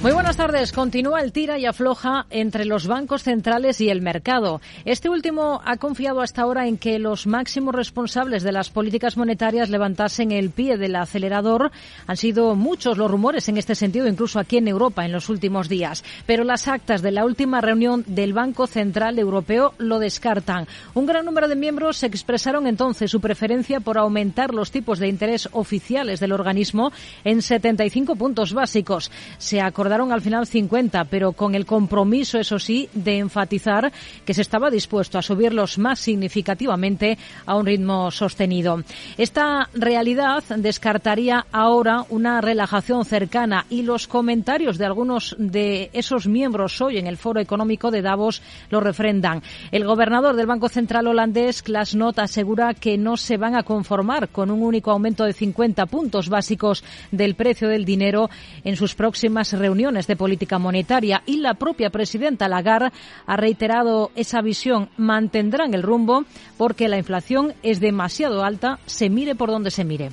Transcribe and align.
Muy 0.00 0.12
buenas 0.12 0.36
tardes. 0.36 0.70
Continúa 0.70 1.22
el 1.22 1.32
tira 1.32 1.58
y 1.58 1.66
afloja 1.66 2.26
entre 2.30 2.64
los 2.64 2.86
bancos 2.86 3.24
centrales 3.24 3.80
y 3.80 3.90
el 3.90 4.00
mercado. 4.00 4.60
Este 4.84 5.08
último 5.08 5.60
ha 5.64 5.76
confiado 5.76 6.20
hasta 6.20 6.42
ahora 6.42 6.68
en 6.68 6.78
que 6.78 7.00
los 7.00 7.26
máximos 7.26 7.74
responsables 7.74 8.44
de 8.44 8.52
las 8.52 8.70
políticas 8.70 9.16
monetarias 9.16 9.70
levantasen 9.70 10.30
el 10.30 10.50
pie 10.50 10.78
del 10.78 10.94
acelerador. 10.94 11.72
Han 12.06 12.16
sido 12.16 12.54
muchos 12.54 12.96
los 12.96 13.10
rumores 13.10 13.48
en 13.48 13.58
este 13.58 13.74
sentido, 13.74 14.06
incluso 14.06 14.38
aquí 14.38 14.58
en 14.58 14.68
Europa, 14.68 15.04
en 15.04 15.10
los 15.10 15.28
últimos 15.30 15.68
días. 15.68 16.04
Pero 16.26 16.44
las 16.44 16.68
actas 16.68 17.02
de 17.02 17.10
la 17.10 17.24
última 17.24 17.60
reunión 17.60 18.04
del 18.06 18.32
Banco 18.32 18.68
Central 18.68 19.18
Europeo 19.18 19.74
lo 19.78 19.98
descartan. 19.98 20.68
Un 20.94 21.06
gran 21.06 21.24
número 21.24 21.48
de 21.48 21.56
miembros 21.56 22.04
expresaron 22.04 22.68
entonces 22.68 23.10
su 23.10 23.20
preferencia 23.20 23.80
por 23.80 23.98
aumentar 23.98 24.54
los 24.54 24.70
tipos 24.70 25.00
de 25.00 25.08
interés 25.08 25.48
oficiales 25.50 26.20
del 26.20 26.30
organismo 26.30 26.92
en 27.24 27.42
75 27.42 28.14
puntos 28.14 28.54
básicos. 28.54 29.10
Se 29.38 29.60
acordaron 29.88 30.12
al 30.12 30.20
final 30.20 30.46
50, 30.46 31.04
pero 31.04 31.32
con 31.32 31.54
el 31.54 31.64
compromiso, 31.64 32.38
eso 32.38 32.58
sí, 32.58 32.90
de 32.92 33.16
enfatizar 33.16 33.90
que 34.26 34.34
se 34.34 34.42
estaba 34.42 34.70
dispuesto 34.70 35.16
a 35.16 35.22
subirlos 35.22 35.78
más 35.78 35.98
significativamente 35.98 37.16
a 37.46 37.56
un 37.56 37.64
ritmo 37.64 38.10
sostenido. 38.10 38.82
Esta 39.16 39.70
realidad 39.72 40.44
descartaría 40.58 41.46
ahora 41.52 42.04
una 42.10 42.42
relajación 42.42 43.06
cercana 43.06 43.64
y 43.70 43.80
los 43.80 44.06
comentarios 44.06 44.76
de 44.76 44.84
algunos 44.84 45.34
de 45.38 45.88
esos 45.94 46.26
miembros 46.26 46.82
hoy 46.82 46.98
en 46.98 47.06
el 47.06 47.16
Foro 47.16 47.40
Económico 47.40 47.90
de 47.90 48.02
Davos 48.02 48.42
lo 48.68 48.80
refrendan. 48.80 49.42
El 49.72 49.86
gobernador 49.86 50.36
del 50.36 50.46
Banco 50.46 50.68
Central 50.68 51.06
holandés, 51.06 51.62
Klaas 51.62 51.96
asegura 52.18 52.74
que 52.74 52.98
no 52.98 53.16
se 53.16 53.38
van 53.38 53.56
a 53.56 53.62
conformar 53.62 54.28
con 54.28 54.50
un 54.50 54.62
único 54.62 54.90
aumento 54.90 55.24
de 55.24 55.32
50 55.32 55.86
puntos 55.86 56.28
básicos 56.28 56.84
del 57.10 57.36
precio 57.36 57.68
del 57.68 57.86
dinero 57.86 58.28
en 58.64 58.76
sus 58.76 58.94
próximas 58.94 59.54
reuniones 59.54 59.77
de 59.78 60.16
política 60.16 60.58
monetaria 60.58 61.22
y 61.24 61.36
la 61.36 61.54
propia 61.54 61.90
presidenta 61.90 62.48
Lagarde 62.48 62.90
ha 63.26 63.36
reiterado 63.36 64.10
esa 64.16 64.42
visión. 64.42 64.90
Mantendrán 64.96 65.72
el 65.72 65.84
rumbo 65.84 66.24
porque 66.56 66.88
la 66.88 66.98
inflación 66.98 67.54
es 67.62 67.78
demasiado 67.78 68.42
alta, 68.42 68.80
se 68.86 69.08
mire 69.08 69.36
por 69.36 69.50
donde 69.50 69.70
se 69.70 69.84
mire. 69.84 70.10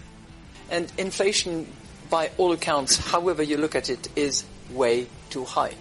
And 0.71 0.87
inflation, 0.99 1.65
by 2.11 2.29
all 2.37 2.53
accounts, 2.53 2.99
however 3.11 3.43
you 3.43 3.57
look 3.57 3.75
at 3.75 3.89
it, 3.89 4.07
is 4.15 4.45
way 4.71 5.07
too 5.31 5.45
high. 5.45 5.73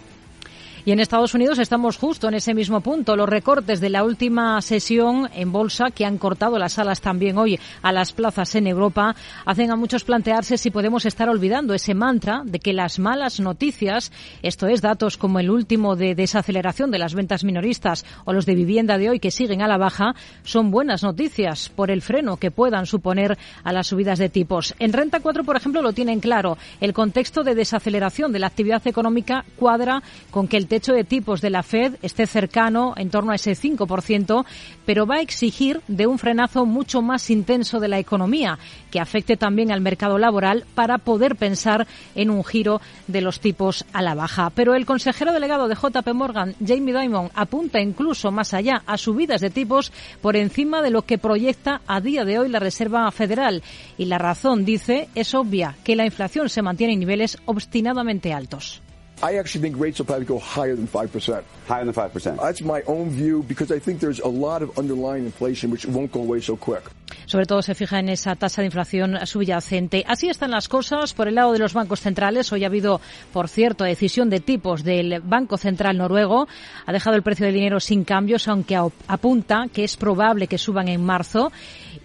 Y 0.87 0.93
en 0.93 1.01
Estados 1.01 1.33
Unidos 1.33 1.59
estamos 1.59 1.97
justo 1.97 2.29
en 2.29 2.35
ese 2.35 2.53
mismo 2.53 2.83
punto. 2.83 3.17
Los 3.17 3.27
recortes 3.27 3.81
de 3.81 3.89
la 3.89 4.05
última 4.05 4.61
sesión 4.61 5.31
en 5.35 5.51
bolsa, 5.51 5.87
que 5.87 6.05
han 6.05 6.19
cortado 6.19 6.59
las 6.59 6.79
alas 6.79 7.01
también 7.01 7.39
hoy 7.39 7.59
a 7.81 7.91
las 7.91 8.13
plazas 8.13 8.55
en 8.55 8.67
Europa, 8.67 9.17
hacen 9.47 9.71
a 9.71 9.77
muchos 9.77 10.05
plantearse 10.05 10.59
si 10.59 10.71
podemos 10.71 11.07
estar 11.07 11.31
olvidando 11.31 11.73
ese 11.73 11.95
mantra 11.95 12.43
de 12.45 12.59
que 12.59 12.75
las 12.75 12.99
malas 12.99 13.41
noticias, 13.41 14.13
esto 14.43 14.67
es 14.67 14.83
datos 14.83 15.17
como 15.17 15.41
el 15.41 15.49
último 15.49 15.97
de 15.97 16.15
desaceleración 16.15 16.91
de 16.91 16.99
las 16.99 17.15
ventas 17.15 17.45
minoristas 17.45 18.05
o 18.27 18.35
los 18.35 18.45
de 18.45 18.55
vivienda 18.55 18.99
de 18.99 19.09
hoy 19.09 19.21
que 19.21 19.31
siguen 19.31 19.63
a 19.63 19.69
la 19.69 19.79
baja, 19.79 20.15
son 20.43 20.71
buenas 20.71 21.03
noticias 21.03 21.71
por 21.71 21.91
el 21.91 22.03
freno 22.03 22.37
que 22.37 22.51
puedan 22.51 22.85
suponer 22.85 23.39
a 23.63 23.73
las 23.73 23.87
subidas 23.87 24.19
de 24.19 24.29
tipos. 24.29 24.75
En 24.79 24.93
Renta 24.93 25.21
4, 25.21 25.45
por 25.45 25.57
ejemplo, 25.57 25.81
lo 25.81 25.95
tienen 25.95 26.21
claro. 26.21 26.59
El 26.83 26.93
contexto 26.93 27.43
de 27.43 27.55
desaceleración 27.55 28.33
de 28.33 28.41
la 28.41 28.49
actividad 28.49 28.87
económica 28.87 29.47
cuadra 29.57 30.03
con 30.31 30.47
que 30.47 30.59
el 30.59 30.74
techo 30.75 30.93
de 30.93 31.05
tipos 31.05 31.41
de 31.41 31.51
la 31.51 31.63
Fed 31.63 31.95
esté 32.03 32.27
cercano, 32.27 32.95
en 32.97 33.09
torno 33.09 33.31
a 33.31 33.37
ese 33.37 33.53
5%, 33.53 34.45
pero 34.85 35.07
va 35.07 35.19
a 35.19 35.21
exigir 35.21 35.81
de 35.87 36.09
un 36.09 36.19
frenazo 36.19 36.67
mucho 36.67 37.01
más 37.01 37.31
intenso 37.31 37.79
de 37.79 37.87
la 37.87 38.01
economía, 38.01 38.59
que 38.91 38.99
afecte 38.99 39.37
también 39.37 39.71
al 39.71 39.81
mercado 39.81 40.19
laboral 40.19 40.65
para 40.75 40.99
poder 40.99 41.37
pensar 41.37 41.87
en 42.17 42.29
un 42.29 42.43
giro 42.43 42.81
de 43.07 43.21
los 43.21 43.39
tipos 43.39 43.85
a 43.93 44.03
la 44.03 44.17
baja. 44.17 44.51
Pero 44.51 44.75
el 44.75 44.85
consejero 44.85 45.33
delegado 45.33 45.69
de 45.69 45.77
JP 45.77 46.13
Morgan, 46.13 46.57
Jamie 46.59 46.93
Dimon, 46.93 47.31
apunta 47.37 47.81
incluso 47.81 48.33
más 48.33 48.53
allá 48.53 48.83
a 48.85 48.99
subidas 48.99 49.41
de 49.41 49.51
tipos 49.51 49.93
por 50.21 50.35
encima 50.35 50.83
de 50.83 50.91
lo 50.91 51.03
que 51.03 51.19
proyecta 51.19 51.83
a 51.87 52.01
día 52.01 52.25
de 52.25 52.41
hoy 52.41 52.49
la 52.49 52.59
Reserva 52.59 53.09
Federal. 53.13 53.63
Y 53.97 54.07
la 54.07 54.19
razón, 54.19 54.65
dice, 54.65 55.09
es 55.15 55.35
obvia, 55.37 55.77
que 55.85 55.95
la 55.95 56.05
inflación 56.05 56.49
se 56.49 56.63
mantiene 56.63 56.95
en 56.95 56.99
niveles 56.99 57.39
obstinadamente 57.47 58.33
altos. 58.33 58.83
I 59.23 59.39
actually 59.39 59.63
think 59.63 59.81
rates 59.81 59.99
will 59.99 60.07
probably 60.07 60.27
go 60.27 60.39
higher 60.39 60.75
than 60.75 60.87
5%. 60.87 61.43
Higher 61.69 61.85
than 61.85 61.95
5%. 61.95 62.37
That's 62.41 62.63
my 62.63 62.83
own 62.87 63.11
view 63.11 63.45
because 63.47 63.71
I 63.71 63.79
think 63.79 64.01
there's 64.01 64.21
a 64.21 64.29
lot 64.29 64.63
of 64.63 64.77
underlying 64.79 65.25
inflation 65.25 65.71
which 65.71 65.87
won't 65.87 66.13
go 66.13 66.21
away 66.21 66.41
so 66.41 66.57
quick. 66.57 66.83
Sobre 67.27 67.47
todo 67.47 67.63
se 67.63 67.75
fija 67.75 68.01
en 68.01 68.11
esa 68.11 68.35
tasa 68.37 68.61
de 68.61 68.67
inflación 68.67 69.17
subyacente. 69.27 70.05
Así 70.07 70.29
están 70.29 70.51
las 70.51 70.69
cosas 70.69 71.15
por 71.15 71.29
el 71.29 71.37
lado 71.37 71.53
de 71.53 71.59
los 71.59 71.73
bancos 71.73 72.01
centrales. 72.01 72.53
Hoy 72.53 72.65
ha 72.65 72.67
habido, 72.67 73.01
por 73.33 73.49
cierto, 73.49 73.85
decisión 73.85 74.29
de 74.29 74.41
tipos 74.41 74.85
del 74.85 75.21
Banco 75.21 75.57
Central 75.57 75.97
noruego. 75.97 76.49
Ha 76.85 76.93
dejado 76.93 77.17
el 77.17 77.23
precio 77.23 77.47
del 77.47 77.55
dinero 77.55 77.81
sin 77.81 78.05
cambios, 78.05 78.47
aunque 78.49 78.77
apunta 78.77 79.69
que 79.73 79.85
es 79.85 79.97
probable 79.97 80.49
que 80.49 80.59
suban 80.59 80.89
en 80.89 81.03
marzo. 81.03 81.51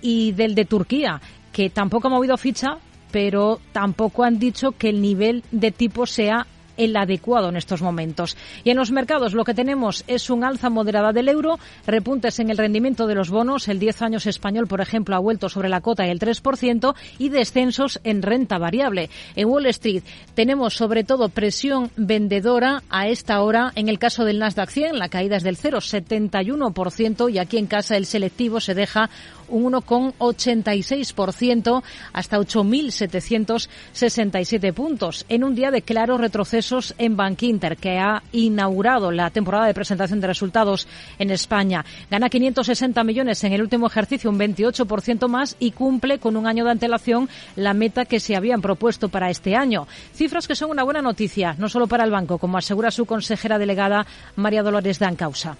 Y 0.01 0.31
del 0.33 0.55
de 0.55 0.65
Turquía, 0.65 1.19
que 1.51 1.69
tampoco 1.69 2.07
ha 2.07 2.11
movido 2.11 2.37
ficha, 2.37 2.77
pero 3.11 3.59
tampoco 3.73 4.23
han 4.23 4.39
dicho 4.39 4.71
que 4.71 4.89
el 4.89 5.01
nivel 5.01 5.43
de 5.51 5.71
tipo 5.71 6.05
sea 6.05 6.47
el 6.79 6.95
adecuado 6.95 7.49
en 7.49 7.57
estos 7.57 7.81
momentos. 7.83 8.35
Y 8.63 8.71
en 8.71 8.77
los 8.77 8.91
mercados 8.91 9.33
lo 9.33 9.43
que 9.43 9.53
tenemos 9.53 10.03
es 10.07 10.29
un 10.29 10.43
alza 10.43 10.69
moderada 10.69 11.13
del 11.13 11.29
euro, 11.29 11.59
repuntes 11.85 12.39
en 12.39 12.49
el 12.49 12.57
rendimiento 12.57 13.05
de 13.05 13.15
los 13.15 13.29
bonos, 13.29 13.67
el 13.67 13.77
10 13.77 14.01
años 14.01 14.25
español, 14.25 14.67
por 14.67 14.81
ejemplo, 14.81 15.15
ha 15.15 15.19
vuelto 15.19 15.49
sobre 15.49 15.69
la 15.69 15.81
cota 15.81 16.03
del 16.03 16.19
3% 16.19 16.95
y 17.19 17.29
descensos 17.29 17.99
en 18.03 18.21
renta 18.21 18.57
variable. 18.57 19.09
En 19.35 19.47
Wall 19.47 19.67
Street 19.67 20.03
tenemos 20.33 20.73
sobre 20.73 21.03
todo 21.03 21.29
presión 21.29 21.91
vendedora 21.97 22.81
a 22.89 23.07
esta 23.07 23.41
hora 23.41 23.71
en 23.75 23.89
el 23.89 23.99
caso 23.99 24.25
del 24.25 24.39
Nasdaq 24.39 24.69
100, 24.69 24.97
la 24.97 25.09
caída 25.09 25.37
es 25.37 25.43
del 25.43 25.57
0,71% 25.57 27.31
y 27.31 27.37
aquí 27.37 27.57
en 27.57 27.67
casa 27.67 27.97
el 27.97 28.05
selectivo 28.05 28.59
se 28.59 28.73
deja 28.73 29.09
un 29.49 29.69
1,86% 29.69 31.83
hasta 32.13 32.39
8.767 32.39 34.73
puntos 34.73 35.25
en 35.29 35.43
un 35.43 35.53
día 35.55 35.71
de 35.71 35.81
claros 35.81 36.21
retrocesos 36.21 36.93
en 36.97 37.15
Bank 37.15 37.43
Inter, 37.43 37.77
que 37.77 37.99
ha 37.99 38.23
inaugurado 38.31 39.11
la 39.11 39.29
temporada 39.29 39.67
de 39.67 39.73
presentación 39.73 40.19
de 40.19 40.27
resultados 40.27 40.87
en 41.17 41.31
España. 41.31 41.85
Gana 42.09 42.29
560 42.29 43.01
millones 43.03 43.43
en 43.43 43.53
el 43.53 43.61
último 43.61 43.87
ejercicio, 43.87 44.29
un 44.29 44.39
28% 44.39 45.27
más 45.27 45.55
y 45.59 45.71
cumple 45.71 46.19
con 46.19 46.37
un 46.37 46.47
año 46.47 46.65
de 46.65 46.71
antelación 46.71 47.29
la 47.55 47.73
meta 47.73 48.05
que 48.05 48.19
se 48.19 48.35
habían 48.35 48.61
propuesto 48.61 49.09
para 49.09 49.29
este 49.29 49.55
año. 49.55 49.87
Cifras 50.13 50.47
que 50.47 50.55
son 50.55 50.71
una 50.71 50.83
buena 50.83 51.01
noticia, 51.01 51.55
no 51.57 51.69
solo 51.69 51.87
para 51.87 52.03
el 52.03 52.11
banco, 52.11 52.37
como 52.37 52.57
asegura 52.57 52.91
su 52.91 53.05
consejera 53.05 53.57
delegada 53.57 54.05
María 54.35 54.63
Dolores 54.63 54.99
Dancausa. 54.99 55.55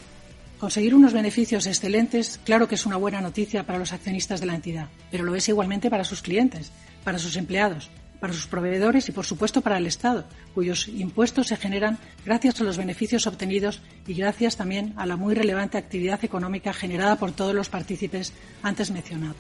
Conseguir 0.60 0.94
unos 0.94 1.14
beneficios 1.14 1.68
excelentes, 1.68 2.38
claro 2.44 2.68
que 2.68 2.76
es 2.76 2.86
una 2.86 2.98
buena 2.98 3.22
noticia 3.22 3.64
para 3.64 3.80
los 3.80 3.94
accionistas 3.94 4.42
de 4.42 4.46
la 4.46 4.56
entidad, 4.56 4.90
pero 5.10 5.24
lo 5.24 5.34
es 5.34 5.48
igualmente 5.48 5.90
para 5.90 6.04
sus 6.04 6.22
clientes, 6.22 6.74
para 7.06 7.18
sus 7.18 7.38
empleados, 7.38 7.90
para 8.20 8.34
sus 8.34 8.46
proveedores 8.46 9.08
y, 9.08 9.14
por 9.14 9.26
supuesto, 9.26 9.62
para 9.62 9.78
el 9.78 9.88
Estado, 9.88 10.26
cuyos 10.54 10.90
impuestos 10.90 11.48
se 11.48 11.56
generan 11.56 11.98
gracias 12.26 12.60
a 12.60 12.66
los 12.66 12.78
beneficios 12.78 13.26
obtenidos 13.26 13.82
y 14.06 14.16
gracias 14.16 14.58
también 14.58 14.94
a 14.98 15.06
la 15.06 15.16
muy 15.16 15.34
relevante 15.34 15.78
actividad 15.78 16.26
económica 16.26 16.74
generada 16.74 17.16
por 17.16 17.32
todos 17.32 17.56
los 17.56 17.70
partícipes 17.70 18.34
antes 18.62 18.92
mencionados. 18.92 19.38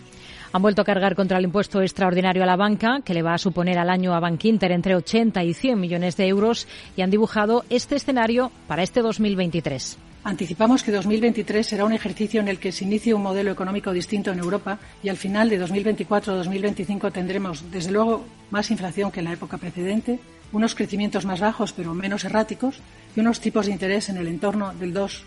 Han 0.53 0.61
vuelto 0.61 0.81
a 0.81 0.85
cargar 0.85 1.15
contra 1.15 1.37
el 1.37 1.43
impuesto 1.43 1.81
extraordinario 1.81 2.43
a 2.43 2.47
la 2.47 2.55
banca, 2.55 3.01
que 3.03 3.13
le 3.13 3.23
va 3.23 3.33
a 3.33 3.37
suponer 3.37 3.77
al 3.77 3.89
año 3.89 4.13
a 4.13 4.21
Bankinter 4.21 4.71
entre 4.71 4.95
80 4.95 5.43
y 5.43 5.53
100 5.53 5.77
millones 5.77 6.15
de 6.15 6.27
euros, 6.27 6.65
y 6.95 7.01
han 7.01 7.11
dibujado 7.11 7.65
este 7.69 7.97
escenario 7.97 8.53
para 8.69 8.83
este 8.83 9.01
2023. 9.01 9.97
Anticipamos 10.23 10.83
que 10.83 10.91
2023 10.91 11.65
será 11.65 11.85
un 11.85 11.93
ejercicio 11.93 12.41
en 12.41 12.49
el 12.49 12.59
que 12.59 12.73
se 12.73 12.83
inicie 12.83 13.13
un 13.13 13.23
modelo 13.23 13.51
económico 13.51 13.93
distinto 13.93 14.31
en 14.31 14.39
Europa 14.39 14.77
y 15.01 15.07
al 15.07 15.15
final 15.15 15.49
de 15.49 15.65
2024-2025 15.65 17.11
tendremos, 17.13 17.71
desde 17.71 17.91
luego, 17.91 18.25
más 18.51 18.69
inflación 18.69 19.11
que 19.11 19.21
en 19.21 19.25
la 19.25 19.33
época 19.33 19.57
precedente, 19.57 20.19
unos 20.51 20.75
crecimientos 20.75 21.25
más 21.25 21.39
bajos 21.39 21.71
pero 21.71 21.93
menos 21.93 22.25
erráticos 22.25 22.81
y 23.15 23.21
unos 23.21 23.39
tipos 23.39 23.67
de 23.67 23.71
interés 23.71 24.09
en 24.09 24.17
el 24.17 24.27
entorno 24.27 24.73
del 24.73 24.93
2 24.93 25.23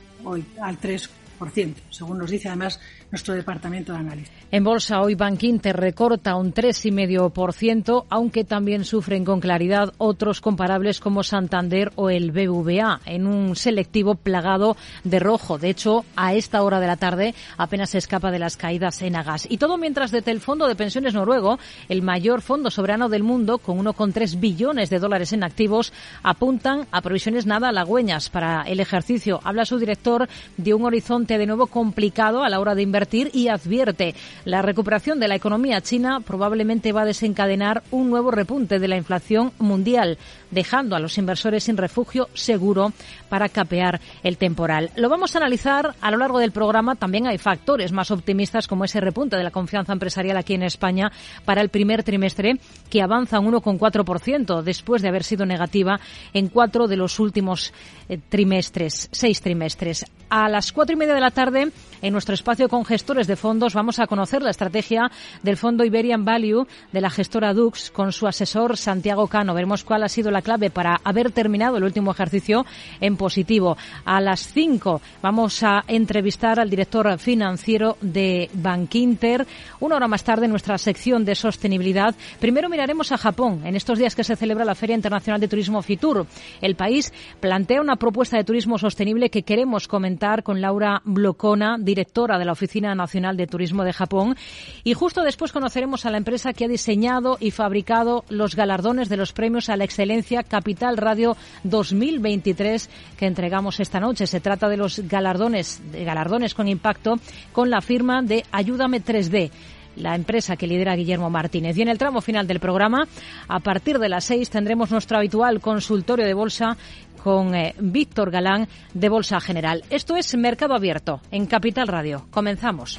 al 0.61 0.77
3 0.77 1.11
3%, 1.47 1.75
según 1.91 2.19
nos 2.19 2.31
dice 2.31 2.49
además 2.49 2.81
nuestro 3.11 3.35
departamento 3.35 3.93
de 3.93 3.99
análisis. 3.99 4.33
En 4.51 4.65
bolsa 4.65 5.01
hoy 5.01 5.15
Bank 5.15 5.43
Inter 5.43 5.77
recorta 5.77 6.35
un 6.37 6.53
3,5%, 6.53 8.07
aunque 8.09 8.45
también 8.45 8.85
sufren 8.85 9.25
con 9.25 9.41
claridad 9.41 9.93
otros 9.99 10.41
comparables 10.41 11.01
como 11.01 11.23
Santander 11.23 11.93
o 11.97 12.11
el 12.11 12.33
BVA, 12.33 13.01
en 13.05 13.27
un 13.27 13.57
selectivo 13.57 14.15
plagado 14.15 14.77
de 15.05 15.19
rojo. 15.19 15.59
De 15.59 15.71
hecho, 15.71 16.05
a 16.17 16.35
esta 16.35 16.63
hora 16.63 16.81
de 16.81 16.87
la 16.87 16.97
tarde 16.97 17.35
apenas 17.57 17.91
se 17.91 17.99
escapa 17.99 18.31
de 18.31 18.39
las 18.39 18.57
caídas 18.57 19.03
en 19.03 19.17
Agas. 19.17 19.47
Y 19.51 19.59
todo 19.59 19.77
mientras 19.77 20.11
desde 20.11 20.31
el 20.31 20.41
Fondo 20.41 20.67
de 20.67 20.77
Pensiones 20.77 21.15
Noruego, 21.15 21.59
el 21.89 22.03
mayor 22.03 22.43
fondo 22.43 22.71
soberano 22.71 23.09
del 23.09 23.23
mundo, 23.23 23.59
con 23.59 23.79
1,3 23.79 24.39
billones 24.41 24.91
de 24.91 24.99
dólares 24.99 25.33
en 25.33 25.45
activos, 25.45 25.93
apuntan 26.23 26.87
a 26.91 27.03
provisiones 27.03 27.47
nada 27.47 27.69
halagüeñas 27.69 28.31
para 28.31 28.63
el 28.63 28.81
ejercicio. 28.81 29.41
Habla 29.45 29.65
su 29.65 29.79
director 29.79 30.29
de 30.57 30.75
un 30.75 30.85
horizonte 30.85 31.32
de 31.39 31.47
nuevo 31.47 31.67
complicado 31.67 32.43
a 32.43 32.49
la 32.49 32.61
hora 32.61 32.75
de 32.75 32.83
invertir 32.83 33.31
y 33.33 33.49
advierte 33.49 34.15
la 34.45 34.63
recuperación 34.63 35.21
de 35.21 35.29
la 35.29 35.35
economía 35.35 35.81
china 35.81 36.21
probablemente 36.21 36.93
va 36.93 37.03
a 37.03 37.07
desencadenar 37.07 37.83
un 37.91 38.11
nuevo 38.11 38.31
repunte 38.31 38.79
de 38.79 38.89
la 38.89 38.97
inflación 38.97 39.53
mundial, 39.59 40.19
dejando 40.53 40.95
a 40.95 41.01
los 41.01 41.19
inversores 41.19 41.65
sin 41.65 41.77
refugio 41.77 42.29
seguro 42.35 42.93
para 43.29 43.49
capear 43.49 44.01
el 44.23 44.37
temporal. 44.37 44.91
Lo 44.95 45.09
vamos 45.09 45.35
a 45.35 45.39
analizar 45.39 45.95
a 46.01 46.11
lo 46.11 46.19
largo 46.19 46.39
del 46.39 46.53
programa. 46.53 46.95
También 46.95 47.27
hay 47.27 47.39
factores 47.39 47.91
más 47.91 48.11
optimistas 48.11 48.69
como 48.69 48.85
ese 48.85 49.01
repunte 49.01 49.37
de 49.37 49.43
la 49.43 49.51
confianza 49.51 49.93
empresarial 49.93 50.37
aquí 50.37 50.55
en 50.55 50.63
España 50.63 51.11
para 51.45 51.61
el 51.61 51.71
primer 51.71 52.05
trimestre 52.05 52.59
que 52.91 53.03
avanza 53.03 53.41
un 53.41 53.53
1,4% 53.53 54.63
después 54.63 55.03
de 55.03 55.09
haber 55.09 55.25
sido 55.25 55.47
negativa 55.47 55.99
en 56.33 56.49
cuatro 56.49 56.87
de 56.87 56.97
los 56.97 57.19
últimos 57.19 57.73
eh, 58.09 58.19
trimestres, 58.29 59.09
seis 59.11 59.41
trimestres. 59.41 60.05
A 60.29 60.49
las 60.49 60.73
cuatro 60.73 60.95
y 60.95 60.99
media 60.99 61.15
de 61.15 61.21
la 61.21 61.31
tarde, 61.31 61.71
en 62.01 62.13
nuestro 62.13 62.35
espacio 62.35 62.69
con 62.69 62.85
gestores 62.85 63.27
de 63.27 63.37
fondos, 63.37 63.75
vamos 63.75 63.99
a 63.99 64.07
conocer 64.07 64.43
la 64.43 64.51
estrategia 64.51 65.11
del 65.43 65.57
fondo 65.57 65.85
Iberian 65.85 66.25
Value 66.25 66.67
de 66.93 67.01
la 67.01 67.11
gestora 67.11 67.55
Dux 67.55 67.91
con 67.91 68.13
su 68.13 68.27
asesor 68.27 68.77
Santiago 68.77 69.27
Cano. 69.27 69.55
Veremos 69.55 69.85
cuál 69.85 70.03
ha 70.03 70.09
sido 70.09 70.31
la 70.31 70.42
clave 70.43 70.71
para 70.71 71.01
haber 71.05 71.31
terminado 71.31 71.77
el 71.77 71.85
último 71.85 72.11
ejercicio 72.11 72.67
en 73.01 73.17
positivo. 73.17 73.77
A 74.05 74.21
las 74.21 74.53
cinco 74.53 75.01
vamos 75.23 75.63
a 75.63 75.85
entrevistar 75.87 76.61
al 76.61 76.71
director 76.71 77.19
financiero 77.19 77.97
de 78.01 78.51
Bankinter. 78.53 79.47
Una 79.81 79.97
hora 79.97 80.09
más 80.09 80.25
tarde, 80.25 80.49
nuestra 80.49 80.79
sección 80.79 81.25
de 81.25 81.35
sostenibilidad. 81.35 82.15
Primero 82.41 82.69
miraremos 82.69 83.13
a 83.13 83.19
Japón 83.19 83.63
en 83.65 83.77
estos 83.77 83.99
días 83.99 84.15
que 84.15 84.25
se 84.25 84.37
celebra 84.37 84.65
la 84.65 84.75
Feria 84.75 84.97
Internacional 84.97 85.41
de 85.41 85.49
Turismo 85.49 85.83
Fitur. 85.83 86.27
El 86.61 86.77
país 86.77 87.13
plantea 87.41 87.81
una 87.81 87.97
propuesta 87.97 88.37
de 88.37 88.45
turismo 88.45 88.79
sostenible 88.79 89.31
que 89.31 89.43
queremos 89.43 89.89
comentar 89.89 90.43
con 90.43 90.61
Laura 90.61 91.03
Blocona, 91.05 91.77
directora 91.79 92.39
de 92.39 92.45
la 92.45 92.53
Oficina 92.53 92.95
Nacional 92.95 93.37
de 93.37 93.47
Turismo 93.47 93.85
de 93.85 93.93
Japón. 93.93 94.37
Y 94.85 94.95
justo 94.95 95.23
después 95.23 95.53
conoceremos 95.53 96.07
a 96.07 96.11
la 96.11 96.19
empresa 96.19 96.53
que 96.53 96.65
ha 96.65 96.69
diseñado 96.69 97.37
y 97.41 97.51
fabricado 97.51 98.25
los 98.29 98.57
galardones 98.57 99.09
de 99.09 99.17
los 99.17 99.33
premios 99.33 99.69
a 99.69 99.77
la 99.77 99.85
excelencia 99.85 100.32
Capital 100.43 100.97
Radio 100.97 101.37
2023 101.65 102.89
que 103.19 103.27
entregamos 103.27 103.79
esta 103.81 104.01
noche. 104.01 104.27
Se 104.27 104.41
trata 104.41 104.69
de 104.69 104.79
los 104.79 105.01
galardones, 105.01 105.83
de 105.93 106.05
galardones 106.05 106.55
con 106.55 106.69
impacto 106.69 107.17
con 107.53 107.69
la 107.69 107.83
firma 107.83 108.23
de 108.23 108.45
Ayúdame 108.51 109.03
3D 109.03 109.51
la 109.97 110.15
empresa 110.15 110.57
que 110.57 110.67
lidera 110.67 110.97
Guillermo 110.97 111.29
Martínez. 111.31 111.77
Y 111.77 111.83
en 111.83 111.89
el 111.89 111.99
tramo 111.99 112.21
final 112.21 112.47
del 112.47 112.61
programa, 112.61 113.07
a 113.47 113.61
partir 113.61 113.99
de 113.99 114.09
las 114.09 114.25
seis, 114.25 114.49
tendremos 114.49 114.91
nuestro 114.91 115.19
habitual 115.19 115.61
consultorio 115.61 116.27
de 116.27 116.33
bolsa 116.33 116.77
con 117.23 117.55
eh, 117.55 117.75
Víctor 117.79 118.31
Galán 118.31 118.69
de 118.95 119.09
Bolsa 119.09 119.41
General. 119.41 119.85
Esto 119.91 120.17
es 120.17 120.35
Mercado 120.35 120.75
Abierto 120.75 121.21
en 121.31 121.47
Capital 121.47 121.89
Radio. 121.89 122.27
Comenzamos. 122.31 122.99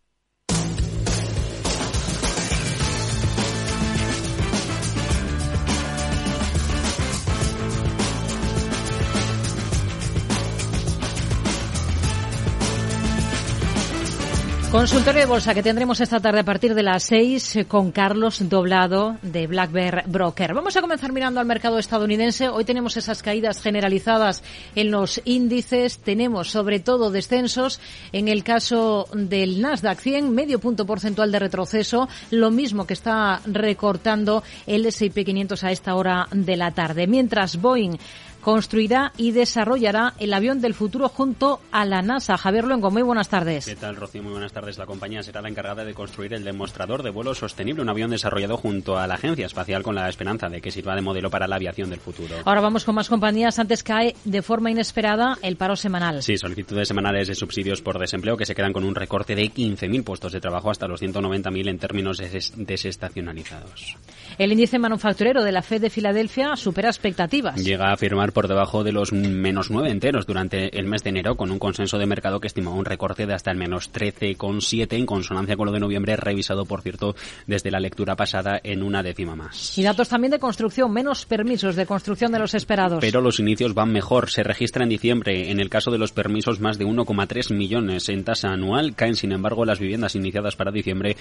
Consultorio 14.71 15.19
de 15.19 15.25
bolsa 15.25 15.53
que 15.53 15.63
tendremos 15.63 15.99
esta 15.99 16.21
tarde 16.21 16.39
a 16.39 16.45
partir 16.45 16.73
de 16.73 16.81
las 16.81 17.03
seis 17.03 17.57
eh, 17.57 17.65
con 17.65 17.91
Carlos 17.91 18.47
Doblado 18.47 19.17
de 19.21 19.45
Black 19.45 19.69
Bear 19.69 20.05
Broker. 20.07 20.53
Vamos 20.53 20.77
a 20.77 20.81
comenzar 20.81 21.11
mirando 21.11 21.41
al 21.41 21.45
mercado 21.45 21.77
estadounidense. 21.77 22.47
Hoy 22.47 22.63
tenemos 22.63 22.95
esas 22.95 23.21
caídas 23.21 23.61
generalizadas 23.61 24.43
en 24.73 24.89
los 24.89 25.21
índices. 25.25 25.97
Tenemos 25.97 26.51
sobre 26.51 26.79
todo 26.79 27.11
descensos 27.11 27.81
en 28.13 28.29
el 28.29 28.45
caso 28.45 29.09
del 29.13 29.61
Nasdaq 29.61 29.99
100, 29.99 30.33
medio 30.33 30.59
punto 30.59 30.85
porcentual 30.85 31.33
de 31.33 31.39
retroceso, 31.39 32.07
lo 32.29 32.49
mismo 32.49 32.87
que 32.87 32.93
está 32.93 33.41
recortando 33.45 34.41
el 34.67 34.85
S&P 34.85 35.25
500 35.25 35.65
a 35.65 35.71
esta 35.71 35.95
hora 35.95 36.29
de 36.31 36.55
la 36.55 36.71
tarde. 36.71 37.07
Mientras 37.07 37.57
Boeing 37.57 37.97
construirá 38.41 39.13
y 39.17 39.31
desarrollará 39.31 40.13
el 40.19 40.33
avión 40.33 40.61
del 40.61 40.73
futuro 40.73 41.09
junto 41.09 41.61
a 41.71 41.85
la 41.85 42.01
NASA. 42.01 42.37
Javier 42.37 42.65
Luengo, 42.65 42.91
muy 42.91 43.03
buenas 43.03 43.29
tardes. 43.29 43.65
¿Qué 43.65 43.75
tal, 43.75 43.95
Rocío? 43.95 44.23
Muy 44.23 44.31
buenas 44.31 44.51
tardes. 44.51 44.77
La 44.77 44.85
compañía 44.85 45.23
será 45.23 45.41
la 45.41 45.49
encargada 45.49 45.85
de 45.85 45.93
construir 45.93 46.33
el 46.33 46.43
demostrador 46.43 47.03
de 47.03 47.09
vuelo 47.11 47.33
sostenible, 47.35 47.81
un 47.81 47.89
avión 47.89 48.09
desarrollado 48.11 48.57
junto 48.57 48.97
a 48.97 49.07
la 49.07 49.15
Agencia 49.15 49.45
Espacial 49.45 49.83
con 49.83 49.95
la 49.95 50.09
esperanza 50.09 50.49
de 50.49 50.61
que 50.61 50.71
sirva 50.71 50.95
de 50.95 51.01
modelo 51.01 51.29
para 51.29 51.47
la 51.47 51.55
aviación 51.55 51.89
del 51.89 51.99
futuro. 51.99 52.35
Ahora 52.45 52.61
vamos 52.61 52.83
con 52.83 52.95
más 52.95 53.09
compañías. 53.09 53.59
Antes 53.59 53.83
cae 53.83 54.15
de 54.25 54.41
forma 54.41 54.71
inesperada 54.71 55.37
el 55.41 55.55
paro 55.55 55.75
semanal. 55.75 56.23
Sí, 56.23 56.37
solicitudes 56.37 56.87
semanales 56.87 57.27
de 57.27 57.35
subsidios 57.35 57.81
por 57.81 57.99
desempleo 57.99 58.37
que 58.37 58.45
se 58.45 58.55
quedan 58.55 58.73
con 58.73 58.83
un 58.83 58.95
recorte 58.95 59.35
de 59.35 59.43
15.000 59.43 60.03
puestos 60.03 60.33
de 60.33 60.41
trabajo 60.41 60.71
hasta 60.71 60.87
los 60.87 61.01
190.000 61.01 61.69
en 61.69 61.77
términos 61.77 62.17
desestacionalizados. 62.55 63.97
El 64.37 64.51
índice 64.51 64.79
manufacturero 64.79 65.43
de 65.43 65.51
la 65.51 65.61
FED 65.61 65.81
de 65.81 65.89
Filadelfia 65.89 66.55
supera 66.55 66.89
expectativas. 66.89 67.63
Llega 67.63 67.91
a 67.91 67.97
firmar 67.97 68.30
por 68.31 68.47
debajo 68.47 68.83
de 68.83 68.91
los 68.91 69.13
menos 69.13 69.69
9 69.69 69.89
enteros 69.89 70.25
durante 70.25 70.77
el 70.77 70.87
mes 70.87 71.03
de 71.03 71.09
enero, 71.11 71.35
con 71.35 71.51
un 71.51 71.59
consenso 71.59 71.97
de 71.97 72.05
mercado 72.05 72.39
que 72.39 72.47
estimó 72.47 72.75
un 72.75 72.85
recorte 72.85 73.25
de 73.25 73.33
hasta 73.33 73.51
el 73.51 73.57
menos 73.57 73.91
13,7 73.91 74.93
en 74.93 75.05
consonancia 75.05 75.55
con 75.55 75.67
lo 75.67 75.71
de 75.71 75.79
noviembre, 75.79 76.15
revisado, 76.15 76.65
por 76.65 76.81
cierto, 76.81 77.15
desde 77.47 77.71
la 77.71 77.79
lectura 77.79 78.15
pasada 78.15 78.59
en 78.63 78.83
una 78.83 79.03
décima 79.03 79.35
más. 79.35 79.77
Y 79.77 79.83
datos 79.83 80.09
también 80.09 80.31
de 80.31 80.39
construcción, 80.39 80.91
menos 80.91 81.25
permisos 81.25 81.75
de 81.75 81.85
construcción 81.85 82.31
de 82.31 82.39
los 82.39 82.53
esperados. 82.53 82.99
Pero 83.01 83.21
los 83.21 83.39
inicios 83.39 83.73
van 83.73 83.91
mejor. 83.91 84.29
Se 84.29 84.43
registra 84.43 84.83
en 84.83 84.89
diciembre, 84.89 85.51
en 85.51 85.59
el 85.59 85.69
caso 85.69 85.91
de 85.91 85.97
los 85.97 86.11
permisos, 86.11 86.59
más 86.59 86.77
de 86.77 86.85
1,3 86.85 87.53
millones 87.53 88.09
en 88.09 88.23
tasa 88.23 88.49
anual. 88.49 88.95
Caen, 88.95 89.15
sin 89.15 89.31
embargo, 89.31 89.65
las 89.65 89.79
viviendas 89.79 90.15
iniciadas 90.15 90.55
para 90.55 90.71
diciembre 90.71 91.15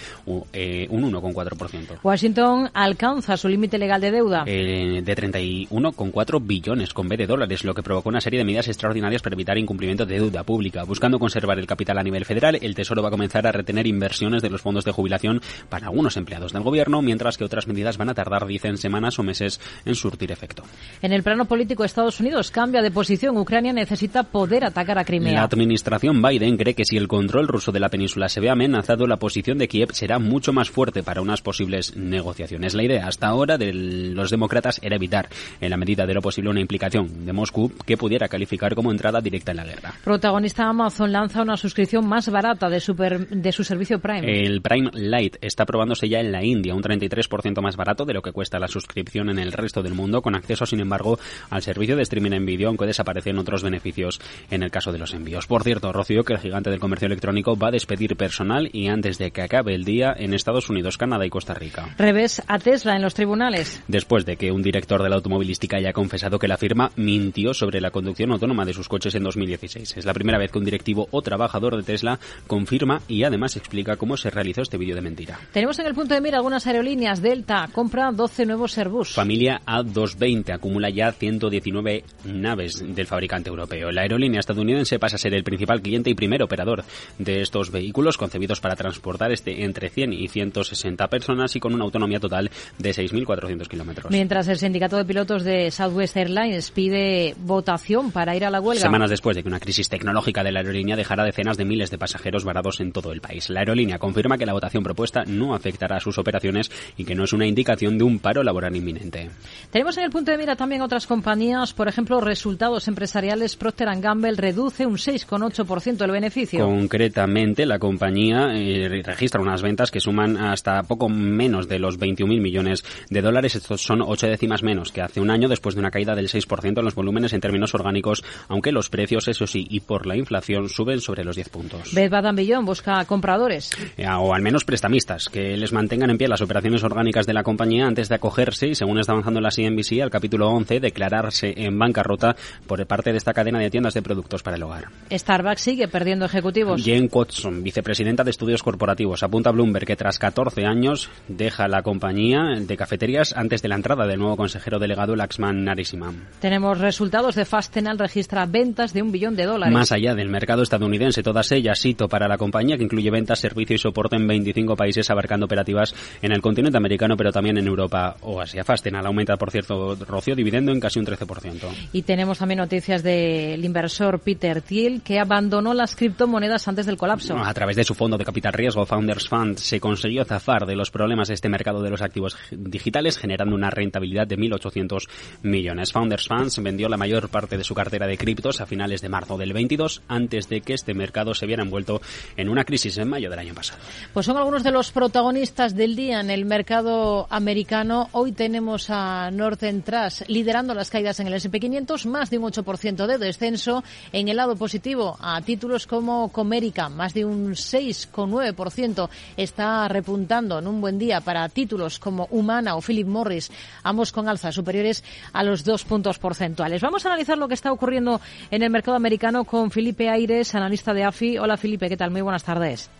eh, 0.52 0.86
un 0.90 1.10
1,4%. 1.12 1.98
Washington 2.02 2.70
alcanza 2.74 3.36
su 3.36 3.48
límite 3.48 3.78
legal 3.78 4.00
de 4.00 4.10
deuda. 4.10 4.44
Eh, 4.46 5.02
de 5.02 5.16
31,4 5.16 6.40
billones 6.42 6.94
con 7.00 7.08
B 7.08 7.16
de 7.16 7.26
dólares, 7.26 7.64
lo 7.64 7.72
que 7.72 7.82
provocó 7.82 8.10
una 8.10 8.20
serie 8.20 8.36
de 8.36 8.44
medidas 8.44 8.68
extraordinarias 8.68 9.22
para 9.22 9.32
evitar 9.32 9.56
incumplimiento 9.56 10.04
de 10.04 10.16
deuda 10.16 10.44
pública. 10.44 10.84
Buscando 10.84 11.18
conservar 11.18 11.58
el 11.58 11.66
capital 11.66 11.96
a 11.96 12.02
nivel 12.02 12.26
federal, 12.26 12.58
el 12.60 12.74
Tesoro 12.74 13.00
va 13.00 13.08
a 13.08 13.10
comenzar 13.10 13.46
a 13.46 13.52
retener 13.52 13.86
inversiones 13.86 14.42
de 14.42 14.50
los 14.50 14.60
fondos 14.60 14.84
de 14.84 14.92
jubilación 14.92 15.40
para 15.70 15.86
algunos 15.86 16.18
empleados 16.18 16.52
del 16.52 16.62
gobierno, 16.62 17.00
mientras 17.00 17.38
que 17.38 17.44
otras 17.44 17.66
medidas 17.66 17.96
van 17.96 18.10
a 18.10 18.14
tardar, 18.14 18.46
dicen, 18.46 18.76
semanas 18.76 19.18
o 19.18 19.22
meses 19.22 19.62
en 19.86 19.94
surtir 19.94 20.30
efecto. 20.30 20.62
En 21.00 21.14
el 21.14 21.22
plano 21.22 21.46
político, 21.46 21.84
Estados 21.84 22.20
Unidos 22.20 22.50
cambia 22.50 22.82
de 22.82 22.90
posición. 22.90 23.34
Ucrania 23.38 23.72
necesita 23.72 24.24
poder 24.24 24.66
atacar 24.66 24.98
a 24.98 25.04
Crimea. 25.06 25.32
La 25.32 25.44
administración 25.44 26.20
Biden 26.20 26.58
cree 26.58 26.74
que 26.74 26.84
si 26.84 26.98
el 26.98 27.08
control 27.08 27.48
ruso 27.48 27.72
de 27.72 27.80
la 27.80 27.88
península 27.88 28.28
se 28.28 28.40
ve 28.40 28.50
amenazado, 28.50 29.06
la 29.06 29.16
posición 29.16 29.56
de 29.56 29.68
Kiev 29.68 29.94
será 29.94 30.18
mucho 30.18 30.52
más 30.52 30.68
fuerte 30.68 31.02
para 31.02 31.22
unas 31.22 31.40
posibles 31.40 31.96
negociaciones. 31.96 32.74
La 32.74 32.82
idea 32.82 33.06
hasta 33.06 33.28
ahora 33.28 33.56
de 33.56 33.72
los 33.72 34.30
demócratas 34.30 34.80
era 34.82 34.96
evitar, 34.96 35.30
en 35.62 35.70
la 35.70 35.78
medida 35.78 36.04
de 36.04 36.12
lo 36.12 36.20
posible, 36.20 36.50
una 36.50 36.60
implicación 36.60 36.89
de 36.90 37.32
Moscú 37.32 37.72
que 37.86 37.96
pudiera 37.96 38.28
calificar 38.28 38.74
como 38.74 38.90
entrada 38.90 39.20
directa 39.20 39.52
en 39.52 39.58
la 39.58 39.64
guerra. 39.64 39.94
Protagonista 40.02 40.64
Amazon 40.64 41.12
lanza 41.12 41.42
una 41.42 41.56
suscripción 41.56 42.06
más 42.06 42.28
barata 42.28 42.68
de, 42.68 42.80
super, 42.80 43.28
de 43.28 43.52
su 43.52 43.64
servicio 43.64 44.00
Prime. 44.00 44.44
El 44.44 44.60
Prime 44.60 44.90
Lite 44.92 45.38
está 45.40 45.64
probándose 45.64 46.08
ya 46.08 46.20
en 46.20 46.32
la 46.32 46.44
India, 46.44 46.74
un 46.74 46.82
33% 46.82 47.62
más 47.62 47.76
barato 47.76 48.04
de 48.04 48.14
lo 48.14 48.22
que 48.22 48.32
cuesta 48.32 48.58
la 48.58 48.68
suscripción 48.68 49.30
en 49.30 49.38
el 49.38 49.52
resto 49.52 49.82
del 49.82 49.94
mundo, 49.94 50.22
con 50.22 50.34
acceso, 50.34 50.66
sin 50.66 50.80
embargo, 50.80 51.18
al 51.50 51.62
servicio 51.62 51.96
de 51.96 52.02
streaming 52.02 52.32
en 52.32 52.46
vídeo, 52.46 52.68
aunque 52.68 52.86
desaparecen 52.86 53.38
otros 53.38 53.62
beneficios 53.62 54.20
en 54.50 54.62
el 54.62 54.70
caso 54.70 54.92
de 54.92 54.98
los 54.98 55.14
envíos. 55.14 55.46
Por 55.46 55.62
cierto, 55.62 55.92
Rocío, 55.92 56.24
que 56.24 56.32
el 56.32 56.40
gigante 56.40 56.70
del 56.70 56.80
comercio 56.80 57.06
electrónico 57.06 57.56
va 57.56 57.68
a 57.68 57.72
despedir 57.72 58.16
personal 58.16 58.68
y 58.72 58.88
antes 58.88 59.18
de 59.18 59.30
que 59.30 59.42
acabe 59.42 59.74
el 59.74 59.84
día 59.84 60.14
en 60.16 60.34
Estados 60.34 60.68
Unidos, 60.70 60.98
Canadá 60.98 61.24
y 61.24 61.30
Costa 61.30 61.54
Rica. 61.54 61.94
Revés 61.98 62.42
a 62.46 62.58
Tesla 62.58 62.96
en 62.96 63.02
los 63.02 63.14
tribunales. 63.14 63.82
Después 63.88 64.24
de 64.26 64.36
que 64.36 64.52
un 64.52 64.62
director 64.62 65.02
de 65.02 65.08
la 65.08 65.16
automovilística 65.16 65.76
haya 65.76 65.92
confesado 65.92 66.38
que 66.38 66.48
la 66.48 66.56
firma 66.56 66.79
mintió 66.96 67.52
sobre 67.52 67.80
la 67.80 67.90
conducción 67.90 68.32
autónoma 68.32 68.64
de 68.64 68.72
sus 68.72 68.88
coches 68.88 69.14
en 69.14 69.24
2016. 69.24 69.96
Es 69.96 70.04
la 70.04 70.14
primera 70.14 70.38
vez 70.38 70.50
que 70.50 70.58
un 70.58 70.64
directivo 70.64 71.08
o 71.10 71.22
trabajador 71.22 71.76
de 71.76 71.82
Tesla 71.82 72.18
confirma 72.46 73.02
y 73.08 73.24
además 73.24 73.56
explica 73.56 73.96
cómo 73.96 74.16
se 74.16 74.30
realizó 74.30 74.62
este 74.62 74.78
vídeo 74.78 74.94
de 74.94 75.02
mentira. 75.02 75.38
Tenemos 75.52 75.78
en 75.78 75.86
el 75.86 75.94
punto 75.94 76.14
de 76.14 76.20
mira 76.20 76.38
algunas 76.38 76.66
aerolíneas. 76.66 77.20
Delta 77.20 77.68
compra 77.72 78.10
12 78.12 78.46
nuevos 78.46 78.78
Airbus. 78.78 79.14
Familia 79.14 79.60
A220 79.66 80.54
acumula 80.54 80.90
ya 80.90 81.12
119 81.12 82.04
naves 82.24 82.82
del 82.94 83.06
fabricante 83.06 83.50
europeo. 83.50 83.90
La 83.90 84.02
aerolínea 84.02 84.40
estadounidense 84.40 84.98
pasa 84.98 85.16
a 85.16 85.18
ser 85.18 85.34
el 85.34 85.44
principal 85.44 85.82
cliente 85.82 86.10
y 86.10 86.14
primer 86.14 86.42
operador 86.42 86.84
de 87.18 87.42
estos 87.42 87.70
vehículos 87.70 88.16
concebidos 88.16 88.60
para 88.60 88.76
transportar 88.76 89.32
este 89.32 89.64
entre 89.64 89.90
100 89.90 90.12
y 90.12 90.28
160 90.28 91.08
personas 91.08 91.54
y 91.56 91.60
con 91.60 91.74
una 91.74 91.84
autonomía 91.84 92.20
total 92.20 92.50
de 92.78 92.90
6.400 92.90 93.68
kilómetros. 93.68 94.10
Mientras 94.10 94.48
el 94.48 94.58
sindicato 94.58 94.96
de 94.96 95.04
pilotos 95.04 95.44
de 95.44 95.70
Southwest 95.70 96.16
Airlines 96.16 96.69
pide 96.70 97.34
votación 97.38 98.12
para 98.12 98.36
ir 98.36 98.44
a 98.44 98.50
la 98.50 98.60
huelga. 98.60 98.82
Semanas 98.82 99.10
después 99.10 99.36
de 99.36 99.42
que 99.42 99.48
una 99.48 99.60
crisis 99.60 99.88
tecnológica 99.88 100.42
de 100.42 100.52
la 100.52 100.60
aerolínea 100.60 100.96
dejara 100.96 101.24
decenas 101.24 101.56
de 101.56 101.64
miles 101.64 101.90
de 101.90 101.98
pasajeros 101.98 102.44
varados 102.44 102.80
en 102.80 102.92
todo 102.92 103.12
el 103.12 103.20
país. 103.20 103.50
La 103.50 103.60
aerolínea 103.60 103.98
confirma 103.98 104.38
que 104.38 104.46
la 104.46 104.52
votación 104.52 104.82
propuesta 104.82 105.24
no 105.26 105.54
afectará 105.54 105.96
a 105.96 106.00
sus 106.00 106.18
operaciones 106.18 106.70
y 106.96 107.04
que 107.04 107.14
no 107.14 107.24
es 107.24 107.32
una 107.32 107.46
indicación 107.46 107.98
de 107.98 108.04
un 108.04 108.18
paro 108.18 108.42
laboral 108.42 108.76
inminente. 108.76 109.30
Tenemos 109.70 109.96
en 109.98 110.04
el 110.04 110.10
punto 110.10 110.30
de 110.30 110.38
mira 110.38 110.56
también 110.56 110.82
otras 110.82 111.06
compañías, 111.06 111.72
por 111.72 111.88
ejemplo, 111.88 112.20
resultados 112.20 112.88
empresariales. 112.88 113.56
Procter 113.56 113.88
Gamble 114.00 114.34
reduce 114.36 114.86
un 114.86 114.96
6,8% 114.96 116.04
el 116.04 116.10
beneficio. 116.10 116.64
Concretamente, 116.64 117.66
la 117.66 117.78
compañía 117.78 118.54
eh, 118.54 119.02
registra 119.04 119.40
unas 119.40 119.62
ventas 119.62 119.90
que 119.90 120.00
suman 120.00 120.36
hasta 120.36 120.82
poco 120.84 121.08
menos 121.08 121.68
de 121.68 121.78
los 121.78 121.98
21.000 121.98 122.40
millones 122.40 122.84
de 123.08 123.22
dólares. 123.22 123.56
Estos 123.56 123.82
son 123.82 124.02
ocho 124.02 124.26
décimas 124.26 124.62
menos 124.62 124.92
que 124.92 125.02
hace 125.02 125.20
un 125.20 125.30
año, 125.30 125.48
después 125.48 125.74
de 125.74 125.80
una 125.80 125.90
caída 125.90 126.14
del 126.14 126.28
6% 126.28 126.59
en 126.64 126.84
los 126.84 126.94
volúmenes 126.94 127.32
en 127.32 127.40
términos 127.40 127.74
orgánicos, 127.74 128.22
aunque 128.48 128.72
los 128.72 128.88
precios, 128.88 129.28
eso 129.28 129.46
sí, 129.46 129.66
y 129.68 129.80
por 129.80 130.06
la 130.06 130.16
inflación, 130.16 130.68
suben 130.68 131.00
sobre 131.00 131.24
los 131.24 131.36
10 131.36 131.48
puntos. 131.48 131.94
Bed 131.94 132.10
Bath 132.10 132.34
Beyond 132.34 132.66
busca 132.66 133.04
compradores. 133.04 133.70
Eh, 133.96 134.06
o 134.08 134.34
al 134.34 134.42
menos 134.42 134.64
prestamistas, 134.64 135.28
que 135.28 135.56
les 135.56 135.72
mantengan 135.72 136.10
en 136.10 136.18
pie 136.18 136.28
las 136.28 136.40
operaciones 136.40 136.82
orgánicas 136.84 137.26
de 137.26 137.32
la 137.32 137.42
compañía 137.42 137.86
antes 137.86 138.08
de 138.08 138.14
acogerse 138.14 138.68
y, 138.68 138.74
según 138.74 138.98
está 138.98 139.12
avanzando 139.12 139.40
la 139.40 139.50
CNBC, 139.50 140.02
al 140.02 140.10
capítulo 140.10 140.48
11, 140.48 140.80
declararse 140.80 141.54
en 141.56 141.78
bancarrota 141.78 142.36
por 142.66 142.84
parte 142.86 143.12
de 143.12 143.18
esta 143.18 143.32
cadena 143.32 143.58
de 143.58 143.70
tiendas 143.70 143.94
de 143.94 144.02
productos 144.02 144.42
para 144.42 144.56
el 144.56 144.62
hogar. 144.62 144.88
Starbucks 145.10 145.60
sigue 145.60 145.88
perdiendo 145.88 146.24
ejecutivos. 146.24 146.82
Jane 146.84 147.08
Watson, 147.12 147.62
vicepresidenta 147.62 148.24
de 148.24 148.30
estudios 148.30 148.62
corporativos, 148.62 149.22
apunta 149.22 149.50
a 149.50 149.52
Bloomberg 149.52 149.86
que 149.86 149.96
tras 149.96 150.18
14 150.18 150.64
años 150.64 151.10
deja 151.28 151.68
la 151.68 151.82
compañía 151.82 152.42
de 152.60 152.76
cafeterías 152.76 153.34
antes 153.36 153.62
de 153.62 153.68
la 153.68 153.76
entrada 153.76 154.06
del 154.06 154.18
nuevo 154.18 154.36
consejero 154.36 154.78
delegado 154.78 155.16
Laxman 155.16 155.64
Narasimha. 155.64 156.12
Tenemos 156.50 156.78
resultados 156.78 157.36
de 157.36 157.44
Fastenal 157.44 157.96
registra 157.96 158.44
ventas 158.44 158.92
de 158.92 159.02
un 159.02 159.12
billón 159.12 159.36
de 159.36 159.44
dólares. 159.44 159.72
Más 159.72 159.92
allá 159.92 160.16
del 160.16 160.28
mercado 160.28 160.64
estadounidense, 160.64 161.22
todas 161.22 161.52
ellas 161.52 161.86
hito 161.86 162.08
para 162.08 162.26
la 162.26 162.38
compañía 162.38 162.76
que 162.76 162.82
incluye 162.82 163.08
ventas, 163.08 163.38
servicio 163.38 163.76
y 163.76 163.78
soporte 163.78 164.16
en 164.16 164.26
25 164.26 164.74
países 164.74 165.08
abarcando 165.10 165.46
operativas 165.46 165.94
en 166.20 166.32
el 166.32 166.40
continente 166.40 166.76
americano 166.76 167.16
pero 167.16 167.30
también 167.30 167.56
en 167.58 167.68
Europa 167.68 168.16
o 168.22 168.40
Asia. 168.40 168.64
Fastenal 168.64 169.06
aumenta, 169.06 169.36
por 169.36 169.52
cierto, 169.52 169.94
Rocio, 169.94 170.34
dividendo 170.34 170.72
en 170.72 170.80
casi 170.80 170.98
un 170.98 171.06
13%. 171.06 171.68
Y 171.92 172.02
tenemos 172.02 172.38
también 172.38 172.58
noticias 172.58 173.04
del 173.04 173.64
inversor 173.64 174.18
Peter 174.18 174.60
Thiel 174.60 175.02
que 175.02 175.20
abandonó 175.20 175.72
las 175.72 175.94
criptomonedas 175.94 176.66
antes 176.66 176.84
del 176.84 176.96
colapso. 176.96 177.38
A 177.38 177.54
través 177.54 177.76
de 177.76 177.84
su 177.84 177.94
fondo 177.94 178.18
de 178.18 178.24
capital 178.24 178.54
riesgo 178.54 178.84
Founders 178.86 179.28
Fund 179.28 179.58
se 179.58 179.78
consiguió 179.78 180.24
zafar 180.24 180.66
de 180.66 180.74
los 180.74 180.90
problemas 180.90 181.28
de 181.28 181.34
este 181.34 181.48
mercado 181.48 181.80
de 181.80 181.90
los 181.90 182.02
activos 182.02 182.36
digitales 182.50 183.18
generando 183.18 183.54
una 183.54 183.70
rentabilidad 183.70 184.26
de 184.26 184.36
1.800 184.36 185.08
millones. 185.42 185.92
Founders 185.92 186.26
Vendió 186.40 186.88
la 186.88 186.96
mayor 186.96 187.28
parte 187.28 187.58
de 187.58 187.64
su 187.64 187.74
cartera 187.74 188.06
de 188.06 188.16
criptos 188.16 188.62
a 188.62 188.66
finales 188.66 189.02
de 189.02 189.10
marzo 189.10 189.36
del 189.36 189.52
22 189.52 190.00
antes 190.08 190.48
de 190.48 190.62
que 190.62 190.72
este 190.72 190.94
mercado 190.94 191.34
se 191.34 191.44
viera 191.44 191.62
envuelto 191.62 192.00
en 192.34 192.48
una 192.48 192.64
crisis 192.64 192.96
en 192.96 193.10
mayo 193.10 193.28
del 193.28 193.40
año 193.40 193.52
pasado. 193.52 193.78
Pues 194.14 194.24
son 194.24 194.38
algunos 194.38 194.62
de 194.62 194.70
los 194.70 194.90
protagonistas 194.90 195.74
del 195.76 195.96
día 195.96 196.20
en 196.20 196.30
el 196.30 196.46
mercado 196.46 197.26
americano. 197.28 198.08
Hoy 198.12 198.32
tenemos 198.32 198.88
a 198.88 199.30
Northern 199.30 199.82
Trust 199.82 200.22
liderando 200.28 200.72
las 200.72 200.88
caídas 200.88 201.20
en 201.20 201.26
el 201.26 201.34
S&P 201.34 201.60
500, 201.60 202.06
más 202.06 202.30
de 202.30 202.38
un 202.38 202.50
8% 202.50 203.06
de 203.06 203.18
descenso. 203.18 203.84
En 204.10 204.28
el 204.28 204.38
lado 204.38 204.56
positivo, 204.56 205.18
a 205.20 205.42
títulos 205.42 205.86
como 205.86 206.32
Comerica, 206.32 206.88
más 206.88 207.12
de 207.12 207.26
un 207.26 207.50
6,9% 207.50 209.10
está 209.36 209.88
repuntando 209.88 210.58
en 210.58 210.66
un 210.66 210.80
buen 210.80 210.98
día 210.98 211.20
para 211.20 211.46
títulos 211.50 211.98
como 211.98 212.28
Humana 212.30 212.76
o 212.76 212.80
Philip 212.80 213.06
Morris, 213.06 213.50
ambos 213.82 214.10
con 214.10 214.26
alzas 214.26 214.54
superiores 214.54 215.04
a 215.34 215.42
los 215.42 215.64
dos 215.64 215.84
puntos 215.84 216.18
porcentuales. 216.20 216.82
Vamos 216.82 217.04
a 217.04 217.08
analizar 217.08 217.36
lo 217.38 217.48
que 217.48 217.54
está 217.54 217.72
ocurriendo 217.72 218.20
en 218.50 218.62
el 218.62 218.70
mercado 218.70 218.96
americano 218.96 219.44
con 219.44 219.70
Felipe 219.70 220.08
Aires, 220.08 220.54
analista 220.54 220.94
de 220.94 221.04
AFI. 221.04 221.38
Hola 221.38 221.56
Felipe, 221.56 221.88
¿qué 221.88 221.96
tal? 221.96 222.10
Muy 222.10 222.20
buenas 222.20 222.44
tardes. 222.44 222.90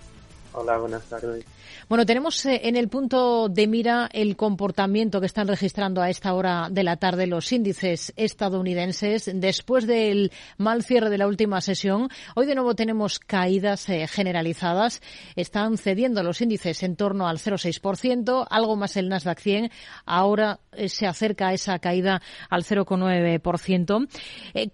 Hola, 0.52 0.78
buenas 0.78 1.04
tardes. 1.04 1.44
Bueno, 1.90 2.06
tenemos 2.06 2.46
eh, 2.46 2.60
en 2.68 2.76
el 2.76 2.88
punto 2.88 3.48
de 3.48 3.66
mira 3.66 4.08
el 4.12 4.36
comportamiento 4.36 5.18
que 5.18 5.26
están 5.26 5.48
registrando 5.48 6.00
a 6.00 6.08
esta 6.08 6.32
hora 6.34 6.68
de 6.70 6.84
la 6.84 6.98
tarde 6.98 7.26
los 7.26 7.50
índices 7.50 8.12
estadounidenses 8.14 9.28
después 9.34 9.88
del 9.88 10.30
mal 10.56 10.84
cierre 10.84 11.10
de 11.10 11.18
la 11.18 11.26
última 11.26 11.60
sesión. 11.60 12.08
Hoy 12.36 12.46
de 12.46 12.54
nuevo 12.54 12.76
tenemos 12.76 13.18
caídas 13.18 13.88
eh, 13.88 14.06
generalizadas. 14.06 15.02
Están 15.34 15.78
cediendo 15.78 16.22
los 16.22 16.40
índices 16.40 16.84
en 16.84 16.94
torno 16.94 17.26
al 17.26 17.38
0,6%, 17.38 18.46
algo 18.48 18.76
más 18.76 18.96
el 18.96 19.08
Nasdaq 19.08 19.40
100. 19.40 19.72
Ahora 20.06 20.60
eh, 20.70 20.88
se 20.88 21.08
acerca 21.08 21.48
a 21.48 21.54
esa 21.54 21.80
caída 21.80 22.22
al 22.50 22.62
0,9%. 22.62 24.08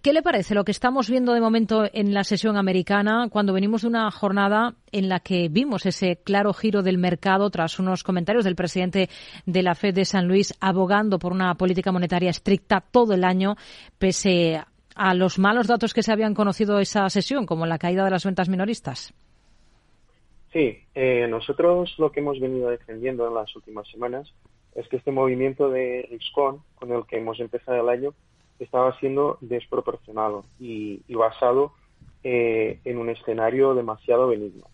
¿Qué 0.03 0.13
le 0.13 0.23
parece 0.23 0.55
lo 0.55 0.65
que 0.67 0.73
estamos 0.73 1.09
viendo 1.09 1.33
de 1.33 1.41
momento 1.41 1.85
en 1.91 2.13
la 2.13 2.25
sesión 2.25 2.59
americana 2.59 3.29
cuando 3.31 3.55
venimos 3.55 3.81
de 3.81 3.89
una 3.89 4.11
jornada 4.11 4.75
en 4.93 5.09
la 5.09 5.21
que 5.21 5.49
vimos 5.49 5.87
ese 5.87 6.17
claro 6.23 6.53
giro 6.53 6.83
del 6.83 6.99
mercado 6.99 7.06
tras 7.51 7.79
unos 7.79 8.03
comentarios 8.03 8.45
del 8.45 8.57
presidente 8.57 9.09
de 9.45 9.63
la 9.63 9.75
Fed 9.75 9.95
de 9.95 10.05
San 10.05 10.27
Luis 10.27 10.55
abogando 10.61 11.19
por 11.19 11.33
una 11.33 11.55
política 11.55 11.93
monetaria 11.93 12.31
estricta 12.31 12.81
todo 12.81 13.15
el 13.15 13.25
año, 13.25 13.57
pese 13.99 14.61
a 14.95 15.15
los 15.15 15.39
malos 15.39 15.67
datos 15.67 15.95
que 15.95 16.03
se 16.03 16.13
habían 16.13 16.35
conocido 16.35 16.81
esa 16.81 17.09
sesión, 17.11 17.47
como 17.47 17.67
la 17.67 17.79
caída 17.79 18.05
de 18.05 18.11
las 18.11 18.25
ventas 18.25 18.49
minoristas? 18.49 19.15
Sí, 20.53 20.79
eh, 20.95 21.27
nosotros 21.29 21.95
lo 21.99 22.11
que 22.11 22.21
hemos 22.21 22.41
venido 22.41 22.71
defendiendo 22.71 23.29
en 23.29 23.35
las 23.35 23.55
últimas 23.55 23.87
semanas 23.89 24.33
es 24.75 24.89
que 24.89 24.97
este 24.97 25.13
movimiento 25.13 25.69
de 25.71 26.09
Riscon 26.11 26.63
con 26.77 26.93
el 26.93 27.05
que 27.07 27.19
hemos 27.19 27.39
empezado 27.41 27.81
el 27.83 27.89
año 27.89 28.15
estaba 28.59 28.99
siendo 28.99 29.39
desproporcionado 29.43 30.45
y, 30.59 31.03
basado 31.15 31.73
eh, 32.25 32.81
en 32.85 32.99
un 32.99 33.11
escenario 33.11 33.75
demasiado 33.75 34.29
benigno. 34.29 34.67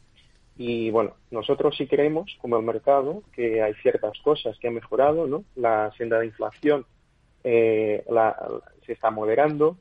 Y 0.56 0.90
bueno, 0.90 1.14
nosotros 1.30 1.76
sí 1.76 1.86
creemos, 1.86 2.36
como 2.40 2.56
el 2.56 2.64
mercado, 2.64 3.22
que 3.32 3.62
hay 3.62 3.74
ciertas 3.74 4.18
cosas 4.22 4.58
que 4.58 4.68
han 4.68 4.74
mejorado, 4.74 5.26
¿no? 5.26 5.44
La 5.56 5.90
senda 5.96 6.18
de 6.18 6.26
inflación 6.26 6.84
eh, 7.44 8.04
se 8.86 8.92
está 8.92 9.10
moderando, 9.10 9.76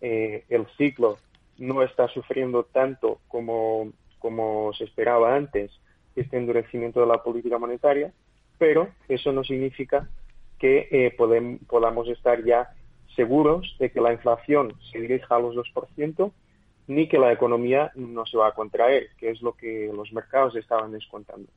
eh, 0.00 0.44
el 0.48 0.66
ciclo 0.76 1.18
no 1.58 1.82
está 1.82 2.08
sufriendo 2.08 2.64
tanto 2.64 3.20
como, 3.28 3.92
como 4.18 4.72
se 4.74 4.84
esperaba 4.84 5.34
antes 5.34 5.70
este 6.16 6.36
endurecimiento 6.36 7.00
de 7.00 7.06
la 7.06 7.22
política 7.22 7.58
monetaria, 7.58 8.12
pero 8.58 8.88
eso 9.08 9.32
no 9.32 9.44
significa 9.44 10.08
que 10.58 10.88
eh, 10.90 11.16
podamos 11.16 12.08
estar 12.08 12.42
ya 12.44 12.70
seguros 13.14 13.76
de 13.78 13.90
que 13.90 14.00
la 14.00 14.12
inflación 14.12 14.74
se 14.90 15.00
dirija 15.00 15.36
a 15.36 15.40
los 15.40 15.54
2% 15.54 16.32
ni 16.88 17.08
que 17.08 17.18
la 17.18 17.32
economía 17.32 17.92
no 17.94 18.26
se 18.26 18.36
va 18.36 18.48
a 18.48 18.54
contraer, 18.54 19.10
que 19.18 19.30
es 19.30 19.42
lo 19.42 19.52
que 19.54 19.90
los 19.94 20.12
mercados 20.12 20.56
estaban 20.56 20.92
descontando. 20.92 21.48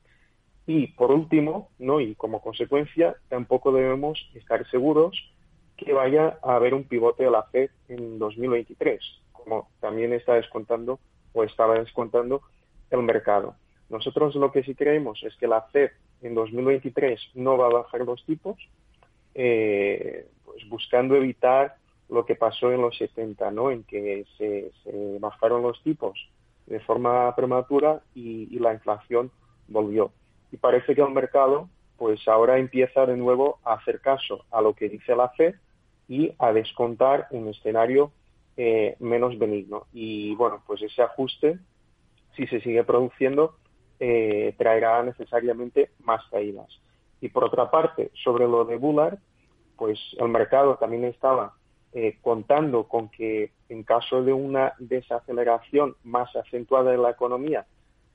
Y 0.66 0.88
por 0.88 1.10
último, 1.10 1.70
no 1.78 2.00
y 2.00 2.14
como 2.14 2.40
consecuencia, 2.40 3.16
tampoco 3.28 3.72
debemos 3.72 4.30
estar 4.34 4.68
seguros 4.70 5.16
que 5.76 5.92
vaya 5.92 6.38
a 6.42 6.56
haber 6.56 6.74
un 6.74 6.84
pivote 6.84 7.24
de 7.24 7.30
la 7.30 7.42
Fed 7.44 7.70
en 7.88 8.18
2023, 8.18 9.00
como 9.32 9.68
también 9.80 10.12
está 10.12 10.34
descontando 10.34 11.00
o 11.32 11.44
estaba 11.44 11.78
descontando 11.78 12.42
el 12.90 13.02
mercado. 13.02 13.54
Nosotros 13.88 14.34
lo 14.34 14.52
que 14.52 14.62
sí 14.62 14.74
creemos 14.74 15.22
es 15.24 15.34
que 15.36 15.48
la 15.48 15.62
Fed 15.62 15.90
en 16.22 16.34
2023 16.34 17.30
no 17.34 17.56
va 17.56 17.66
a 17.66 17.70
bajar 17.70 18.02
los 18.02 18.24
tipos, 18.24 18.56
eh, 19.34 20.26
pues 20.44 20.68
buscando 20.68 21.16
evitar 21.16 21.76
lo 22.10 22.26
que 22.26 22.34
pasó 22.34 22.72
en 22.72 22.82
los 22.82 22.96
70, 22.98 23.50
¿no? 23.50 23.70
En 23.70 23.84
que 23.84 24.26
se, 24.36 24.72
bajaron 25.20 25.62
los 25.62 25.80
tipos 25.82 26.18
de 26.66 26.80
forma 26.80 27.34
prematura 27.34 28.02
y, 28.14 28.58
la 28.58 28.72
inflación 28.74 29.30
volvió. 29.68 30.12
Y 30.52 30.56
parece 30.56 30.94
que 30.94 31.02
el 31.02 31.10
mercado, 31.10 31.68
pues 31.96 32.26
ahora 32.28 32.58
empieza 32.58 33.06
de 33.06 33.16
nuevo 33.16 33.58
a 33.64 33.74
hacer 33.74 34.00
caso 34.00 34.44
a 34.50 34.60
lo 34.60 34.74
que 34.74 34.88
dice 34.88 35.14
la 35.14 35.28
Fed 35.30 35.54
y 36.08 36.32
a 36.38 36.52
descontar 36.52 37.28
un 37.30 37.48
escenario 37.48 38.12
eh, 38.56 38.96
menos 38.98 39.38
benigno. 39.38 39.86
Y 39.92 40.34
bueno, 40.34 40.62
pues 40.66 40.82
ese 40.82 41.02
ajuste, 41.02 41.58
si 42.36 42.46
se 42.48 42.60
sigue 42.60 42.84
produciendo, 42.84 43.56
eh, 44.00 44.54
traerá 44.58 45.02
necesariamente 45.02 45.90
más 46.02 46.22
caídas. 46.30 46.68
Y 47.20 47.28
por 47.28 47.44
otra 47.44 47.70
parte, 47.70 48.10
sobre 48.24 48.48
lo 48.48 48.64
de 48.64 48.76
Bullard, 48.76 49.18
pues 49.76 49.98
el 50.18 50.28
mercado 50.28 50.76
también 50.76 51.04
estaba 51.04 51.54
eh, 51.92 52.18
contando 52.22 52.84
con 52.84 53.08
que 53.08 53.50
en 53.68 53.82
caso 53.82 54.22
de 54.22 54.32
una 54.32 54.74
desaceleración 54.78 55.96
más 56.04 56.34
acentuada 56.36 56.92
de 56.92 56.98
la 56.98 57.10
economía, 57.10 57.66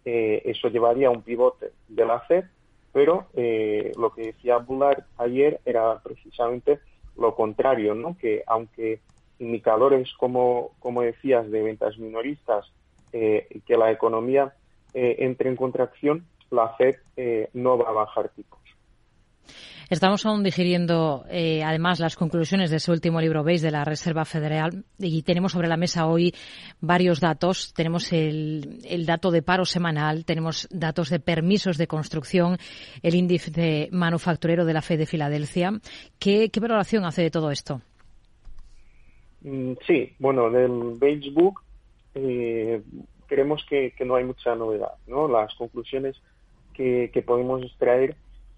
eh, 0.05 0.41
eso 0.45 0.69
llevaría 0.69 1.09
a 1.09 1.11
un 1.11 1.21
pivote 1.21 1.71
de 1.89 2.05
la 2.05 2.21
Fed, 2.21 2.45
pero 2.93 3.27
eh, 3.33 3.91
lo 3.97 4.13
que 4.13 4.27
decía 4.27 4.57
Bullard 4.59 5.03
ayer 5.17 5.59
era 5.65 5.99
precisamente 5.99 6.79
lo 7.17 7.35
contrario, 7.35 7.95
¿no? 7.95 8.17
que 8.17 8.43
aunque 8.47 9.01
indicadores, 9.39 10.13
como, 10.13 10.71
como 10.79 11.01
decías, 11.01 11.51
de 11.51 11.61
ventas 11.61 11.97
minoristas, 11.97 12.71
que 13.11 13.77
la 13.77 13.91
economía 13.91 14.53
entre 14.93 15.49
en 15.49 15.55
contracción, 15.55 16.25
la 16.51 16.75
Fed 16.75 16.97
no 17.53 17.77
va 17.77 17.89
a 17.89 17.93
bajar 17.93 18.27
tipos. 18.29 18.59
Estamos 19.89 20.25
aún 20.25 20.43
digiriendo, 20.43 21.25
eh, 21.29 21.63
además, 21.63 21.99
las 21.99 22.15
conclusiones 22.15 22.71
de 22.71 22.77
ese 22.77 22.91
último 22.91 23.21
libro, 23.21 23.43
veis, 23.43 23.61
de 23.61 23.69
la 23.69 23.85
Reserva 23.85 24.25
Federal 24.25 24.83
y 24.97 25.21
tenemos 25.21 25.51
sobre 25.51 25.67
la 25.67 25.77
mesa 25.77 26.07
hoy 26.07 26.33
varios 26.81 27.19
datos. 27.19 27.71
Tenemos 27.73 28.11
el, 28.11 29.05
dato 29.05 29.29
de 29.29 29.43
paro 29.43 29.63
semanal, 29.63 30.25
tenemos 30.25 30.67
datos 30.71 31.09
de 31.09 31.19
permisos 31.19 31.77
de 31.77 31.85
construcción, 31.85 32.57
el 33.03 33.13
índice 33.13 33.89
manufacturero 33.91 34.65
de 34.65 34.73
la 34.73 34.81
Fed 34.81 34.97
de 34.97 35.05
Filadelfia. 35.05 35.71
¿Qué, 36.17 36.49
valoración 36.59 37.05
hace 37.05 37.21
de 37.21 37.29
todo 37.29 37.51
esto? 37.51 37.81
Mm, 39.41 39.73
sí, 39.85 40.13
bueno, 40.17 40.49
del 40.49 40.95
Beige 40.97 41.29
Book 41.29 41.61
eh, 42.15 42.81
creemos 43.27 43.63
que, 43.69 43.93
no 44.03 44.15
hay 44.15 44.23
mucha 44.23 44.55
novedad. 44.55 44.93
¿no? 45.05 45.27
Las 45.27 45.53
conclusiones 45.53 46.15
que, 46.73 47.11
que 47.13 47.21
podemos 47.21 47.61
extraer 47.61 48.15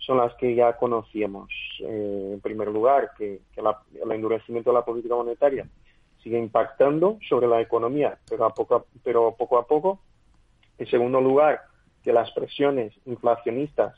son 0.08 0.18
las 0.18 0.34
que 0.36 0.56
ya 0.56 0.78
conocíamos. 0.78 1.52
Eh, 1.82 2.32
en 2.34 2.40
primer 2.40 2.70
lugar, 2.70 3.12
que, 3.18 3.42
el 3.58 4.12
endurecimiento 4.12 4.70
de 4.72 4.76
la 4.76 4.86
política 4.86 5.16
monetaria 5.16 5.68
sigue 6.24 6.40
impactando 6.40 7.20
sobre 7.28 7.48
la 7.48 7.60
economía, 7.62 8.18
pero, 8.28 8.46
a 8.46 8.54
poco, 8.54 8.86
pero 9.04 9.36
poco 9.38 9.58
a 9.58 9.68
poco. 9.68 10.00
En 10.78 10.88
segundo 10.88 11.20
lugar, 11.20 11.62
que 12.04 12.14
las 12.14 12.32
presiones 12.32 12.94
inflacionistas 13.06 13.96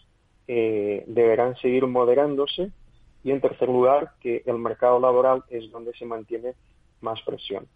eh, 0.48 1.04
deberán 1.06 1.56
seguir 1.58 1.86
moderándose. 1.86 2.72
Y 3.24 3.32
en 3.32 3.42
tercer 3.42 3.68
lugar, 3.68 4.14
que 4.20 4.42
el 4.48 4.58
mercado 4.58 5.00
laboral 5.00 5.44
es 5.50 5.70
donde 5.70 5.94
se 5.94 6.06
mantiene 6.06 6.56
más 7.02 7.22
presión. 7.22 7.68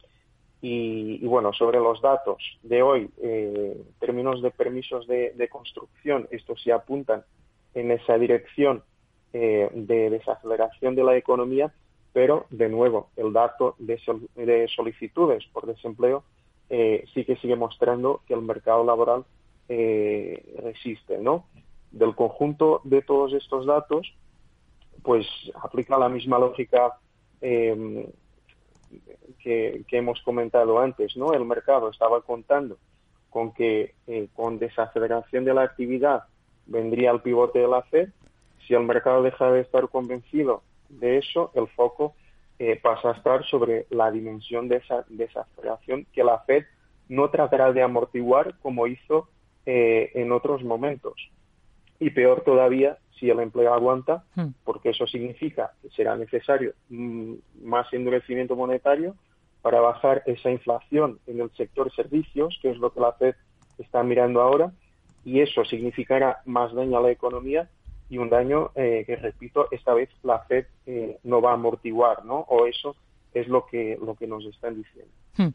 Y, 0.61 1.19
bueno, 1.27 1.51
sobre 1.51 1.77
los 1.79 2.01
datos 2.01 2.41
de 2.63 2.81
hoy, 2.81 3.09
eh, 3.21 3.83
términos 3.99 4.41
de 4.41 4.49
permisos 4.49 5.05
de, 5.05 5.33
de 5.35 5.49
construcción, 5.49 6.27
estos 6.31 6.63
sí 6.63 6.71
apuntan 6.71 7.23
en 7.73 7.91
esa 7.91 8.17
dirección 8.17 8.83
eh, 9.35 9.69
de 9.73 10.11
desaceleración 10.11 10.95
de 10.95 11.03
la 11.03 11.17
economía, 11.17 11.73
pero 12.11 12.45
de 12.51 12.69
nuevo 12.69 13.09
el 13.15 13.33
dato 13.33 13.75
de, 13.79 13.97
solicitudes 14.67 15.43
por 15.51 15.65
desempleo 15.65 16.23
eh, 16.69 17.03
sí 17.13 17.25
que 17.25 17.35
sigue 17.37 17.55
mostrando 17.55 18.21
que 18.27 18.35
el 18.35 18.43
mercado 18.43 18.83
laboral 18.83 19.25
eh, 19.69 20.55
resiste, 20.63 21.17
¿no? 21.17 21.47
Del 21.91 22.15
conjunto 22.15 22.81
de 22.83 23.01
todos 23.01 23.33
estos 23.33 23.65
datos, 23.65 24.13
pues 25.01 25.25
aplica 25.55 25.97
la 25.97 26.09
misma 26.09 26.37
lógica 26.37 26.99
em, 27.41 28.05
que, 29.39 29.83
que, 29.87 29.97
hemos 29.97 30.21
comentado 30.21 30.79
antes, 30.79 31.17
¿no? 31.17 31.33
El 31.33 31.45
mercado 31.45 31.89
estaba 31.89 32.21
contando 32.21 32.77
con 33.31 33.51
que 33.51 33.95
con 34.35 34.59
desaceleración 34.59 35.43
de 35.43 35.55
la 35.55 35.63
actividad 35.63 36.25
vendría 36.65 37.11
el 37.11 37.21
pivote 37.21 37.59
de 37.59 37.67
la 37.67 37.81
Fed. 37.83 38.09
Si 38.67 38.73
el 38.73 38.83
mercado 38.83 39.23
deja 39.23 39.51
de 39.51 39.61
estar 39.61 39.89
convencido 39.89 40.63
de 40.89 41.17
eso, 41.17 41.51
el 41.55 41.67
foco 41.67 42.15
eh, 42.59 42.79
pasa 42.81 43.09
a 43.09 43.13
estar 43.13 43.45
sobre 43.45 43.87
la 43.89 44.11
dimensión 44.11 44.67
de 44.67 44.77
esa 44.77 45.05
desaceleración 45.09 46.05
que 46.13 46.23
la 46.23 46.39
Fed 46.39 46.63
no 47.09 47.29
tratará 47.29 47.73
de 47.73 47.81
amortiguar 47.81 48.55
como 48.61 48.87
hizo 48.87 49.27
eh, 49.65 50.11
en 50.15 50.31
otros 50.31 50.63
momentos. 50.63 51.13
Y 51.99 52.09
peor 52.11 52.41
todavía 52.41 52.97
si 53.19 53.29
el 53.29 53.39
empleo 53.39 53.73
aguanta, 53.73 54.23
hmm. 54.35 54.47
porque 54.63 54.89
eso 54.89 55.07
significa 55.07 55.71
que 55.81 55.89
será 55.89 56.15
necesario 56.15 56.73
mm, 56.89 57.33
más 57.63 57.91
endurecimiento 57.93 58.55
monetario 58.55 59.15
para 59.61 59.79
bajar 59.79 60.23
esa 60.25 60.51
inflación 60.51 61.19
en 61.25 61.39
el 61.39 61.49
sector 61.51 61.93
servicios, 61.95 62.59
que 62.61 62.69
es 62.71 62.77
lo 62.77 62.91
que 62.91 62.99
la 62.99 63.13
Fed 63.13 63.35
está 63.77 64.03
mirando 64.03 64.41
ahora, 64.41 64.73
y 65.25 65.41
eso 65.41 65.63
significará 65.65 66.41
más 66.45 66.73
daño 66.73 66.97
a 66.97 67.01
la 67.01 67.11
economía 67.11 67.69
y 68.09 68.17
un 68.17 68.29
daño 68.29 68.71
eh, 68.75 69.03
que, 69.05 69.15
repito, 69.15 69.67
esta 69.71 69.93
vez 69.93 70.09
la 70.23 70.39
Fed 70.39 70.65
eh, 70.85 71.17
no 71.23 71.41
va 71.41 71.51
a 71.51 71.53
amortiguar, 71.55 72.25
¿no? 72.25 72.39
O 72.49 72.65
eso 72.67 72.95
es 73.33 73.47
lo 73.47 73.65
que, 73.65 73.97
lo 74.03 74.15
que 74.15 74.27
nos 74.27 74.45
están 74.45 74.75
diciendo. 74.75 75.11
Hmm. 75.37 75.49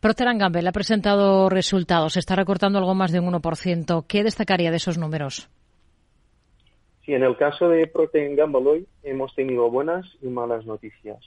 Procter 0.00 0.28
Gamble 0.36 0.68
ha 0.68 0.72
presentado 0.72 1.48
resultados, 1.48 2.16
está 2.16 2.36
recortando 2.36 2.78
algo 2.78 2.94
más 2.94 3.12
de 3.12 3.20
un 3.20 3.32
1%. 3.32 4.06
¿Qué 4.06 4.22
destacaría 4.22 4.70
de 4.70 4.76
esos 4.76 4.96
números? 4.96 5.48
Sí, 7.04 7.14
en 7.14 7.24
el 7.24 7.36
caso 7.36 7.68
de 7.68 7.86
Procter 7.86 8.34
Gamble 8.36 8.68
hoy 8.68 8.86
hemos 9.02 9.34
tenido 9.34 9.70
buenas 9.70 10.06
y 10.22 10.26
malas 10.26 10.64
noticias. 10.66 11.18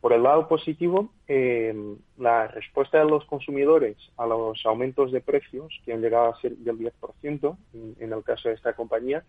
Por 0.00 0.12
el 0.12 0.22
lado 0.22 0.46
positivo, 0.46 1.10
eh, 1.26 1.74
la 2.18 2.48
respuesta 2.48 2.98
de 2.98 3.06
los 3.06 3.24
consumidores 3.24 3.96
a 4.16 4.26
los 4.26 4.64
aumentos 4.66 5.10
de 5.10 5.20
precios, 5.20 5.80
que 5.84 5.92
han 5.92 6.02
llegado 6.02 6.26
a 6.26 6.40
ser 6.40 6.52
del 6.56 6.78
10% 6.78 7.56
en, 7.98 8.12
el 8.12 8.22
caso 8.22 8.48
de 8.48 8.54
esta 8.54 8.74
compañía, 8.74 9.24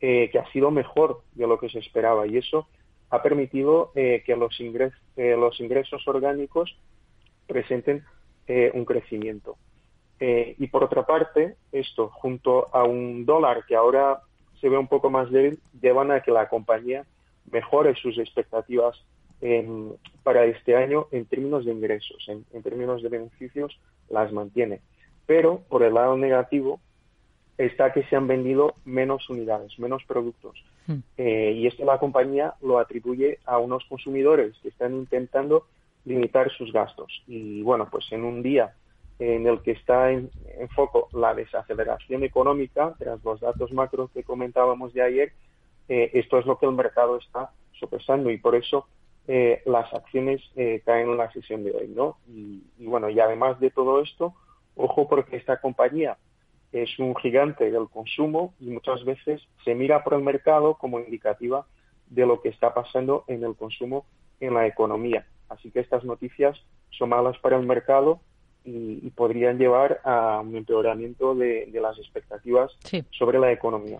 eh, 0.00 0.30
que 0.30 0.38
ha 0.38 0.50
sido 0.52 0.70
mejor 0.70 1.22
de 1.34 1.46
lo 1.46 1.58
que 1.58 1.68
se 1.68 1.80
esperaba 1.80 2.26
y 2.26 2.38
eso 2.38 2.68
ha 3.10 3.22
permitido 3.22 3.92
eh, 3.94 4.22
que 4.24 4.36
los, 4.36 4.58
los 5.16 5.60
ingresos 5.60 6.06
orgánicos 6.08 6.76
presenten 7.46 8.04
un 8.74 8.84
crecimiento. 8.84 9.56
y 10.20 10.66
por 10.68 10.84
otra 10.84 11.04
parte, 11.04 11.56
esto 11.72 12.10
junto 12.10 12.68
a 12.72 12.84
un 12.84 13.26
dólar 13.26 13.64
que 13.66 13.74
ahora 13.74 14.22
se 14.60 14.68
ve 14.68 14.78
un 14.78 14.86
poco 14.86 15.10
más 15.10 15.30
débil, 15.30 15.58
llevan 15.80 16.12
a 16.12 16.20
que 16.20 16.30
la 16.30 16.48
compañía 16.48 17.04
mejore 17.50 17.94
sus 17.96 18.18
expectativas 18.18 19.04
para 20.22 20.44
este 20.44 20.76
año 20.76 21.06
en 21.12 21.26
términos 21.26 21.64
de 21.64 21.72
ingresos, 21.72 22.28
en, 22.28 22.62
términos 22.62 23.02
de 23.02 23.08
beneficios, 23.08 23.78
las 24.08 24.32
mantiene. 24.32 24.80
Pero 25.26 25.62
por 25.68 25.82
el 25.82 25.94
lado 25.94 26.16
negativo 26.16 26.80
está 27.58 27.92
que 27.92 28.02
se 28.04 28.16
han 28.16 28.26
vendido 28.26 28.74
menos 28.84 29.28
unidades, 29.30 29.78
menos 29.78 30.04
productos. 30.04 30.62
Hmm. 30.86 30.98
Eh, 31.16 31.52
y 31.56 31.66
esto 31.66 31.84
la 31.84 31.98
compañía 31.98 32.54
lo 32.60 32.78
atribuye 32.78 33.38
a 33.44 33.58
unos 33.58 33.84
consumidores 33.84 34.56
que 34.62 34.68
están 34.68 34.94
intentando 34.94 35.66
limitar 36.04 36.50
sus 36.52 36.72
gastos. 36.72 37.22
Y 37.26 37.62
bueno, 37.62 37.88
pues 37.90 38.10
en 38.12 38.24
un 38.24 38.42
día 38.42 38.74
en 39.18 39.46
el 39.46 39.60
que 39.62 39.72
está 39.72 40.10
en, 40.10 40.30
foco 40.74 41.08
la 41.12 41.34
desaceleración 41.34 42.22
económica, 42.24 42.94
tras 42.98 43.22
los 43.24 43.40
datos 43.40 43.72
macro 43.72 44.10
que 44.12 44.22
comentábamos 44.22 44.92
de 44.92 45.02
ayer, 45.02 45.32
eh, 45.88 46.10
esto 46.14 46.38
es 46.38 46.46
lo 46.46 46.58
que 46.58 46.66
el 46.66 46.72
mercado 46.72 47.16
está 47.18 47.50
sopesando 47.78 48.30
y 48.30 48.38
por 48.38 48.54
eso 48.54 48.86
eh, 49.28 49.62
las 49.66 49.92
acciones 49.92 50.40
eh, 50.54 50.82
caen 50.84 51.10
en 51.10 51.16
la 51.16 51.30
sesión 51.32 51.64
de 51.64 51.72
hoy, 51.72 51.88
¿no? 51.88 52.18
Y, 52.28 52.62
bueno, 52.78 53.10
y 53.10 53.18
además 53.18 53.58
de 53.58 53.70
todo 53.70 54.00
esto, 54.00 54.34
ojo 54.76 55.08
porque 55.08 55.36
esta 55.36 55.60
compañía 55.60 56.16
es 56.72 56.98
un 56.98 57.16
gigante 57.16 57.70
del 57.70 57.88
consumo 57.88 58.54
y 58.60 58.66
muchas 58.66 59.04
veces 59.04 59.42
se 59.64 59.74
mira 59.74 60.04
por 60.04 60.14
el 60.14 60.22
mercado 60.22 60.74
como 60.74 61.00
indicativa 61.00 61.66
de 62.08 62.26
lo 62.26 62.40
que 62.40 62.50
está 62.50 62.72
pasando 62.72 63.24
en 63.26 63.42
el 63.42 63.56
consumo 63.56 64.06
en 64.40 64.54
la 64.54 64.66
economía. 64.66 65.26
Así 65.48 65.70
que 65.70 65.80
estas 65.80 66.04
noticias 66.04 66.56
son 66.90 67.08
malas 67.08 67.38
para 67.38 67.56
el 67.56 67.66
mercado 67.66 68.20
y, 68.64 69.10
podrían 69.10 69.58
llevar 69.58 70.00
a 70.04 70.40
un 70.40 70.56
empeoramiento 70.56 71.34
de, 71.34 71.68
las 71.72 71.98
expectativas 71.98 72.72
sobre 73.10 73.38
la 73.38 73.52
economía. 73.52 73.98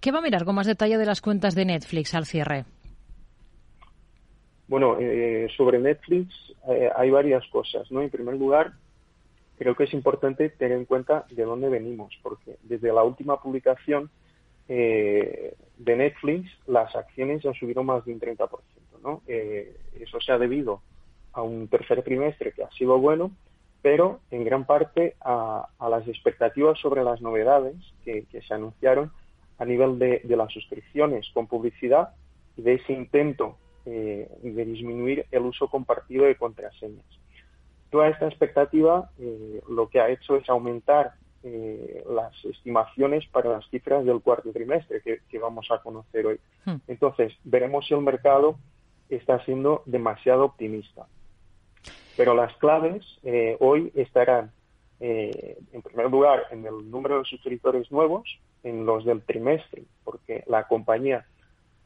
¿Qué 0.00 0.10
va 0.10 0.18
a 0.18 0.22
mirar 0.22 0.44
con 0.44 0.56
más 0.56 0.66
detalle 0.66 0.98
de 0.98 1.06
las 1.06 1.20
cuentas 1.20 1.54
de 1.54 1.64
Netflix 1.64 2.14
al 2.14 2.26
cierre? 2.26 2.64
Bueno, 4.68 4.98
eh, 5.00 5.48
sobre 5.56 5.78
Netflix 5.78 6.34
eh, 6.68 6.90
hay 6.94 7.08
varias 7.10 7.46
cosas, 7.48 7.90
¿no? 7.90 8.02
En 8.02 8.10
primer 8.10 8.36
lugar, 8.36 8.74
creo 9.56 9.74
que 9.74 9.84
es 9.84 9.94
importante 9.94 10.50
tener 10.50 10.76
en 10.76 10.84
cuenta 10.84 11.24
de 11.30 11.42
dónde 11.42 11.70
venimos, 11.70 12.12
porque 12.22 12.56
desde 12.62 12.92
la 12.92 13.02
última 13.02 13.40
publicación 13.40 14.10
eh, 14.68 15.54
de 15.78 15.96
Netflix, 15.96 16.50
las 16.66 16.94
acciones 16.94 17.44
han 17.46 17.54
subido 17.54 17.82
más 17.82 18.04
de 18.04 18.12
un 18.12 18.20
30%, 18.20 18.48
¿no? 19.02 19.22
eso 19.26 20.20
se 20.20 20.32
ha 20.32 20.38
debido 20.38 20.82
a 21.32 21.40
un 21.40 21.68
tercer 21.68 22.02
trimestre 22.02 22.52
que 22.52 22.62
ha 22.62 22.70
sido 22.72 22.98
bueno, 22.98 23.30
pero 23.80 24.20
en 24.30 24.44
gran 24.44 24.66
parte 24.66 25.14
a, 25.20 25.66
las 25.80 26.06
expectativas 26.06 26.78
sobre 26.78 27.04
las 27.04 27.22
novedades 27.22 27.76
que, 28.04 28.26
se 28.46 28.54
anunciaron 28.54 29.12
a 29.56 29.64
nivel 29.64 29.98
de, 29.98 30.20
de 30.24 30.36
las 30.36 30.52
suscripciones 30.52 31.26
con 31.32 31.46
publicidad 31.46 32.10
y 32.56 32.62
de 32.62 32.74
ese 32.74 32.92
intento 32.92 33.56
eh, 33.90 34.28
de 34.42 34.64
disminuir 34.64 35.26
el 35.30 35.42
uso 35.42 35.68
compartido 35.68 36.26
de 36.26 36.36
contraseñas. 36.36 37.06
Toda 37.90 38.08
esta 38.08 38.26
expectativa 38.26 39.10
eh, 39.18 39.62
lo 39.68 39.88
que 39.88 40.00
ha 40.00 40.10
hecho 40.10 40.36
es 40.36 40.48
aumentar 40.48 41.14
eh, 41.44 42.04
las 42.10 42.32
estimaciones 42.44 43.24
para 43.28 43.50
las 43.50 43.68
cifras 43.70 44.04
del 44.04 44.20
cuarto 44.20 44.52
trimestre 44.52 45.00
que, 45.00 45.38
vamos 45.38 45.68
a 45.70 45.78
conocer 45.78 46.26
hoy. 46.26 46.40
Hmm. 46.64 46.76
Entonces, 46.88 47.32
veremos 47.44 47.86
si 47.86 47.94
el 47.94 48.00
mercado 48.00 48.58
está 49.08 49.42
siendo 49.44 49.82
demasiado 49.86 50.44
optimista. 50.44 51.06
Pero 52.16 52.34
las 52.34 52.54
claves 52.56 53.06
eh, 53.22 53.56
hoy 53.60 53.92
estarán, 53.94 54.50
eh, 54.98 55.56
en 55.72 55.80
primer 55.80 56.10
lugar, 56.10 56.42
en 56.50 56.66
el 56.66 56.90
número 56.90 57.20
de 57.20 57.24
suscriptores 57.24 57.90
nuevos, 57.92 58.28
en 58.64 58.84
los 58.84 59.04
del 59.04 59.22
trimestre, 59.22 59.84
porque 60.02 60.42
la 60.48 60.66
compañía 60.66 61.24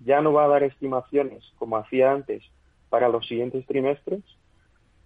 ya 0.04 0.20
no 0.20 0.32
va 0.32 0.44
a 0.44 0.48
dar 0.48 0.62
estimaciones 0.62 1.44
como 1.58 1.76
hacía 1.76 2.12
antes 2.12 2.42
para 2.88 3.08
los 3.08 3.26
siguientes 3.26 3.66
trimestres. 3.66 4.22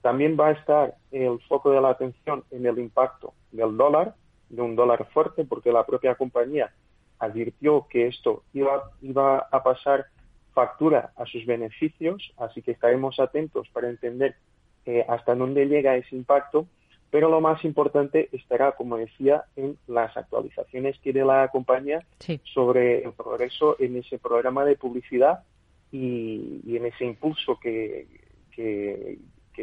También 0.02 0.36
va 0.38 0.48
a 0.48 0.52
estar 0.52 0.94
el 1.10 1.40
foco 1.48 1.70
de 1.70 1.80
la 1.80 1.90
atención 1.90 2.44
en 2.50 2.66
el 2.66 2.78
impacto 2.78 3.34
del 3.52 3.76
dólar, 3.76 4.14
de 4.48 4.62
un 4.62 4.76
dólar 4.76 5.08
fuerte, 5.12 5.44
porque 5.44 5.72
la 5.72 5.84
propia 5.84 6.14
compañía 6.14 6.72
advirtió 7.18 7.86
que 7.88 8.06
esto 8.06 8.42
iba, 8.52 8.90
iba 9.02 9.38
a 9.50 9.62
pasar 9.62 10.06
factura 10.52 11.12
a 11.16 11.26
sus 11.26 11.44
beneficios, 11.44 12.32
así 12.38 12.62
que 12.62 12.72
estaremos 12.72 13.18
atentos 13.20 13.68
para 13.70 13.88
entender 13.88 14.36
eh, 14.86 15.04
hasta 15.08 15.34
dónde 15.34 15.66
llega 15.66 15.96
ese 15.96 16.16
impacto, 16.16 16.66
pero 17.10 17.30
lo 17.30 17.40
más 17.40 17.64
importante 17.64 18.28
estará, 18.32 18.72
como 18.72 18.96
decía, 18.96 19.44
en 19.56 19.78
las 19.86 20.16
actualizaciones 20.16 20.98
que 21.00 21.12
dé 21.12 21.24
la 21.24 21.48
compañía 21.48 22.04
sobre 22.54 23.04
el 23.04 23.12
progreso 23.12 23.76
en 23.78 23.96
ese 23.96 24.18
programa 24.18 24.64
de 24.64 24.76
publicidad 24.76 25.44
y, 25.92 26.62
en 26.76 26.86
ese 26.86 27.04
impulso 27.04 27.58
que, 27.60 28.06
que, 28.54 29.18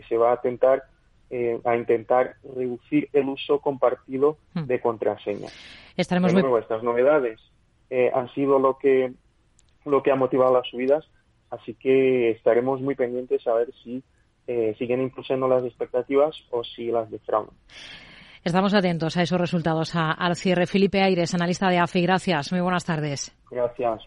se 0.09 0.17
va 0.17 0.33
a 0.33 0.41
tentar 0.41 0.83
eh, 1.29 1.59
a 1.63 1.75
intentar 1.75 2.35
reducir 2.55 3.09
el 3.13 3.29
uso 3.29 3.59
compartido 3.59 4.37
hmm. 4.53 4.63
de 4.63 4.81
contraseñas. 4.81 5.53
Estaremos 5.95 6.33
Estas 6.59 6.83
novedades 6.83 7.39
eh, 7.89 8.11
han 8.13 8.33
sido 8.33 8.57
lo 8.59 8.77
que 8.77 9.13
lo 9.85 10.01
que 10.01 10.11
ha 10.11 10.15
motivado 10.15 10.53
las 10.53 10.67
subidas, 10.67 11.05
así 11.49 11.73
que 11.73 12.31
estaremos 12.31 12.81
muy 12.81 12.95
pendientes 12.95 13.45
a 13.47 13.53
ver 13.53 13.69
si 13.83 14.03
eh, 14.47 14.75
siguen 14.77 15.01
impulsando 15.01 15.47
las 15.47 15.63
expectativas 15.63 16.35
o 16.51 16.63
si 16.63 16.87
las 16.87 17.09
defraudan. 17.09 17.55
Estamos 18.43 18.73
atentos 18.73 19.15
a 19.15 19.21
esos 19.21 19.39
resultados. 19.39 19.93
al 19.95 20.35
cierre, 20.35 20.67
Felipe 20.67 21.01
Aires, 21.01 21.33
analista 21.33 21.69
de 21.69 21.79
AFI. 21.79 22.01
Gracias. 22.01 22.51
Muy 22.51 22.61
buenas 22.61 22.83
tardes. 22.83 23.33
Gracias. 23.49 24.01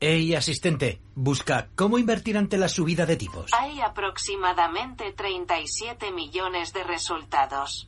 Hey, 0.00 0.34
asistente, 0.34 1.00
busca 1.16 1.70
cómo 1.74 1.98
invertir 1.98 2.36
ante 2.36 2.56
la 2.56 2.68
subida 2.68 3.04
de 3.04 3.16
tipos. 3.16 3.50
Hay 3.52 3.80
aproximadamente 3.80 5.12
37 5.12 6.12
millones 6.12 6.72
de 6.72 6.84
resultados. 6.84 7.87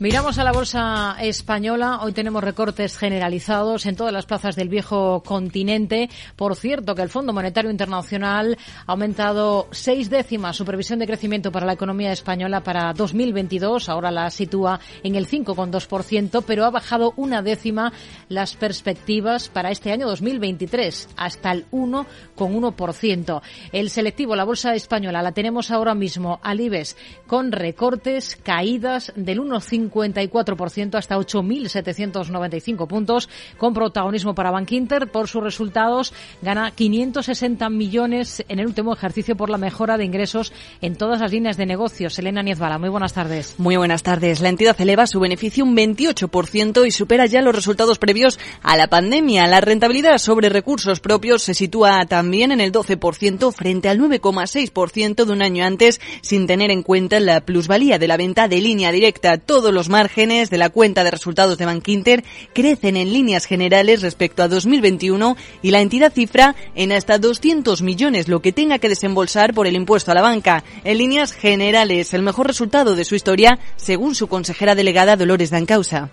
Miramos 0.00 0.38
a 0.38 0.44
la 0.44 0.52
bolsa 0.52 1.14
española. 1.20 2.00
Hoy 2.00 2.12
tenemos 2.12 2.42
recortes 2.42 2.96
generalizados 2.96 3.84
en 3.84 3.96
todas 3.96 4.14
las 4.14 4.24
plazas 4.24 4.56
del 4.56 4.70
viejo 4.70 5.22
continente. 5.22 6.08
Por 6.36 6.56
cierto, 6.56 6.94
que 6.94 7.02
el 7.02 7.10
Fondo 7.10 7.34
Monetario 7.34 7.70
Internacional 7.70 8.56
ha 8.86 8.92
aumentado 8.92 9.68
seis 9.72 10.08
décimas 10.08 10.56
su 10.56 10.64
previsión 10.64 11.00
de 11.00 11.06
crecimiento 11.06 11.52
para 11.52 11.66
la 11.66 11.74
economía 11.74 12.12
española 12.12 12.62
para 12.62 12.94
2022. 12.94 13.90
Ahora 13.90 14.10
la 14.10 14.30
sitúa 14.30 14.80
en 15.02 15.16
el 15.16 15.28
5,2%, 15.28 16.44
pero 16.46 16.64
ha 16.64 16.70
bajado 16.70 17.12
una 17.16 17.42
décima 17.42 17.92
las 18.30 18.56
perspectivas 18.56 19.50
para 19.50 19.70
este 19.70 19.92
año 19.92 20.06
2023 20.06 21.10
hasta 21.18 21.52
el 21.52 21.70
1,1%. 21.72 23.42
El 23.70 23.90
selectivo, 23.90 24.34
la 24.34 24.44
bolsa 24.44 24.74
española, 24.74 25.20
la 25.20 25.32
tenemos 25.32 25.70
ahora 25.70 25.94
mismo 25.94 26.40
al 26.42 26.58
IBEX 26.58 26.96
con 27.26 27.52
recortes, 27.52 28.38
caídas 28.42 29.12
del 29.14 29.40
1,5 29.40 29.89
54% 29.90 30.94
hasta 30.96 31.16
8.795 31.16 32.86
puntos, 32.86 33.28
con 33.56 33.74
protagonismo 33.74 34.34
para 34.34 34.50
Bank 34.50 34.72
Inter 34.72 35.08
por 35.08 35.28
sus 35.28 35.42
resultados. 35.42 36.12
Gana 36.42 36.70
560 36.70 37.68
millones 37.70 38.44
en 38.48 38.58
el 38.58 38.66
último 38.66 38.92
ejercicio 38.92 39.36
por 39.36 39.50
la 39.50 39.58
mejora 39.58 39.96
de 39.96 40.04
ingresos 40.04 40.52
en 40.80 40.96
todas 40.96 41.20
las 41.20 41.32
líneas 41.32 41.56
de 41.56 41.66
negocios. 41.66 42.18
Elena 42.18 42.42
Niezbala, 42.42 42.78
muy 42.78 42.88
buenas 42.88 43.12
tardes. 43.12 43.54
Muy 43.58 43.76
buenas 43.76 44.02
tardes. 44.02 44.40
La 44.40 44.48
entidad 44.48 44.80
eleva 44.80 45.06
su 45.06 45.20
beneficio 45.20 45.64
un 45.64 45.76
28% 45.76 46.86
y 46.86 46.90
supera 46.90 47.26
ya 47.26 47.42
los 47.42 47.54
resultados 47.54 47.98
previos 47.98 48.38
a 48.62 48.76
la 48.76 48.88
pandemia. 48.88 49.46
La 49.46 49.60
rentabilidad 49.60 50.18
sobre 50.18 50.48
recursos 50.48 51.00
propios 51.00 51.42
se 51.42 51.54
sitúa 51.54 52.04
también 52.06 52.52
en 52.52 52.60
el 52.60 52.72
12% 52.72 53.52
frente 53.52 53.88
al 53.88 53.98
9,6% 53.98 55.24
de 55.24 55.32
un 55.32 55.42
año 55.42 55.64
antes, 55.64 56.00
sin 56.22 56.46
tener 56.46 56.70
en 56.70 56.82
cuenta 56.82 57.20
la 57.20 57.40
plusvalía 57.40 57.98
de 57.98 58.08
la 58.08 58.16
venta 58.16 58.48
de 58.48 58.60
línea 58.60 58.92
directa. 58.92 59.38
Todos 59.38 59.72
los 59.72 59.79
los 59.80 59.88
márgenes 59.88 60.50
de 60.50 60.58
la 60.58 60.68
cuenta 60.68 61.04
de 61.04 61.10
resultados 61.10 61.56
de 61.56 61.64
Bankinter 61.64 62.22
crecen 62.52 62.98
en 62.98 63.14
líneas 63.14 63.46
generales 63.46 64.02
respecto 64.02 64.42
a 64.42 64.48
2021 64.48 65.38
y 65.62 65.70
la 65.70 65.80
entidad 65.80 66.12
cifra 66.12 66.54
en 66.74 66.92
hasta 66.92 67.16
200 67.16 67.80
millones 67.80 68.28
lo 68.28 68.42
que 68.42 68.52
tenga 68.52 68.78
que 68.78 68.90
desembolsar 68.90 69.54
por 69.54 69.66
el 69.66 69.76
impuesto 69.76 70.10
a 70.10 70.14
la 70.14 70.20
banca. 70.20 70.64
En 70.84 70.98
líneas 70.98 71.32
generales, 71.32 72.12
el 72.12 72.20
mejor 72.20 72.46
resultado 72.46 72.94
de 72.94 73.06
su 73.06 73.14
historia, 73.14 73.58
según 73.76 74.14
su 74.14 74.26
consejera 74.26 74.74
delegada 74.74 75.16
Dolores 75.16 75.48
Dancausa. 75.48 76.10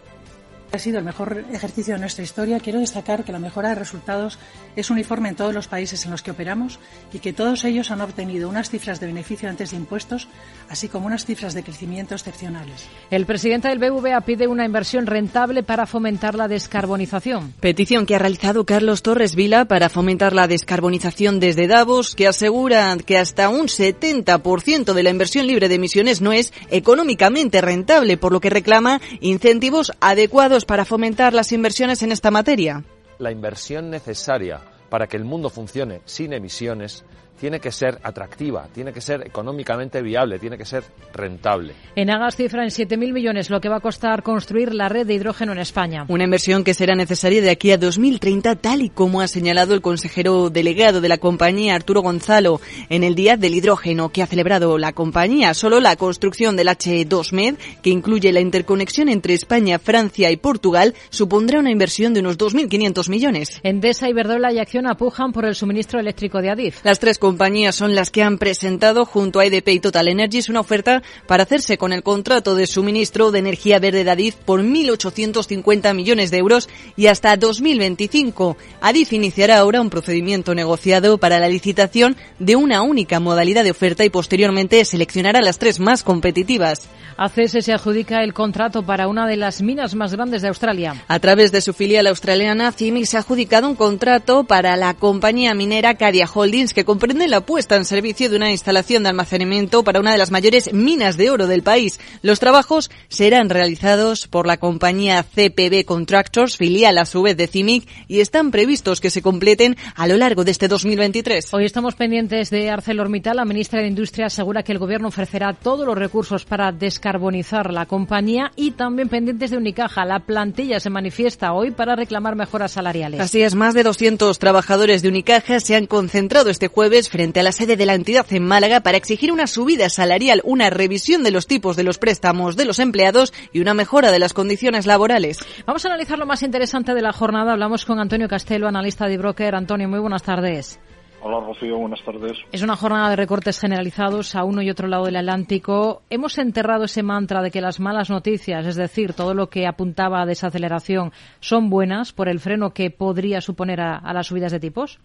Ha 0.72 0.80
sido 0.80 1.00
el 1.00 1.06
mejor 1.06 1.46
ejercicio 1.54 1.94
de 1.94 2.00
nuestra 2.00 2.24
historia. 2.24 2.60
Quiero 2.60 2.80
destacar 2.80 3.24
que 3.24 3.32
la 3.32 3.40
mejora 3.40 3.70
de 3.70 3.76
resultados 3.76 4.38
es 4.76 4.90
uniforme 4.90 5.30
en 5.30 5.36
todos 5.36 5.54
los 5.54 5.68
países 5.68 6.04
en 6.06 6.12
los 6.12 6.22
que 6.22 6.32
operamos 6.32 6.80
y 7.14 7.20
que 7.20 7.32
todos 7.32 7.64
ellos 7.64 7.90
han 7.90 8.02
obtenido 8.02 8.50
unas 8.50 8.70
cifras 8.70 9.00
de 9.00 9.08
beneficio 9.08 9.50
antes 9.50 9.72
de 9.72 9.78
impuestos, 9.78 10.28
así 10.70 10.90
como 10.90 11.08
unas 11.08 11.26
cifras 11.26 11.54
de 11.54 11.64
crecimiento 11.64 12.16
excepcionales. 12.16 12.86
El 13.10 13.26
presidente 13.26 13.70
del 13.70 13.80
BVA 13.80 14.20
pide 14.22 14.48
una 14.48 14.66
inversión 14.66 15.06
rentable 15.06 15.64
para 15.64 15.86
fomentar 15.86 16.36
la 16.36 16.50
descarbonización. 16.50 17.54
Petición 17.62 18.06
que 18.06 18.16
ha 18.16 18.20
realizado 18.20 18.66
Carlos 18.66 19.04
Torres 19.04 19.36
Vila 19.36 19.66
para 19.66 19.90
fomentar 19.90 20.34
la 20.34 20.48
descarbonización 20.48 21.40
desde 21.40 21.68
Davos, 21.68 22.14
que 22.14 22.28
asegura 22.28 22.96
que 23.06 23.18
hasta 23.18 23.48
un 23.48 23.68
70% 23.68 24.94
de 24.94 25.04
la 25.04 25.10
inversión 25.10 25.48
libre 25.48 25.70
de 25.70 25.76
emisiones 25.76 26.22
no 26.22 26.34
es 26.34 26.52
económicamente 26.70 27.62
rentable, 27.62 28.18
por 28.18 28.34
lo 28.34 28.42
que 28.42 28.50
reclama 28.50 29.00
incentivos 29.22 29.94
adecuados 30.02 30.57
para 30.66 30.86
fomentar 30.86 31.34
las 31.34 31.52
inversiones 31.52 32.02
en 32.02 32.12
esta 32.12 32.32
materia? 32.32 32.84
La 33.20 33.32
inversión 33.32 33.90
necesaria 33.90 34.62
para 34.90 35.08
que 35.08 35.18
el 35.18 35.26
mundo 35.26 35.50
funcione 35.50 36.02
sin 36.06 36.34
emisiones 36.34 37.04
tiene 37.40 37.60
que 37.60 37.72
ser 37.72 38.00
atractiva, 38.04 38.68
tiene 38.74 38.92
que 38.92 39.02
ser 39.02 39.26
económicamente 39.26 40.02
viable, 40.02 40.40
tiene 40.40 40.58
que 40.58 40.66
ser 40.66 40.84
rentable. 41.14 41.74
En 41.96 42.10
Agas 42.10 42.36
cifra 42.36 42.64
en 42.64 42.70
7.000 42.70 43.14
millones 43.14 43.50
lo 43.50 43.62
que 43.62 43.70
va 43.70 43.78
a 43.78 43.80
costar 43.80 44.24
construir 44.24 44.74
la 44.74 44.90
red 44.90 45.06
de 45.06 45.14
hidrógeno 45.14 45.52
en 45.52 45.60
España. 45.60 46.06
Una 46.08 46.24
inversión 46.24 46.64
que 46.64 46.74
será 46.74 46.96
necesaria 46.96 47.42
de 47.42 47.50
aquí 47.50 47.72
a 47.72 47.78
2030, 47.78 48.56
tal 48.56 48.82
y 48.82 48.90
como 48.90 49.22
ha 49.22 49.28
señalado 49.28 49.74
el 49.74 49.82
consejero 49.82 50.50
delegado 50.50 51.02
de 51.02 51.10
la 51.10 51.18
compañía, 51.18 51.76
Arturo 51.76 52.02
Gonzalo, 52.02 52.60
en 52.90 53.04
el 53.04 53.16
Día 53.16 53.38
del 53.38 53.56
Hidrógeno 53.56 54.10
que 54.10 54.24
ha 54.24 54.28
celebrado 54.28 54.78
la 54.78 54.94
compañía. 54.94 55.54
Solo 55.54 55.80
la 55.80 55.96
construcción 55.96 56.56
del 56.56 56.68
H2Med, 56.68 57.58
que 57.82 57.90
incluye 57.90 58.32
la 58.32 58.40
interconexión 58.40 59.10
entre 59.10 59.34
España, 59.34 59.80
Francia 59.80 60.32
y 60.32 60.38
Portugal, 60.38 60.94
supondrá 61.10 61.60
una 61.60 61.72
inversión 61.72 62.14
de 62.14 62.22
unos 62.22 62.38
2.500 62.38 63.10
millones. 63.10 63.60
Endesa, 63.64 64.10
Iberdrola 64.10 64.52
y 64.52 64.60
Acción 64.60 64.88
apujan 64.88 65.32
por 65.32 65.46
el 65.46 65.56
suministro 65.56 66.00
eléctrico 66.00 66.42
de 66.42 66.50
Adif. 66.50 66.84
Las 66.84 67.00
tres 67.00 67.20
compañías 67.28 67.76
son 67.76 67.94
las 67.94 68.10
que 68.10 68.24
han 68.24 68.38
presentado 68.38 69.04
junto 69.04 69.42
a 69.42 69.46
EDP 69.46 69.68
y 69.68 69.80
Total 69.82 70.08
Energies 70.08 70.48
una 70.48 70.62
oferta 70.62 71.04
para 71.26 71.44
hacerse 71.44 71.78
con 71.78 71.92
el 71.92 72.02
contrato 72.02 72.56
de 72.56 72.68
suministro 72.68 73.32
de 73.32 73.40
energía 73.40 73.80
verde 73.80 74.06
de 74.06 74.12
Adif 74.12 74.36
por 74.36 74.62
1.850 74.62 75.94
millones 75.94 76.32
de 76.32 76.38
euros 76.38 76.70
y 76.96 77.08
hasta 77.08 77.36
2025. 77.36 78.56
Adif 78.80 79.12
iniciará 79.12 79.58
ahora 79.58 79.82
un 79.82 79.90
procedimiento 79.90 80.56
negociado 80.56 81.18
para 81.18 81.38
la 81.38 81.50
licitación 81.50 82.16
de 82.40 82.56
una 82.56 82.82
única 82.82 83.20
modalidad 83.20 83.66
de 83.66 83.72
oferta 83.72 84.06
y 84.06 84.10
posteriormente 84.10 84.86
seleccionará 84.86 85.42
las 85.42 85.60
tres 85.60 85.82
más 85.82 86.04
competitivas. 86.04 86.88
ACS 87.18 87.66
se 87.66 87.74
adjudica 87.74 88.24
el 88.24 88.34
contrato 88.34 88.84
para 88.84 89.08
una 89.08 89.28
de 89.28 89.38
las 89.38 89.64
minas 89.64 89.96
más 89.96 90.14
grandes 90.14 90.44
de 90.44 90.50
Australia. 90.50 91.04
A 91.08 91.20
través 91.20 91.52
de 91.52 91.62
su 91.62 91.74
filial 91.74 92.06
australiana, 92.06 92.72
CIMIC 92.72 93.06
se 93.06 93.18
ha 93.18 93.22
adjudicado 93.22 93.68
un 93.68 93.76
contrato 93.76 94.44
para 94.44 94.78
la 94.78 94.94
compañía 94.94 95.56
minera 95.56 95.96
Cadia 95.96 96.30
Holdings 96.32 96.76
que 96.76 96.86
comprende 96.86 97.17
la 97.26 97.42
puesta 97.42 97.76
en 97.76 97.86
servicio 97.86 98.30
de 98.30 98.36
una 98.36 98.52
instalación 98.52 99.02
de 99.02 99.10
almacenamiento 99.10 99.84
para 99.84 100.00
una 100.00 100.12
de 100.12 100.18
las 100.20 100.30
mayores 100.30 100.72
minas 100.74 101.18
de 101.18 101.32
oro 101.32 101.48
del 101.48 101.64
país. 101.64 102.00
Los 102.22 102.40
trabajos 102.40 102.92
serán 103.08 103.50
realizados 103.50 104.28
por 104.28 104.46
la 104.46 104.58
compañía 104.58 105.24
CPB 105.24 105.86
Contractors, 105.86 106.58
filial 106.58 106.98
a 106.98 107.06
su 107.06 107.24
vez 107.24 107.36
de 107.38 107.48
CIMIC, 107.48 107.88
y 108.08 108.20
están 108.20 108.52
previstos 108.52 109.02
que 109.02 109.10
se 109.10 109.22
completen 109.22 109.78
a 109.96 110.06
lo 110.06 110.18
largo 110.18 110.44
de 110.44 110.52
este 110.52 110.68
2023. 110.68 111.54
Hoy 111.54 111.66
estamos 111.66 111.96
pendientes 111.96 112.50
de 112.50 112.70
ArcelorMittal. 112.70 113.38
La 113.38 113.46
ministra 113.46 113.82
de 113.82 113.88
Industria 113.88 114.28
asegura 114.28 114.62
que 114.62 114.74
el 114.74 114.80
gobierno 114.80 115.08
ofrecerá 115.08 115.54
todos 115.54 115.88
los 115.88 115.98
recursos 115.98 116.46
para 116.46 116.72
descarbonizar 116.72 117.74
la 117.74 117.86
compañía 117.86 118.52
y 118.56 118.72
también 118.72 119.10
pendientes 119.10 119.52
de 119.52 119.58
Unicaja. 119.58 120.06
La 120.06 120.20
plantilla 120.20 120.80
se 120.80 120.90
manifiesta 120.90 121.54
hoy 121.54 121.72
para 121.72 121.96
reclamar 121.96 122.36
mejoras 122.36 122.74
salariales. 122.74 123.22
Así 123.22 123.42
es, 123.42 123.56
más 123.56 123.74
de 123.74 123.84
200 123.84 124.38
trabajadores 124.38 125.02
de 125.02 125.08
Unicaja 125.08 125.60
se 125.60 125.76
han 125.76 125.88
concentrado 125.88 126.50
este 126.50 126.68
jueves 126.68 127.07
frente 127.10 127.40
a 127.40 127.44
la 127.44 127.52
sede 127.52 127.76
de 127.76 127.86
la 127.86 127.94
entidad 127.94 128.26
en 128.32 128.46
Málaga 128.46 128.82
para 128.82 128.98
exigir 128.98 129.32
una 129.32 129.48
subida 129.48 129.90
salarial, 129.90 130.42
una 130.44 130.70
revisión 130.70 131.24
de 131.24 131.32
los 131.32 131.48
tipos 131.48 131.76
de 131.76 131.84
los 131.84 131.98
préstamos 131.98 132.56
de 132.56 132.66
los 132.66 132.80
empleados 132.80 133.34
y 133.54 133.60
una 133.60 133.74
mejora 133.74 134.12
de 134.12 134.20
las 134.20 134.34
condiciones 134.34 134.86
laborales. 134.86 135.40
Vamos 135.66 135.86
a 135.86 135.90
analizar 135.90 136.20
lo 136.20 136.26
más 136.26 136.44
interesante 136.44 136.94
de 136.94 137.02
la 137.02 137.14
jornada. 137.14 137.54
Hablamos 137.54 137.86
con 137.86 138.00
Antonio 138.00 138.28
Castelo, 138.28 138.68
analista 138.68 139.08
de 139.08 139.18
broker. 139.18 139.56
Antonio, 139.56 139.88
muy 139.90 140.00
buenas 140.00 140.24
tardes. 140.24 140.80
Hola 141.20 141.40
Rocío, 141.40 141.78
buenas 141.78 142.00
tardes. 142.06 142.38
Es 142.52 142.62
una 142.62 142.76
jornada 142.76 143.10
de 143.10 143.16
recortes 143.16 143.60
generalizados 143.60 144.36
a 144.36 144.44
uno 144.44 144.62
y 144.62 144.70
otro 144.70 144.88
lado 144.88 145.06
del 145.06 145.16
Atlántico. 145.16 146.04
Hemos 146.12 146.38
enterrado 146.38 146.86
ese 146.86 147.02
mantra 147.02 147.42
de 147.42 147.50
que 147.50 147.60
las 147.60 147.80
malas 147.80 148.10
noticias, 148.10 148.66
es 148.66 148.76
decir, 148.76 149.14
todo 149.14 149.34
lo 149.34 149.50
que 149.50 149.66
apuntaba 149.66 150.22
a 150.22 150.26
desaceleración, 150.28 151.12
son 151.40 151.70
buenas 151.70 152.14
por 152.14 152.30
el 152.30 152.40
freno 152.40 152.70
que 152.70 152.92
podría 152.92 153.42
suponer 153.42 153.82
a, 153.82 153.98
a 153.98 154.14
las 154.14 154.28
subidas 154.28 154.52
de 154.52 154.60
tipos. 154.60 155.00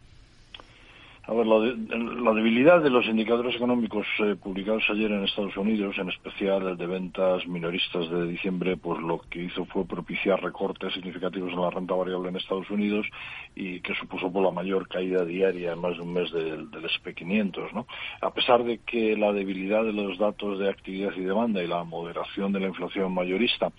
A 1.25 1.35
ver, 1.35 1.47
la, 1.47 1.61
de, 1.61 1.77
la, 2.21 2.33
debilidad 2.33 2.83
de 2.83 2.91
los 2.91 3.07
indicadores 3.07 3.55
económicos 3.55 4.05
eh, 4.19 4.35
publicados 4.35 4.83
ayer 4.91 5.09
en 5.13 5.23
Estados 5.23 5.57
Unidos, 5.57 5.97
en 5.97 6.09
especial 6.09 6.67
el 6.67 6.77
de 6.77 6.87
ventas 6.89 7.47
minoristas 7.47 8.11
de 8.11 8.27
diciembre, 8.27 8.77
pues 8.77 9.01
lo 9.01 9.21
que 9.31 9.45
hizo 9.45 9.65
fue 9.67 9.85
propiciar 9.85 10.43
recortes 10.43 10.93
significativos 10.95 11.53
en 11.53 11.61
la 11.61 11.71
renta 11.71 11.95
variable 11.95 12.31
en 12.31 12.37
Estados 12.37 12.69
Unidos 12.71 13.07
y 13.55 13.79
que 13.83 13.95
supuso 13.95 14.33
por 14.33 14.43
la 14.43 14.51
mayor 14.51 14.89
caída 14.89 15.25
diaria 15.25 15.75
en 15.75 15.79
más 15.79 15.97
de 15.97 16.03
un 16.03 16.13
mes 16.13 16.33
del, 16.33 16.69
del 16.73 16.85
SP500. 16.87 17.73
¿no? 17.73 17.87
A 18.21 18.35
pesar 18.35 18.65
de 18.65 18.79
que 18.79 19.17
la 19.17 19.33
debilidad 19.33 19.85
de 19.85 19.93
los 19.93 20.19
datos 20.19 20.59
de 20.59 20.71
actividad 20.71 21.13
y 21.17 21.21
demanda 21.21 21.63
y 21.63 21.69
la 21.69 21.85
moderación 21.85 22.53
de 22.53 22.59
la 22.59 22.67
inflación 22.67 23.15
mayorista 23.15 23.71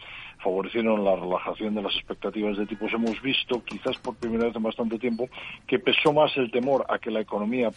favorecieron 0.44 1.04
la 1.04 1.16
relajación 1.16 1.74
de 1.74 1.82
las 1.82 1.96
expectativas 1.96 2.58
de 2.58 2.66
tipos, 2.66 2.92
hemos 2.94 3.20
visto, 3.22 3.64
quizás 3.64 3.98
por 4.00 4.16
primera 4.16 4.46
vez 4.46 4.56
en 4.56 4.64
bastante 4.64 5.00
tiempo, 5.00 5.30
que 5.66 5.80
pesó 5.80 6.12
más 6.14 6.36
el 6.38 6.52
temor 6.52 6.86
a 6.90 7.00
que 7.00 7.10
la 7.10 7.22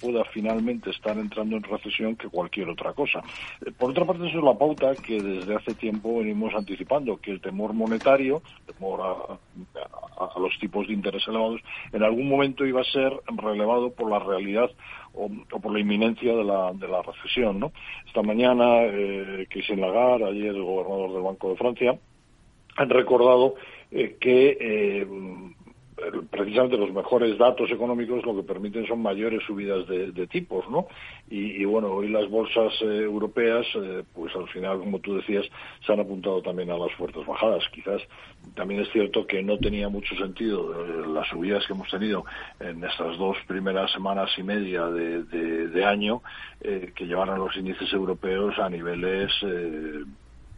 pueda 0.00 0.24
finalmente 0.32 0.90
estar 0.90 1.16
entrando 1.18 1.56
en 1.56 1.62
recesión 1.62 2.16
que 2.16 2.28
cualquier 2.28 2.68
otra 2.68 2.92
cosa. 2.92 3.20
Eh, 3.64 3.72
por 3.76 3.90
otra 3.90 4.04
parte, 4.04 4.26
eso 4.28 4.38
es 4.38 4.44
la 4.44 4.54
pauta 4.54 4.94
que 4.94 5.20
desde 5.20 5.54
hace 5.54 5.74
tiempo 5.74 6.18
venimos 6.18 6.54
anticipando, 6.54 7.16
que 7.18 7.32
el 7.32 7.40
temor 7.40 7.72
monetario, 7.72 8.42
temor 8.66 9.00
a, 9.02 10.38
los 10.38 10.58
tipos 10.58 10.86
de 10.86 10.94
interés 10.94 11.26
elevados, 11.28 11.60
en 11.92 12.02
algún 12.02 12.28
momento 12.28 12.64
iba 12.64 12.80
a 12.80 12.84
ser 12.84 13.12
relevado 13.36 13.90
por 13.90 14.10
la 14.10 14.18
realidad 14.18 14.70
o, 15.14 15.28
por 15.60 15.72
la 15.72 15.80
inminencia 15.80 16.34
de 16.34 16.44
la, 16.44 16.72
de 16.72 16.88
la 16.88 17.02
recesión. 17.02 17.70
Esta 18.06 18.22
mañana, 18.22 18.84
eh, 18.84 19.46
Christine 19.50 19.80
Lagarde, 19.80 20.26
ayer 20.26 20.54
el 20.54 20.62
gobernador 20.62 21.12
del 21.12 21.22
Banco 21.22 21.50
de 21.50 21.56
Francia, 21.56 21.98
han 22.76 22.90
recordado 22.90 23.54
eh, 23.90 24.16
que 24.20 24.56
eh, 24.60 25.06
precisamente 26.30 26.76
los 26.76 26.92
mejores 26.92 27.38
datos 27.38 27.70
económicos 27.70 28.24
lo 28.24 28.36
que 28.36 28.42
permiten 28.42 28.86
son 28.86 29.00
mayores 29.00 29.42
subidas 29.46 29.86
de, 29.86 30.26
tipos, 30.26 30.68
¿no? 30.68 30.86
Y, 31.30 31.64
bueno, 31.64 31.88
hoy 31.88 32.08
las 32.08 32.28
bolsas 32.28 32.72
eh, 32.82 33.02
europeas, 33.02 33.66
eh, 33.76 34.02
pues 34.14 34.34
al 34.36 34.48
final, 34.48 34.78
como 34.78 34.98
tú 34.98 35.16
decías, 35.16 35.46
se 35.84 35.92
han 35.92 36.00
apuntado 36.00 36.42
también 36.42 36.70
a 36.70 36.76
las 36.78 36.92
fuertes 36.92 37.24
bajadas. 37.26 37.64
Quizás 37.72 38.02
también 38.54 38.80
es 38.80 38.90
cierto 38.92 39.26
que 39.26 39.42
no 39.42 39.56
tenía 39.58 39.88
mucho 39.88 40.14
sentido 40.16 40.84
eh, 40.84 41.06
las 41.08 41.28
subidas 41.28 41.66
que 41.66 41.72
hemos 41.72 41.88
tenido 41.90 42.24
en 42.60 42.84
estas 42.84 43.16
dos 43.16 43.36
primeras 43.46 43.90
semanas 43.92 44.30
y 44.36 44.42
media 44.42 44.86
de, 44.86 45.22
de 45.22 45.84
año, 45.84 46.22
que 46.60 47.06
llevaron 47.06 47.38
los 47.38 47.56
índices 47.56 47.92
europeos 47.92 48.58
a 48.58 48.68
niveles 48.68 49.30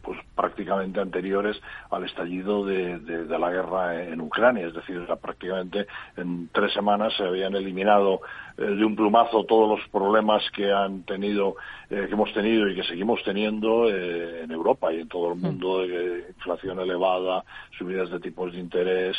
pues 0.09 0.21
prácticamente 0.35 0.99
anteriores 0.99 1.61
al 1.91 2.03
estallido 2.03 2.65
de, 2.65 2.97
de, 2.97 3.25
de, 3.25 3.37
la 3.37 3.51
guerra 3.51 4.05
en 4.05 4.19
Ucrania, 4.21 4.65
es 4.65 4.73
decir, 4.73 5.05
prácticamente 5.21 5.85
en 6.17 6.49
tres 6.51 6.73
semanas 6.73 7.13
se 7.15 7.25
habían 7.25 7.53
eliminado 7.53 8.21
eh, 8.57 8.63
de 8.63 8.83
un 8.83 8.95
plumazo 8.95 9.43
todos 9.43 9.77
los 9.77 9.87
problemas 9.89 10.41
que 10.49 10.71
han 10.71 11.03
tenido, 11.03 11.57
eh, 11.91 12.07
que 12.07 12.13
hemos 12.13 12.33
tenido 12.33 12.67
y 12.67 12.75
que 12.75 12.81
seguimos 12.85 13.21
teniendo 13.23 13.87
eh, 13.87 14.41
en 14.45 14.51
Europa 14.51 14.91
y 14.91 15.01
en 15.01 15.07
todo 15.07 15.31
el 15.31 15.37
mm. 15.37 15.41
mundo, 15.41 15.81
de 15.81 16.25
inflación 16.35 16.79
elevada, 16.79 17.43
subidas 17.77 18.09
de 18.09 18.19
tipos 18.19 18.51
de 18.51 18.59
interés, 18.59 19.15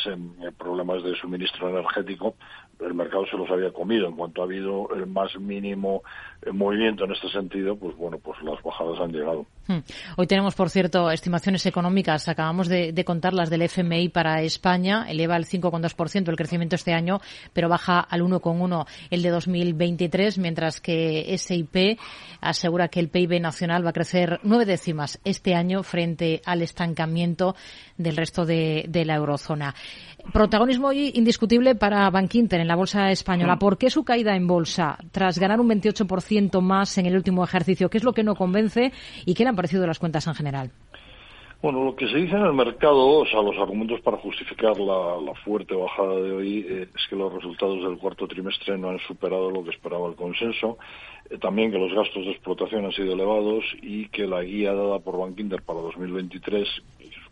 problemas 0.57 1.03
de 1.03 1.15
suministro 1.15 1.69
energético, 1.69 2.35
el 2.81 2.93
mercado 2.93 3.25
se 3.27 3.37
los 3.37 3.49
había 3.49 3.71
comido. 3.71 4.07
En 4.07 4.15
cuanto 4.15 4.41
ha 4.41 4.45
habido 4.45 4.89
el 4.93 5.07
más 5.07 5.35
mínimo 5.39 6.03
movimiento 6.51 7.05
en 7.05 7.11
este 7.11 7.29
sentido, 7.29 7.75
pues 7.75 7.95
bueno, 7.95 8.17
pues 8.17 8.41
las 8.43 8.61
bajadas 8.63 8.99
han 8.99 9.11
llegado. 9.11 9.45
Hmm. 9.67 9.79
Hoy 10.17 10.27
tenemos, 10.27 10.55
por 10.55 10.69
cierto, 10.69 11.11
estimaciones 11.11 11.65
económicas. 11.65 12.27
Acabamos 12.27 12.67
de, 12.67 12.93
de 12.93 13.05
contar 13.05 13.33
las 13.33 13.49
del 13.49 13.61
FMI 13.61 14.09
para 14.09 14.41
España. 14.41 15.05
Eleva 15.07 15.37
el 15.37 15.45
5,2% 15.45 16.29
el 16.29 16.35
crecimiento 16.35 16.75
este 16.75 16.93
año, 16.93 17.21
pero 17.53 17.69
baja 17.69 17.99
al 17.99 18.21
1,1% 18.21 18.87
el 19.09 19.21
de 19.21 19.29
2023, 19.29 20.39
mientras 20.39 20.81
que 20.81 21.35
SIP 21.37 21.99
asegura 22.41 22.87
que 22.87 22.99
el 22.99 23.09
PIB 23.09 23.39
nacional 23.39 23.85
va 23.85 23.91
a 23.91 23.93
crecer 23.93 24.39
nueve 24.43 24.65
décimas 24.65 25.19
este 25.23 25.53
año 25.53 25.83
frente 25.83 26.41
al 26.45 26.61
estancamiento 26.61 27.55
del 27.97 28.17
resto 28.17 28.45
de, 28.45 28.85
de 28.87 29.05
la 29.05 29.15
eurozona. 29.15 29.75
Protagonismo 30.33 30.89
hoy 30.89 31.11
indiscutible 31.15 31.75
para 31.75 32.09
Bankinter 32.09 32.59
en 32.61 32.67
la 32.67 32.75
bolsa 32.75 33.11
española. 33.11 33.57
¿Por 33.57 33.77
qué 33.77 33.89
su 33.89 34.03
caída 34.03 34.35
en 34.35 34.47
bolsa 34.47 34.97
tras 35.11 35.39
ganar 35.39 35.59
un 35.59 35.69
28% 35.69 36.30
más 36.61 36.97
en 36.97 37.05
el 37.05 37.15
último 37.15 37.43
ejercicio? 37.43 37.89
¿Qué 37.89 37.97
es 37.97 38.03
lo 38.03 38.13
que 38.13 38.23
no 38.23 38.35
convence 38.35 38.91
y 39.25 39.33
qué 39.33 39.43
le 39.43 39.49
han 39.49 39.55
parecido 39.55 39.85
las 39.85 39.99
cuentas 39.99 40.27
en 40.27 40.35
general? 40.35 40.71
Bueno, 41.61 41.83
lo 41.83 41.95
que 41.95 42.07
se 42.07 42.17
dice 42.17 42.35
en 42.35 42.41
el 42.41 42.53
mercado, 42.53 43.19
o 43.19 43.25
sea, 43.27 43.41
los 43.43 43.55
argumentos 43.57 44.01
para 44.01 44.17
justificar 44.17 44.79
la, 44.79 45.33
fuerte 45.45 45.75
bajada 45.75 46.15
de 46.15 46.31
hoy 46.31 46.65
eh, 46.67 46.87
es 46.95 47.07
que 47.07 47.15
los 47.15 47.31
resultados 47.31 47.83
del 47.83 47.99
cuarto 47.99 48.27
trimestre 48.27 48.77
no 48.79 48.89
han 48.89 48.99
superado 48.99 49.51
lo 49.51 49.63
que 49.63 49.69
esperaba 49.69 50.07
el 50.07 50.15
consenso, 50.15 50.79
eh, 51.29 51.37
también 51.37 51.71
que 51.71 51.77
los 51.77 51.93
gastos 51.93 52.25
de 52.25 52.31
explotación 52.31 52.85
han 52.85 52.91
sido 52.93 53.13
elevados 53.13 53.63
y 53.81 54.07
que 54.07 54.25
la 54.25 54.41
guía 54.41 54.73
dada 54.73 54.99
por 54.99 55.19
Bankinter 55.19 55.61
para 55.61 55.81
2023 55.81 56.67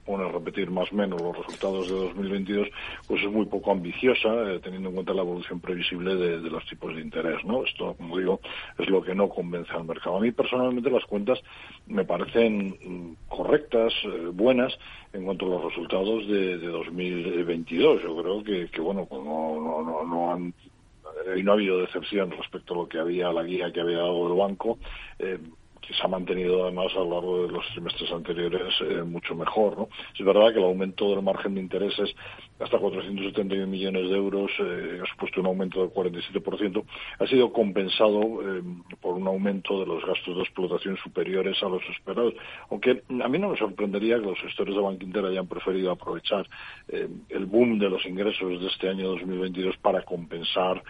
supone 0.10 0.32
repetir 0.32 0.72
más 0.72 0.92
o 0.92 0.96
menos 0.96 1.22
los 1.22 1.38
resultados 1.38 1.88
de 1.88 1.94
2022, 1.94 2.68
pues 3.08 3.22
es 3.22 3.30
muy 3.30 3.46
poco 3.46 3.72
ambiciosa, 3.72 4.30
eh, 4.52 4.60
teniendo 4.60 4.90
en 4.90 4.96
cuenta 4.96 5.14
la 5.14 5.22
evolución 5.22 5.60
previsible 5.60 6.16
de, 6.16 6.50
los 6.50 6.66
tipos 6.66 6.96
de 6.96 7.02
interés, 7.02 7.46
¿no? 7.46 7.64
Esto, 7.64 7.94
como 7.94 8.18
digo, 8.18 8.40
es 8.80 8.90
lo 8.90 9.04
que 9.04 9.14
no 9.14 9.30
convence 9.30 9.72
al 9.72 9.84
mercado. 9.84 10.18
A 10.18 10.22
mí 10.22 10.32
personalmente 10.32 10.90
las 10.90 11.06
cuentas 11.06 11.40
me 11.86 12.06
parecen 12.06 12.70
mm, 12.70 13.28
correctas, 13.28 13.94
eh, 14.04 14.32
buenas, 14.34 14.74
en 15.14 15.26
cuanto 15.26 15.46
a 15.46 15.50
los 15.50 15.66
resultados 15.66 16.28
de, 16.28 16.58
de 16.58 16.68
2022. 16.68 18.02
Yo 18.02 18.18
creo 18.18 18.44
que, 18.44 18.82
bueno, 18.82 19.06
pues 19.06 19.24
no, 19.24 19.62
no, 19.62 20.04
no, 20.06 20.34
han 20.34 20.54
y 21.38 21.44
no 21.44 21.52
ha 21.52 21.56
habido 21.56 21.80
decepción 21.80 22.32
respecto 22.32 22.74
a 22.74 22.78
lo 22.78 22.88
que 22.88 22.98
había, 22.98 23.32
la 23.32 23.44
guía 23.44 23.72
que 23.72 23.82
había 23.82 23.98
dado 23.98 24.28
el 24.28 24.38
banco. 24.38 24.80
Eh, 25.20 25.38
que 25.90 25.96
se 25.96 26.04
ha 26.04 26.08
mantenido 26.08 26.62
además 26.66 26.92
a 26.94 27.00
lo 27.00 27.16
largo 27.16 27.48
de 27.48 27.52
los 27.52 27.66
trimestres 27.70 28.12
anteriores 28.12 28.76
eh, 28.82 29.02
mucho 29.02 29.34
mejor. 29.34 29.76
¿no? 29.76 29.90
Es 30.18 30.24
verdad 30.24 30.54
que 30.54 30.60
el 30.60 30.66
aumento 30.66 31.10
del 31.10 31.24
margen 31.24 31.56
de 31.56 31.62
intereses 31.62 32.16
hasta 32.60 32.78
471 32.78 33.68
millones 33.68 34.10
de 34.10 34.16
euros 34.16 34.52
eh, 34.60 35.00
ha 35.02 35.06
supuesto 35.12 35.40
un 35.42 35.48
aumento 35.48 35.80
del 35.82 35.90
47%, 35.92 36.84
ha 37.20 37.28
sido 37.28 37.54
compensado 37.54 38.22
eh, 38.22 38.64
por 39.02 39.16
un 39.16 39.28
aumento 39.28 39.80
de 39.80 39.86
los 39.86 40.06
gastos 40.06 40.36
de 40.36 40.42
explotación 40.42 40.98
superiores 40.98 41.62
a 41.64 41.70
los 41.70 41.82
esperados. 41.90 42.34
Aunque 42.70 43.04
a 43.24 43.28
mí 43.28 43.40
no 43.40 43.50
me 43.50 43.58
sorprendería 43.58 44.20
que 44.20 44.26
los 44.26 44.40
gestores 44.40 44.76
de 44.76 44.82
Bank 44.82 45.02
Inter 45.02 45.26
hayan 45.26 45.48
preferido 45.48 45.92
aprovechar 45.92 46.48
el 46.88 47.46
boom 47.46 47.80
de 47.80 47.90
los 47.90 48.06
ingresos 48.06 48.60
de 48.60 48.68
este 48.68 48.90
año 48.90 49.10
2022 49.10 49.78
para 49.78 50.04
compensar 50.04 50.84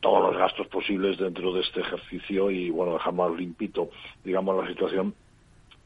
todos 0.00 0.30
los 0.30 0.38
gastos 0.38 0.66
posibles 0.68 1.18
dentro 1.18 1.52
de 1.52 1.60
este 1.60 1.80
ejercicio 1.80 2.50
y 2.50 2.70
bueno 2.70 2.94
dejar 2.94 3.12
más 3.12 3.32
limpito 3.32 3.90
digamos 4.24 4.62
la 4.62 4.68
situación 4.68 5.14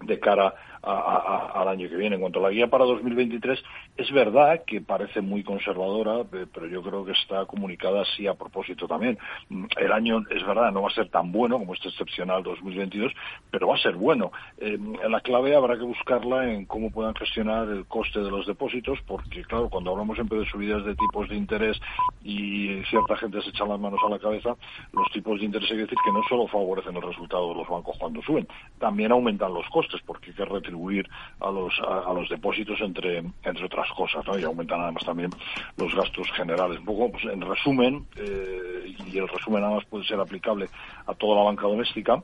de 0.00 0.20
cara 0.20 0.54
al 0.82 1.68
año 1.68 1.88
que 1.88 1.96
viene. 1.96 2.16
En 2.16 2.20
cuanto 2.20 2.38
a 2.38 2.42
la 2.42 2.50
guía 2.50 2.68
para 2.68 2.84
2023, 2.84 3.62
es 3.96 4.12
verdad 4.12 4.62
que 4.66 4.80
parece 4.80 5.20
muy 5.20 5.42
conservadora, 5.42 6.24
pero 6.30 6.66
yo 6.66 6.82
creo 6.82 7.04
que 7.04 7.12
está 7.12 7.44
comunicada 7.46 8.02
así 8.02 8.26
a 8.26 8.34
propósito 8.34 8.86
también. 8.86 9.18
Mm, 9.48 9.66
el 9.76 9.92
año, 9.92 10.22
es 10.30 10.46
verdad, 10.46 10.72
no 10.72 10.82
va 10.82 10.88
a 10.88 10.94
ser 10.94 11.08
tan 11.08 11.32
bueno 11.32 11.58
como 11.58 11.74
este 11.74 11.88
excepcional 11.88 12.42
2022, 12.42 13.12
pero 13.50 13.68
va 13.68 13.74
a 13.74 13.78
ser 13.78 13.96
bueno. 13.96 14.32
Eh, 14.58 14.78
la 15.08 15.20
clave 15.20 15.54
habrá 15.54 15.76
que 15.76 15.84
buscarla 15.84 16.52
en 16.52 16.66
cómo 16.66 16.90
puedan 16.90 17.14
gestionar 17.14 17.68
el 17.68 17.86
coste 17.86 18.20
de 18.20 18.30
los 18.30 18.46
depósitos, 18.46 18.98
porque, 19.06 19.42
claro, 19.44 19.68
cuando 19.68 19.90
hablamos 19.90 20.16
siempre 20.16 20.38
de 20.38 20.46
subidas 20.46 20.84
de 20.84 20.94
tipos 20.94 21.28
de 21.28 21.36
interés 21.36 21.80
y 22.22 22.82
cierta 22.90 23.16
gente 23.16 23.42
se 23.42 23.50
echa 23.50 23.64
las 23.64 23.80
manos 23.80 24.00
a 24.06 24.10
la 24.10 24.18
cabeza, 24.18 24.54
los 24.92 25.10
tipos 25.12 25.38
de 25.38 25.46
interés 25.46 25.70
hay 25.70 25.76
que 25.76 25.82
decir 25.82 25.98
que 26.04 26.12
no 26.12 26.22
solo 26.28 26.46
favorecen 26.46 26.96
el 26.96 27.02
resultado 27.02 27.48
de 27.48 27.54
los 27.56 27.68
bancos 27.68 27.96
cuando 27.98 28.22
suben, 28.22 28.46
también 28.78 29.12
aumentan 29.12 29.52
los 29.52 29.68
costes, 29.70 30.00
porque 30.06 30.30
hay 30.30 30.62
que 30.62 30.67
retribuir 30.68 31.08
a 31.40 31.50
los, 31.50 31.72
a, 31.80 32.12
los 32.12 32.28
depósitos 32.28 32.80
entre, 32.80 33.18
entre 33.18 33.64
otras 33.64 33.88
cosas, 33.96 34.26
¿no? 34.26 34.38
Y 34.38 34.44
aumentan 34.44 34.80
además 34.80 35.04
también 35.04 35.30
los 35.76 35.94
gastos 35.94 36.30
generales. 36.32 36.78
Un 36.80 36.84
poco, 36.84 37.12
pues, 37.12 37.24
en 37.24 37.40
resumen, 37.40 38.06
eh, 38.16 38.94
y 39.06 39.18
el 39.18 39.28
resumen 39.28 39.64
además 39.64 39.84
puede 39.86 40.04
ser 40.04 40.20
aplicable 40.20 40.68
a 41.06 41.14
toda 41.14 41.36
la 41.36 41.44
banca 41.44 41.62
doméstica, 41.62 42.22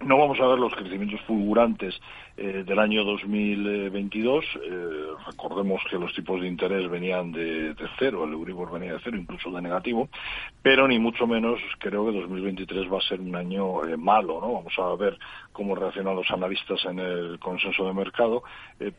no 0.00 0.18
vamos 0.18 0.38
a 0.40 0.46
ver 0.46 0.58
los 0.58 0.74
crecimientos 0.74 1.20
fulgurantes 1.22 1.94
eh, 2.36 2.64
del 2.66 2.78
año 2.78 3.04
2022. 3.04 4.44
Eh, 4.62 5.06
recordemos 5.26 5.80
que 5.88 5.98
los 5.98 6.12
tipos 6.14 6.40
de 6.40 6.48
interés 6.48 6.90
venían 6.90 7.32
de, 7.32 7.74
cero, 7.98 8.24
el 8.24 8.32
Euribor 8.32 8.72
venía 8.72 8.94
de 8.94 9.00
cero, 9.02 9.16
incluso 9.16 9.50
de 9.50 9.62
negativo, 9.62 10.08
pero 10.62 10.88
ni 10.88 10.98
mucho 10.98 11.26
menos 11.26 11.60
creo 11.78 12.06
que 12.06 12.20
2023 12.20 12.92
va 12.92 12.98
a 12.98 13.08
ser 13.08 13.20
un 13.20 13.36
año 13.36 13.84
eh, 13.84 13.96
malo, 13.96 14.40
¿no? 14.40 14.52
Vamos 14.54 14.74
a 14.78 14.94
ver 14.96 15.18
cómo 15.52 15.74
reaccionan 15.74 16.16
los 16.16 16.30
analistas 16.30 16.84
en 16.84 16.98
el 16.98 17.38
consenso 17.38 17.86
de 17.86 17.94
mercado, 17.94 18.42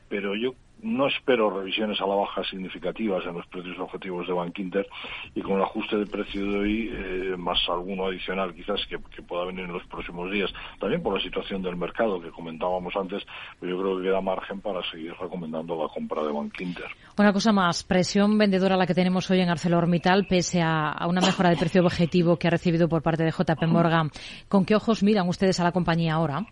pero 0.10 0.36
yo 0.36 0.54
no 0.82 1.08
espero 1.08 1.50
revisiones 1.50 2.00
a 2.02 2.06
la 2.06 2.16
baja 2.16 2.44
significativas 2.44 3.26
en 3.26 3.34
los 3.34 3.46
precios 3.48 3.78
objetivos 3.80 4.28
de 4.28 4.34
Bank 4.34 4.58
Inter 4.60 4.88
y 5.34 5.42
con 5.42 5.54
el 5.54 5.64
ajuste 5.64 5.98
de 5.98 6.06
precio 6.06 6.46
de 6.46 6.58
hoy, 6.58 6.90
eh, 6.94 7.36
más 7.38 7.58
alguno 7.68 8.08
adicional 8.08 8.54
quizás 8.54 8.80
que, 8.88 9.00
pueda 9.24 9.46
venir 9.46 9.66
en 9.66 9.74
los 9.74 9.86
próximos 9.88 10.32
días, 10.32 10.52
también 10.80 11.02
por 11.02 11.16
la 11.16 11.24
situación 11.24 11.62
del 11.62 11.76
mercado 11.76 12.22
que 12.22 12.30
comentábamos 12.30 12.96
antes, 12.96 13.24
pero 13.60 13.76
yo 13.76 13.82
creo 13.82 13.98
que 13.98 14.04
queda 14.04 14.22
margen 14.22 14.62
para 14.62 14.82
seguir 14.92 15.14
recomendando 15.20 15.82
la 15.82 15.88
compra 15.88 16.24
de 16.24 16.32
Bank 16.32 16.60
Inter. 16.60 16.86
Una 17.18 17.34
cosa 17.34 17.52
más, 17.52 17.84
presión 17.84 18.38
vendedora 18.38 18.78
la 18.78 18.86
que 18.86 18.94
tenemos 18.94 19.30
hoy 19.32 19.40
en 19.40 19.50
ArcelorMittal, 19.50 20.28
pese 20.28 20.62
a, 20.62 20.92
a 20.92 21.08
una 21.08 21.22
mejora 21.22 21.50
de 21.50 21.58
precio 21.58 21.82
objetivo 21.82 22.38
que 22.38 22.48
ha 22.48 22.52
recibido 22.52 22.88
por 22.88 23.02
parte 23.02 23.24
de 23.24 23.32
JP 23.32 23.64
Morgan. 23.68 24.12
¿Con 24.48 24.66
qué 24.66 24.76
ojos 24.76 25.02
miran 25.02 25.28
ustedes 25.28 25.60
a 25.60 25.64
la 25.64 25.72
compañía 25.72 26.14
ahora? 26.14 26.46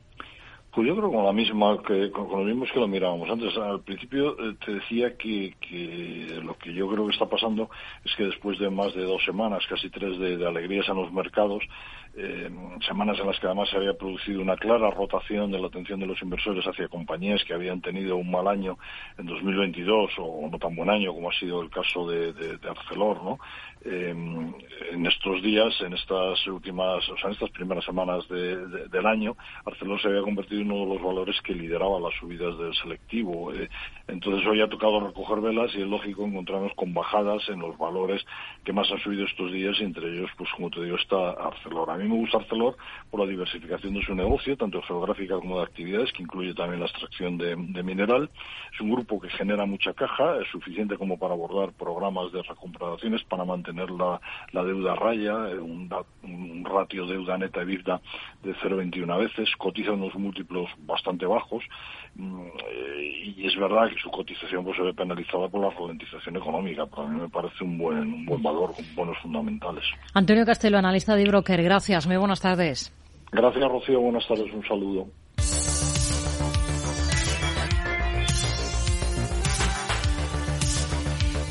Pues 0.74 0.88
yo 0.88 0.96
creo 0.96 1.12
con 1.12 1.24
la 1.24 1.32
misma, 1.32 1.78
que, 1.84 2.10
con, 2.10 2.28
lo 2.32 2.44
mismo 2.44 2.66
que 2.66 2.80
lo 2.80 2.88
mirábamos 2.88 3.30
antes. 3.30 3.56
Al 3.58 3.82
principio 3.82 4.32
eh, 4.40 4.56
te 4.66 4.74
decía 4.74 5.16
que, 5.16 5.56
que, 5.62 6.42
lo 6.44 6.58
que 6.58 6.74
yo 6.74 6.90
creo 6.90 7.06
que 7.06 7.14
está 7.14 7.28
pasando 7.28 7.70
es 8.04 8.16
que 8.16 8.24
después 8.24 8.58
de 8.58 8.72
más 8.72 8.92
de 8.96 9.04
dos 9.04 9.24
semanas, 9.24 9.64
casi 9.70 9.92
tres 9.92 10.18
de, 10.18 10.36
de 10.36 10.48
alegrías 10.48 10.90
en 10.90 10.96
los 10.96 11.14
mercados, 11.14 11.62
eh, 12.16 12.50
semanas 12.88 13.20
en 13.20 13.28
las 13.28 13.40
que 13.40 13.48
además 13.48 13.70
se 13.70 13.78
había 13.78 13.94
producido 13.98 14.42
una 14.42 14.56
clara 14.56 14.90
rotación 14.92 15.52
de 15.52 15.60
la 15.60 15.68
atención 15.68 16.00
de 16.00 16.06
los 16.06 16.22
inversores 16.22 16.64
hacia 16.66 16.88
compañías 16.88 17.44
que 17.44 17.56
habían 17.56 17.82
tenido 17.82 18.18
un 18.18 18.30
mal 18.30 18.48
año 18.48 18.78
en 19.18 19.26
2022 19.26 20.12
o 20.20 20.48
no 20.52 20.60
tan 20.60 20.76
buen 20.76 20.92
año 20.92 21.12
como 21.12 21.30
ha 21.30 21.34
sido 21.34 21.62
el 21.62 21.72
caso 21.72 22.08
de, 22.08 22.34
de, 22.34 22.58
de 22.58 22.70
Arcelor, 22.70 23.24
¿no? 23.24 23.40
Eh, 23.86 24.16
en 24.92 25.06
estos 25.08 25.42
días, 25.42 25.74
en 25.82 25.94
estas 25.94 26.46
últimas, 26.48 27.08
o 27.10 27.18
sea, 27.18 27.28
en 27.28 27.34
estas 27.34 27.50
primeras 27.50 27.84
semanas 27.84 28.28
del 28.30 29.06
año, 29.06 29.36
Arcelor 29.66 30.02
se 30.02 30.08
había 30.08 30.22
convertido 30.22 30.62
en 30.62 30.72
uno 30.72 30.86
de 30.86 30.94
los 30.96 31.04
valores 31.04 31.36
que 31.42 31.54
lideraba 31.54 32.00
las 32.00 32.14
subidas 32.20 32.58
del 32.58 32.74
selectivo. 32.76 33.52
Eh, 33.54 33.70
entonces 34.08 34.46
hoy 34.48 34.62
ha 34.62 34.70
tocado 34.70 35.00
recoger 35.00 35.42
velas 35.42 35.74
y 35.76 35.82
es 35.82 35.88
lógico 35.88 36.26
encontrarnos 36.26 36.74
con 36.76 36.94
bajadas 36.94 37.48
en 37.50 37.60
los 37.60 37.78
valores 37.78 38.24
que 38.64 38.74
más 38.74 38.90
han 38.92 39.00
subido 39.00 39.26
estos 39.26 39.52
días 39.52 39.76
y 39.80 39.84
entre 39.84 40.08
ellos, 40.08 40.30
pues 40.38 40.50
como 40.56 40.70
te 40.70 40.84
digo, 40.84 40.98
está 40.98 41.32
Arcelor. 41.32 41.90
A 41.90 41.98
mí 41.98 42.08
me 42.08 42.16
gusta 42.16 42.38
Arcelor 42.38 42.78
por 43.10 43.22
la 43.22 43.26
diversificación 43.26 43.94
de 43.96 44.04
su 44.04 44.14
negocio, 44.14 44.56
tanto 44.58 44.82
geográfica 44.84 45.36
como 45.36 45.58
de 45.58 45.64
actividades, 45.64 46.12
que 46.14 46.24
incluye 46.24 46.54
también 46.54 46.80
la 46.80 46.88
extracción 46.88 47.38
de, 47.38 47.56
mineral. 47.56 48.30
Es 48.74 48.80
un 48.82 48.92
grupo 48.92 49.20
que 49.20 49.30
genera 49.30 49.66
mucha 49.66 49.94
caja, 49.94 50.38
es 50.42 50.48
suficiente 50.50 50.98
como 50.98 51.18
para 51.18 51.34
abordar 51.34 51.74
programas 51.74 52.32
de 52.32 52.42
recompradaciones 52.44 53.24
para 53.24 53.46
mantener 53.46 53.73
tener 53.74 53.90
la, 53.92 54.22
la 54.52 54.64
deuda 54.64 54.96
raya, 54.96 55.50
eh, 55.50 55.58
un, 55.58 55.90
un, 56.24 56.66
ratio 56.66 57.06
deuda 57.06 57.38
neta 57.38 57.62
EBITDA 57.62 58.00
de 58.44 58.54
0,21 58.56 59.20
veces, 59.20 59.50
cotiza 59.58 59.92
unos 59.92 60.14
múltiplos 60.16 60.70
bastante 60.80 61.26
bajos 61.26 61.64
mm, 62.16 62.42
eh, 62.70 63.34
y 63.38 63.48
es 63.48 63.56
verdad 63.58 63.90
que 63.90 64.00
su 64.00 64.10
cotización 64.12 64.64
pues, 64.64 64.78
se 64.78 64.84
ve 64.84 64.94
penalizada 64.94 65.48
por 65.50 65.62
la 65.62 65.70
ralentización 65.72 66.38
económica, 66.38 66.86
pero 66.86 67.04
a 67.04 67.08
mí 67.08 67.20
me 67.20 67.30
parece 67.30 67.64
un 67.64 67.78
buen, 67.78 68.00
un 68.00 68.26
buen 68.26 68.44
valor 68.44 68.74
con 68.76 68.86
buenos 68.96 69.18
fundamentales. 69.20 69.84
Antonio 70.14 70.46
Castelo, 70.46 70.78
analista 70.78 71.16
de 71.16 71.26
Broker, 71.26 71.62
gracias, 71.64 72.08
muy 72.08 72.18
buenas 72.18 72.42
tardes. 72.42 72.94
Gracias, 73.32 73.68
Rocío, 73.68 74.00
buenas 74.00 74.28
tardes, 74.28 74.54
un 74.54 74.64
saludo. 74.64 75.08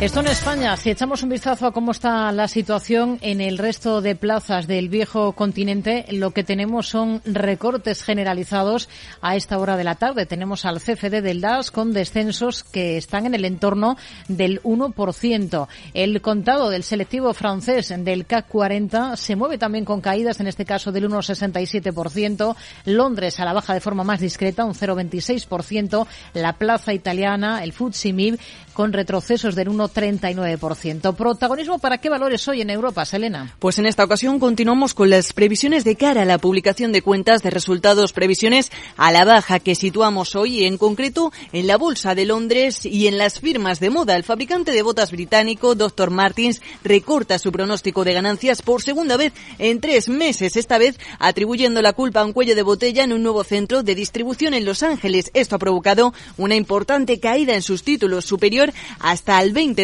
Esto 0.03 0.19
en 0.19 0.27
España, 0.27 0.77
si 0.77 0.91
echamos 0.91 1.23
un 1.23 1.29
vistazo 1.29 1.65
a 1.65 1.71
cómo 1.71 1.93
está 1.93 2.33
la 2.33 2.49
situación 2.49 3.19
en 3.21 3.41
el 3.41 3.57
resto 3.57 4.01
de 4.01 4.17
plazas 4.17 4.67
del 4.67 4.89
viejo 4.89 5.31
continente, 5.31 6.07
lo 6.11 6.33
que 6.33 6.43
tenemos 6.43 6.89
son 6.89 7.23
recortes 7.25 8.03
generalizados 8.03 8.89
a 9.21 9.37
esta 9.37 9.59
hora 9.59 9.77
de 9.77 9.85
la 9.85 9.95
tarde. 9.95 10.27
Tenemos 10.27 10.65
al 10.65 10.81
CFD 10.81 11.23
del 11.23 11.41
DAS 11.41 11.71
con 11.71 11.93
descensos 11.93 12.65
que 12.65 12.97
están 12.97 13.27
en 13.27 13.37
el 13.37 13.45
entorno 13.45 13.97
del 14.27 14.61
1%. 14.65 15.69
El 15.95 16.21
contado 16.21 16.69
del 16.69 16.83
selectivo 16.83 17.33
francés 17.33 17.95
del 17.97 18.27
CAC 18.27 18.49
40 18.49 19.17
se 19.17 19.37
mueve 19.37 19.57
también 19.57 19.85
con 19.85 20.01
caídas, 20.01 20.41
en 20.41 20.49
este 20.49 20.65
caso 20.65 20.91
del 20.91 21.09
1,67%. 21.09 22.57
Londres 22.87 23.39
a 23.39 23.45
la 23.45 23.53
baja 23.53 23.73
de 23.73 23.81
forma 23.81 24.03
más 24.03 24.19
discreta, 24.19 24.65
un 24.65 24.75
0,26%. 24.75 26.09
La 26.35 26.55
plaza 26.55 26.93
italiana, 26.93 27.63
el 27.63 27.73
FTSE 27.73 28.13
MIB, 28.13 28.41
con 28.73 28.93
retrocesos 28.93 29.55
del 29.55 29.69
1 29.69 29.92
39%. 29.93 31.15
¿Protagonismo 31.15 31.79
para 31.79 31.99
qué 31.99 32.09
valores 32.09 32.47
hoy 32.49 32.61
en 32.61 32.71
Europa, 32.71 33.05
Selena? 33.05 33.55
Pues 33.59 33.79
en 33.79 33.87
esta 33.87 34.05
ocasión 34.05 34.39
continuamos 34.39 34.95
con 34.95 35.11
las 35.11 35.33
previsiones 35.33 35.85
de 35.85 35.97
cara 35.97 36.23
a 36.23 36.25
la 36.25 36.39
publicación 36.39 36.93
de 36.93 37.03
cuentas 37.03 37.43
de 37.43 37.51
resultados, 37.51 38.13
previsiones 38.13 38.71
a 38.97 39.13
la 39.13 39.25
baja 39.25 39.59
que 39.59 39.75
situamos 39.75 40.35
hoy, 40.37 40.65
en 40.65 40.79
concreto 40.79 41.33
en 41.53 41.67
la 41.67 41.77
Bolsa 41.77 42.15
de 42.15 42.27
Londres 42.27 42.85
y 42.85 43.07
en 43.07 43.19
las 43.19 43.41
firmas 43.41 43.81
de 43.81 43.91
moda. 43.91 44.17
El 44.17 44.25
fabricante 44.25 44.73
de 44.73 44.83
botas 44.83 45.11
británico, 45.11 45.75
Dr. 45.75 46.11
Martins, 46.11 46.63
recorta 46.83 47.39
su 47.39 47.53
pronóstico 47.53 48.05
de 48.05 48.15
ganancias 48.15 48.63
por 48.63 48.83
segunda 48.83 49.17
vez 49.17 49.33
en 49.59 49.81
tres 49.81 50.09
meses, 50.09 50.57
esta 50.57 50.79
vez 50.79 50.99
atribuyendo 51.19 51.83
la 51.83 51.93
culpa 51.93 52.21
a 52.21 52.25
un 52.25 52.33
cuello 52.33 52.55
de 52.55 52.63
botella 52.63 53.05
en 53.05 53.13
un 53.13 53.23
nuevo 53.23 53.45
centro 53.45 53.83
de 53.83 53.95
distribución 53.95 54.55
en 54.55 54.65
Los 54.65 54.83
Ángeles. 54.83 55.31
Esto 55.35 55.57
ha 55.57 55.59
provocado 55.59 56.13
una 56.37 56.55
importante 56.55 57.21
caída 57.21 57.55
en 57.55 57.63
sus 57.63 57.83
títulos, 57.83 58.25
superior 58.25 58.73
hasta 58.99 59.41
el 59.43 59.53
20 59.53 59.82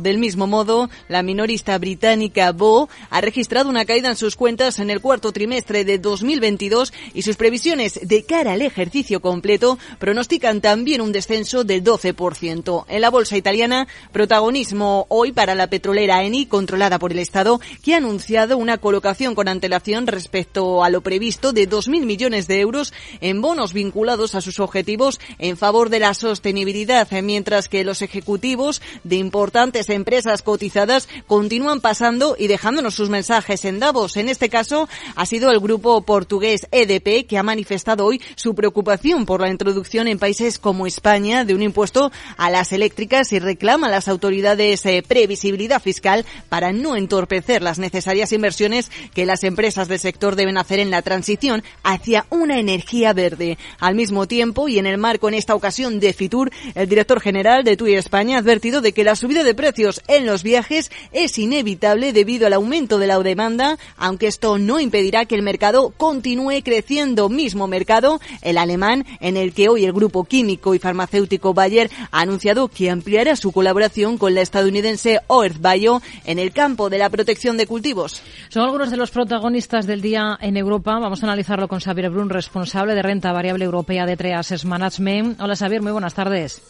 del 0.00 0.18
mismo 0.18 0.46
modo, 0.46 0.90
la 1.08 1.22
minorista 1.22 1.78
británica 1.78 2.52
Bo 2.52 2.88
ha 3.10 3.20
registrado 3.20 3.68
una 3.68 3.84
caída 3.84 4.10
en 4.10 4.16
sus 4.16 4.36
cuentas 4.36 4.78
en 4.78 4.90
el 4.90 5.00
cuarto 5.00 5.32
trimestre 5.32 5.84
de 5.84 5.98
2022 5.98 6.92
y 7.14 7.22
sus 7.22 7.36
previsiones 7.36 8.00
de 8.02 8.24
cara 8.24 8.52
al 8.52 8.62
ejercicio 8.62 9.20
completo 9.20 9.78
pronostican 9.98 10.60
también 10.60 11.00
un 11.00 11.12
descenso 11.12 11.64
del 11.64 11.84
12%. 11.84 12.84
En 12.88 13.00
la 13.00 13.10
bolsa 13.10 13.36
italiana, 13.36 13.86
protagonismo 14.12 15.06
hoy 15.08 15.32
para 15.32 15.54
la 15.54 15.68
petrolera 15.68 16.24
Eni, 16.24 16.46
controlada 16.46 16.98
por 16.98 17.12
el 17.12 17.18
Estado, 17.18 17.60
que 17.82 17.94
ha 17.94 17.98
anunciado 17.98 18.56
una 18.56 18.78
colocación 18.78 19.34
con 19.34 19.48
antelación 19.48 20.06
respecto 20.06 20.82
a 20.82 20.90
lo 20.90 21.00
previsto 21.02 21.52
de 21.52 21.68
2.000 21.68 22.04
millones 22.04 22.48
de 22.48 22.60
euros 22.60 22.92
en 23.20 23.40
bonos 23.40 23.72
vinculados 23.72 24.34
a 24.34 24.40
sus 24.40 24.58
objetivos 24.60 25.20
en 25.38 25.56
favor 25.56 25.88
de 25.88 26.00
la 26.00 26.14
sostenibilidad, 26.14 27.08
mientras 27.22 27.68
que 27.68 27.84
los 27.84 28.02
ejecutivos 28.02 28.82
de 29.04 29.11
importantes 29.16 29.88
empresas 29.88 30.42
cotizadas 30.42 31.08
continúan 31.26 31.80
pasando 31.80 32.36
y 32.38 32.46
dejándonos 32.46 32.94
sus 32.94 33.10
mensajes 33.10 33.64
en 33.64 33.80
Davos. 33.80 34.16
En 34.16 34.28
este 34.28 34.48
caso 34.48 34.88
ha 35.16 35.26
sido 35.26 35.50
el 35.50 35.60
grupo 35.60 36.02
portugués 36.02 36.66
EDP 36.70 37.26
que 37.26 37.38
ha 37.38 37.42
manifestado 37.42 38.06
hoy 38.06 38.20
su 38.36 38.54
preocupación 38.54 39.26
por 39.26 39.40
la 39.40 39.50
introducción 39.50 40.08
en 40.08 40.18
países 40.18 40.58
como 40.58 40.86
España 40.86 41.44
de 41.44 41.54
un 41.54 41.62
impuesto 41.62 42.12
a 42.36 42.50
las 42.50 42.72
eléctricas 42.72 43.32
y 43.32 43.38
reclama 43.38 43.86
a 43.86 43.90
las 43.90 44.08
autoridades 44.08 44.84
eh, 44.86 45.02
previsibilidad 45.06 45.82
fiscal 45.82 46.24
para 46.48 46.72
no 46.72 46.96
entorpecer 46.96 47.62
las 47.62 47.78
necesarias 47.78 48.32
inversiones 48.32 48.90
que 49.14 49.26
las 49.26 49.44
empresas 49.44 49.88
del 49.88 49.98
sector 49.98 50.36
deben 50.36 50.58
hacer 50.58 50.78
en 50.78 50.90
la 50.90 51.02
transición 51.02 51.62
hacia 51.82 52.26
una 52.30 52.58
energía 52.58 53.12
verde. 53.12 53.58
Al 53.78 53.94
mismo 53.94 54.26
tiempo, 54.26 54.68
y 54.68 54.78
en 54.78 54.86
el 54.86 54.98
marco 54.98 55.28
en 55.28 55.34
esta 55.34 55.54
ocasión 55.54 56.00
de 56.00 56.12
Fitur, 56.12 56.50
el 56.74 56.88
director 56.88 57.20
general 57.20 57.64
de 57.64 57.76
TUI 57.76 57.94
España 57.94 58.36
ha 58.36 58.40
advertido 58.40 58.80
de 58.80 58.91
que 58.92 59.04
la 59.04 59.16
subida 59.16 59.44
de 59.44 59.54
precios 59.54 60.02
en 60.08 60.26
los 60.26 60.42
viajes 60.42 60.90
es 61.12 61.38
inevitable 61.38 62.12
debido 62.12 62.46
al 62.46 62.52
aumento 62.52 62.98
de 62.98 63.06
la 63.06 63.18
demanda, 63.18 63.78
aunque 63.96 64.26
esto 64.26 64.58
no 64.58 64.80
impedirá 64.80 65.24
que 65.26 65.34
el 65.34 65.42
mercado 65.42 65.90
continúe 65.96 66.62
creciendo. 66.62 67.28
Mismo 67.28 67.66
mercado, 67.66 68.20
el 68.42 68.58
alemán, 68.58 69.04
en 69.20 69.36
el 69.36 69.52
que 69.52 69.68
hoy 69.68 69.84
el 69.84 69.92
grupo 69.92 70.24
químico 70.24 70.74
y 70.74 70.78
farmacéutico 70.78 71.54
Bayer 71.54 71.90
ha 72.10 72.20
anunciado 72.20 72.68
que 72.68 72.90
ampliará 72.90 73.36
su 73.36 73.52
colaboración 73.52 74.18
con 74.18 74.34
la 74.34 74.42
estadounidense 74.42 75.20
Earth 75.28 75.58
Bio 75.60 76.02
en 76.24 76.38
el 76.38 76.52
campo 76.52 76.90
de 76.90 76.98
la 76.98 77.10
protección 77.10 77.56
de 77.56 77.66
cultivos. 77.66 78.22
Son 78.48 78.62
algunos 78.62 78.90
de 78.90 78.96
los 78.96 79.10
protagonistas 79.10 79.86
del 79.86 80.00
día 80.00 80.38
en 80.40 80.56
Europa. 80.56 80.98
Vamos 80.98 81.22
a 81.22 81.26
analizarlo 81.26 81.68
con 81.68 81.80
Xavier 81.80 82.10
Brun, 82.10 82.28
responsable 82.28 82.94
de 82.94 83.02
renta 83.02 83.32
variable 83.32 83.64
europea 83.64 84.06
de 84.06 84.16
Treases 84.16 84.64
Management. 84.64 85.40
Hola 85.40 85.56
Xavier, 85.56 85.82
muy 85.82 85.92
buenas 85.92 86.14
tardes. 86.14 86.60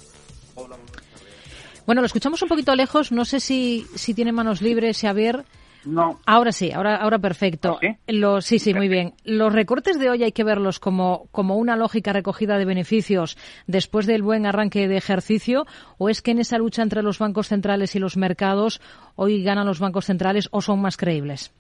Bueno, 1.86 2.00
lo 2.00 2.06
escuchamos 2.06 2.42
un 2.42 2.48
poquito 2.48 2.74
lejos. 2.74 3.12
No 3.12 3.24
sé 3.24 3.40
si, 3.40 3.86
si 3.94 4.14
tiene 4.14 4.32
manos 4.32 4.62
libres, 4.62 5.00
Xavier. 5.00 5.44
No. 5.84 6.20
Ahora 6.26 6.52
sí, 6.52 6.70
ahora, 6.70 6.96
ahora 6.96 7.18
perfecto. 7.18 7.78
¿Sí? 7.80 7.96
Los, 8.06 8.44
sí, 8.44 8.58
sí, 8.58 8.72
muy 8.72 8.88
bien. 8.88 9.14
Los 9.24 9.52
recortes 9.52 9.98
de 9.98 10.10
hoy 10.10 10.22
hay 10.22 10.32
que 10.32 10.44
verlos 10.44 10.78
como, 10.78 11.26
como 11.32 11.56
una 11.56 11.76
lógica 11.76 12.12
recogida 12.12 12.56
de 12.56 12.64
beneficios 12.64 13.36
después 13.66 14.06
del 14.06 14.22
buen 14.22 14.46
arranque 14.46 14.86
de 14.86 14.96
ejercicio 14.96 15.66
o 15.98 16.08
es 16.08 16.22
que 16.22 16.30
en 16.30 16.38
esa 16.38 16.58
lucha 16.58 16.82
entre 16.82 17.02
los 17.02 17.18
bancos 17.18 17.48
centrales 17.48 17.96
y 17.96 17.98
los 17.98 18.16
mercados 18.16 18.80
hoy 19.16 19.42
ganan 19.42 19.66
los 19.66 19.80
bancos 19.80 20.06
centrales 20.06 20.48
o 20.52 20.60
son 20.60 20.80
más 20.80 20.96
creíbles. 20.96 21.52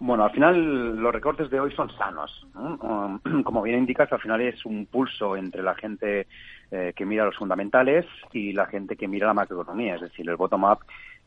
Bueno, 0.00 0.24
al 0.24 0.32
final 0.32 0.96
los 0.96 1.12
recortes 1.12 1.50
de 1.50 1.60
hoy 1.60 1.72
son 1.74 1.90
sanos. 1.96 2.46
¿no? 2.54 2.74
Um, 2.76 3.42
como 3.44 3.62
bien 3.62 3.78
indicas, 3.78 4.12
al 4.12 4.20
final 4.20 4.40
es 4.40 4.64
un 4.64 4.86
pulso 4.86 5.36
entre 5.36 5.62
la 5.62 5.74
gente 5.76 6.26
eh, 6.70 6.92
que 6.96 7.06
mira 7.06 7.24
los 7.24 7.36
fundamentales 7.36 8.06
y 8.32 8.52
la 8.52 8.66
gente 8.66 8.96
que 8.96 9.08
mira 9.08 9.26
la 9.26 9.34
macroeconomía, 9.34 9.96
es 9.96 10.00
decir, 10.02 10.28
el 10.28 10.36
bottom-up 10.36 10.78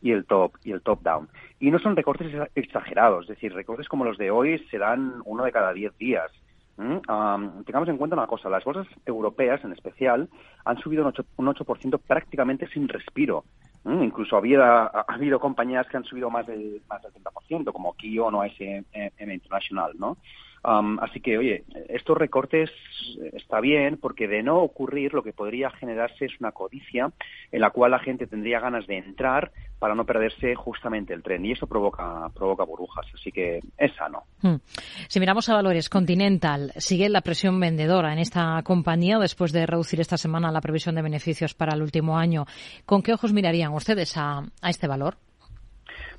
y 0.01 0.11
el 0.11 0.25
top 0.25 0.53
y 0.63 0.71
el 0.71 0.81
top 0.81 1.01
down. 1.01 1.29
Y 1.59 1.71
no 1.71 1.79
son 1.79 1.95
recortes 1.95 2.31
exagerados, 2.55 3.23
es 3.23 3.29
decir, 3.29 3.53
recortes 3.53 3.87
como 3.87 4.05
los 4.05 4.17
de 4.17 4.31
hoy 4.31 4.59
se 4.69 4.77
dan 4.77 5.21
uno 5.25 5.43
de 5.43 5.51
cada 5.51 5.73
diez 5.73 5.97
días. 5.97 6.31
¿Mm? 6.77 7.63
Tengamos 7.65 7.89
en 7.89 7.97
cuenta 7.97 8.15
una 8.15 8.27
cosa, 8.27 8.49
las 8.49 8.63
bolsas 8.63 8.87
europeas 9.05 9.63
en 9.63 9.73
especial 9.73 10.29
han 10.63 10.77
subido 10.77 11.03
un 11.05 11.11
8%, 11.11 11.25
un 11.37 11.47
8 11.47 11.65
prácticamente 12.05 12.67
sin 12.67 12.87
respiro. 12.87 13.43
¿Mm? 13.83 14.03
Incluso 14.03 14.37
había, 14.37 14.83
ha 14.83 15.05
habido 15.07 15.39
compañías 15.39 15.87
que 15.87 15.97
han 15.97 16.03
subido 16.03 16.29
más 16.29 16.45
del, 16.45 16.81
más 16.89 17.01
del 17.01 17.13
30%, 17.13 17.71
como 17.71 17.93
Kion 17.93 18.35
o 18.35 18.43
SM 18.43 19.33
International, 19.33 19.93
¿no? 19.97 20.17
Así 20.67 21.21
que, 21.21 21.37
oye, 21.37 21.63
estos 21.87 22.17
recortes 22.17 22.69
está 23.33 23.61
bien 23.61 23.97
porque 23.97 24.27
de 24.27 24.43
no 24.43 24.57
ocurrir 24.57 25.13
lo 25.13 25.23
que 25.23 25.31
podría 25.31 25.69
generarse 25.71 26.25
es 26.25 26.33
una 26.41 26.51
codicia 26.51 27.13
en 27.53 27.61
la 27.61 27.69
cual 27.69 27.91
la 27.91 27.99
gente 27.99 28.27
tendría 28.27 28.59
ganas 28.59 28.85
de 28.85 28.97
entrar 28.97 29.53
para 29.79 29.95
no 29.95 30.05
perderse 30.05 30.55
justamente 30.55 31.13
el 31.13 31.23
tren 31.23 31.45
y 31.45 31.53
eso 31.53 31.67
provoca 31.67 32.29
provoca 32.35 32.65
burbujas, 32.65 33.05
así 33.13 33.31
que 33.31 33.61
es 33.77 33.95
sano. 33.95 34.23
Hmm. 34.41 34.55
Si 35.07 35.21
miramos 35.21 35.47
a 35.47 35.53
valores, 35.53 35.87
Continental 35.87 36.73
sigue 36.75 37.07
la 37.07 37.21
presión 37.21 37.57
vendedora 37.61 38.11
en 38.11 38.19
esta 38.19 38.61
compañía 38.63 39.19
después 39.19 39.53
de 39.53 39.65
reducir 39.65 40.01
esta 40.01 40.17
semana 40.17 40.51
la 40.51 40.59
previsión 40.59 40.95
de 40.95 41.01
beneficios 41.01 41.53
para 41.53 41.75
el 41.75 41.81
último 41.81 42.17
año. 42.17 42.45
¿Con 42.85 43.01
qué 43.01 43.13
ojos 43.13 43.31
mirarían 43.31 43.73
ustedes 43.73 44.17
a, 44.17 44.39
a 44.61 44.69
este 44.69 44.87
valor? 44.87 45.15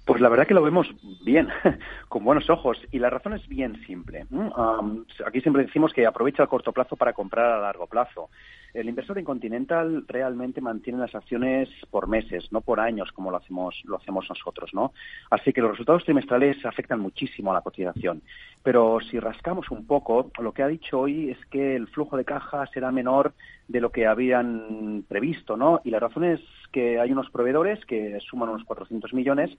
Pues 0.08 0.22
la 0.22 0.30
verdad 0.30 0.46
que 0.46 0.54
lo 0.54 0.62
vemos 0.62 0.88
bien, 1.22 1.48
con 2.08 2.24
buenos 2.24 2.48
ojos, 2.48 2.78
y 2.90 2.98
la 2.98 3.10
razón 3.10 3.34
es 3.34 3.46
bien 3.46 3.78
simple. 3.84 4.24
Um, 4.30 5.04
aquí 5.26 5.42
siempre 5.42 5.66
decimos 5.66 5.92
que 5.92 6.06
aprovecha 6.06 6.42
el 6.44 6.48
corto 6.48 6.72
plazo 6.72 6.96
para 6.96 7.12
comprar 7.12 7.52
a 7.52 7.60
largo 7.60 7.86
plazo. 7.86 8.30
El 8.74 8.88
inversor 8.88 9.18
en 9.18 9.24
Continental 9.24 10.04
realmente 10.06 10.60
mantiene 10.60 10.98
las 10.98 11.14
acciones 11.14 11.68
por 11.90 12.06
meses, 12.06 12.52
no 12.52 12.60
por 12.60 12.80
años 12.80 13.10
como 13.12 13.30
lo 13.30 13.38
hacemos, 13.38 13.80
lo 13.84 13.96
hacemos 13.96 14.26
nosotros, 14.28 14.70
¿no? 14.74 14.92
Así 15.30 15.52
que 15.52 15.60
los 15.60 15.70
resultados 15.70 16.04
trimestrales 16.04 16.64
afectan 16.64 17.00
muchísimo 17.00 17.50
a 17.50 17.54
la 17.54 17.62
cotización. 17.62 18.22
Pero 18.62 18.98
si 19.00 19.18
rascamos 19.18 19.70
un 19.70 19.86
poco, 19.86 20.30
lo 20.40 20.52
que 20.52 20.62
ha 20.62 20.68
dicho 20.68 21.00
hoy 21.00 21.30
es 21.30 21.38
que 21.46 21.76
el 21.76 21.88
flujo 21.88 22.16
de 22.16 22.24
caja 22.24 22.66
será 22.66 22.92
menor 22.92 23.32
de 23.68 23.80
lo 23.80 23.90
que 23.90 24.06
habían 24.06 25.04
previsto, 25.08 25.56
¿no? 25.56 25.80
Y 25.84 25.90
la 25.90 26.00
razón 26.00 26.24
es 26.24 26.40
que 26.72 27.00
hay 27.00 27.12
unos 27.12 27.30
proveedores 27.30 27.84
que 27.86 28.18
suman 28.20 28.50
unos 28.50 28.64
400 28.64 29.14
millones 29.14 29.50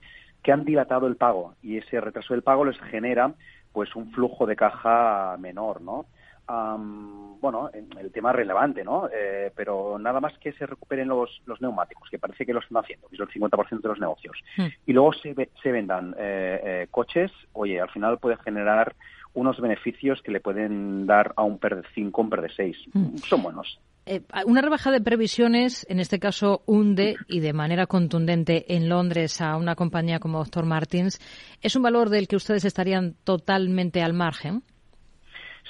que 0.43 0.51
han 0.51 0.66
dilatado 0.66 1.07
el 1.07 1.16
pago 1.16 1.55
y 1.62 1.78
ese 1.78 1.99
retraso 1.99 2.34
del 2.34 2.43
pago 2.43 2.66
les 2.66 2.80
genera 2.80 3.34
pues 3.74 3.95
un 3.95 4.12
flujo 4.12 4.45
de 4.45 4.55
caja 4.55 5.36
menor, 5.39 5.82
¿no? 5.82 6.05
Um, 6.50 7.39
bueno, 7.39 7.70
el 7.74 8.12
tema 8.12 8.32
es 8.32 8.36
relevante, 8.38 8.84
¿no? 8.84 9.08
Eh, 9.08 9.52
pero 9.56 9.97
nada 10.00 10.20
más 10.20 10.38
que 10.39 10.52
se 10.54 10.66
recuperen 10.66 11.08
los, 11.08 11.41
los 11.45 11.62
neumáticos, 11.62 12.10
que 12.10 12.18
parece 12.18 12.45
que 12.45 12.54
lo 12.54 12.60
están 12.60 12.84
haciendo, 12.84 13.08
que 13.08 13.16
es 13.16 13.22
el 13.22 13.30
50% 13.30 13.82
de 13.82 13.88
los 13.88 14.00
negocios, 14.00 14.36
mm. 14.58 14.66
y 14.88 14.93
luego 14.93 15.14
se, 15.14 15.36
se 15.62 15.72
vendan 15.72 16.16
eh, 16.18 16.62
eh, 16.64 16.88
coches, 16.89 17.32
oye, 17.54 17.80
al 17.80 17.89
final 17.91 18.18
puede 18.18 18.38
generar 18.38 18.95
unos 19.34 19.60
beneficios 19.62 20.22
que 20.24 20.32
le 20.32 20.39
pueden 20.39 21.06
dar 21.06 21.34
a 21.36 21.43
un 21.43 21.60
PER 21.60 21.78
de 21.78 21.88
5, 21.93 22.22
un 22.22 22.30
PER 22.30 22.41
de 22.41 22.50
6. 22.50 22.78
Mm. 22.93 23.18
Son 23.18 23.43
buenos. 23.43 23.80
Eh, 24.06 24.24
una 24.45 24.62
rebaja 24.62 24.89
de 24.89 25.02
previsiones, 25.02 25.86
en 25.88 26.00
este 26.00 26.20
caso 26.20 26.64
hunde 26.66 27.16
y 27.28 27.41
de 27.41 27.54
manera 27.54 27.86
contundente 27.86 28.76
en 28.76 28.89
Londres 28.89 29.39
a 29.39 29.56
una 29.56 29.76
compañía 29.76 30.20
como 30.20 30.39
Dr. 30.43 30.66
Martins. 30.66 31.20
¿Es 31.62 31.76
un 31.76 31.84
valor 31.84 32.10
del 32.10 32.28
que 32.28 32.36
ustedes 32.36 32.66
estarían 32.66 33.16
totalmente 33.24 34.02
al 34.02 34.14
margen? 34.14 34.64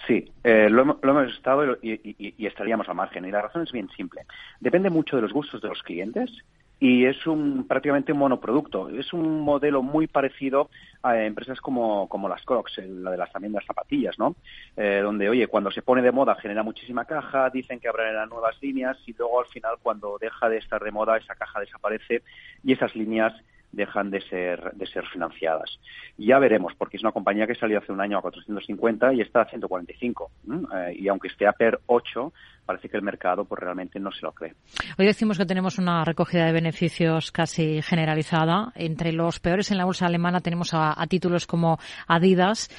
Sí, 0.10 0.26
eh, 0.44 0.70
lo, 0.72 0.84
lo, 0.86 0.98
hemos 1.04 1.32
estado 1.32 1.78
y, 1.84 1.92
y, 1.92 2.34
y, 2.36 2.48
estaríamos 2.48 2.90
al 2.90 2.96
margen. 2.96 3.26
Y 3.26 3.32
la 3.32 3.44
razón 3.44 3.62
es 3.62 3.72
bien 3.72 3.88
simple. 3.96 4.26
Depende 4.60 4.90
mucho 4.90 5.16
de 5.16 5.22
los 5.22 5.32
gustos 5.32 5.62
de 5.62 5.68
los 5.68 5.84
clientes 5.84 6.32
y 6.80 7.06
es 7.06 7.28
un 7.28 7.68
prácticamente 7.68 8.12
un 8.12 8.18
monoproducto. 8.18 8.90
Es 8.90 9.14
un 9.14 9.42
modelo 9.42 9.84
muy 9.84 10.08
parecido 10.08 10.72
a 11.04 11.16
empresas 11.22 11.62
como, 11.62 12.10
como 12.10 12.28
las 12.28 12.42
Crocs, 12.44 12.80
la 12.88 13.12
de 13.12 13.18
las 13.18 13.32
también 13.32 13.54
las 13.54 13.66
zapatillas, 13.68 14.18
¿no? 14.18 14.36
Eh, 14.76 15.02
donde, 15.04 15.30
oye, 15.30 15.46
cuando 15.46 15.70
se 15.70 15.84
pone 15.84 16.02
de 16.02 16.12
moda 16.12 16.34
genera 16.34 16.64
muchísima 16.64 17.06
caja, 17.06 17.52
dicen 17.52 17.80
que 17.80 17.88
habrá 17.88 18.26
nuevas 18.26 18.60
líneas 18.64 18.98
y 19.06 19.14
luego 19.14 19.42
al 19.42 19.48
final 19.48 19.76
cuando 19.84 20.18
deja 20.20 20.50
de 20.50 20.58
estar 20.58 20.84
de 20.84 20.90
moda 20.90 21.18
esa 21.18 21.36
caja 21.36 21.60
desaparece 21.60 22.24
y 22.64 22.74
esas 22.74 22.96
líneas 22.96 23.34
dejan 23.72 24.10
de 24.10 24.22
ser, 24.22 24.72
de 24.74 24.86
ser 24.88 25.06
financiadas. 25.08 25.80
Ya 26.18 26.40
veremos, 26.40 26.74
porque 26.78 26.98
es 26.98 27.04
una 27.04 27.12
compañía 27.12 27.48
que 27.48 27.56
salió 27.56 27.78
hace 27.78 27.92
un 27.92 28.02
año 28.02 28.18
a 28.18 28.22
450 28.22 29.14
y 29.14 29.22
está 29.22 29.42
a 29.42 29.46
145. 29.46 30.32
Eh, 30.76 30.96
y 31.00 31.08
aunque 31.08 31.28
esté 31.28 31.48
a 31.48 31.54
PER 31.54 31.80
8, 31.86 32.34
parece 32.66 32.90
que 32.90 32.98
el 32.98 33.04
mercado 33.04 33.46
pues 33.46 33.62
realmente 33.62 34.00
no 34.00 34.12
se 34.12 34.22
lo 34.22 34.32
cree. 34.32 34.54
Hoy 34.98 35.06
decimos 35.06 35.38
que 35.38 35.46
tenemos 35.46 35.78
una 35.78 36.04
recogida 36.04 36.46
de 36.46 36.52
beneficios 36.52 37.32
casi 37.32 37.82
generalizada. 37.82 38.72
Entre 38.76 39.14
los 39.14 39.40
peores 39.40 39.72
en 39.72 39.78
la 39.78 39.86
bolsa 39.86 40.06
alemana 40.06 40.42
tenemos 40.42 40.74
a, 40.74 41.00
a 41.02 41.08
títulos 41.08 41.48
como 41.48 41.78
Adidas. 42.08 42.70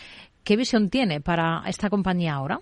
¿Qué 0.44 0.56
visión 0.56 0.90
tiene 0.90 1.20
para 1.20 1.62
esta 1.66 1.90
compañía 1.90 2.34
ahora? 2.34 2.60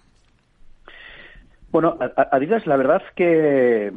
Bueno, 1.70 1.98
Adidas 2.32 2.66
la 2.66 2.76
verdad 2.76 3.02
que 3.14 3.92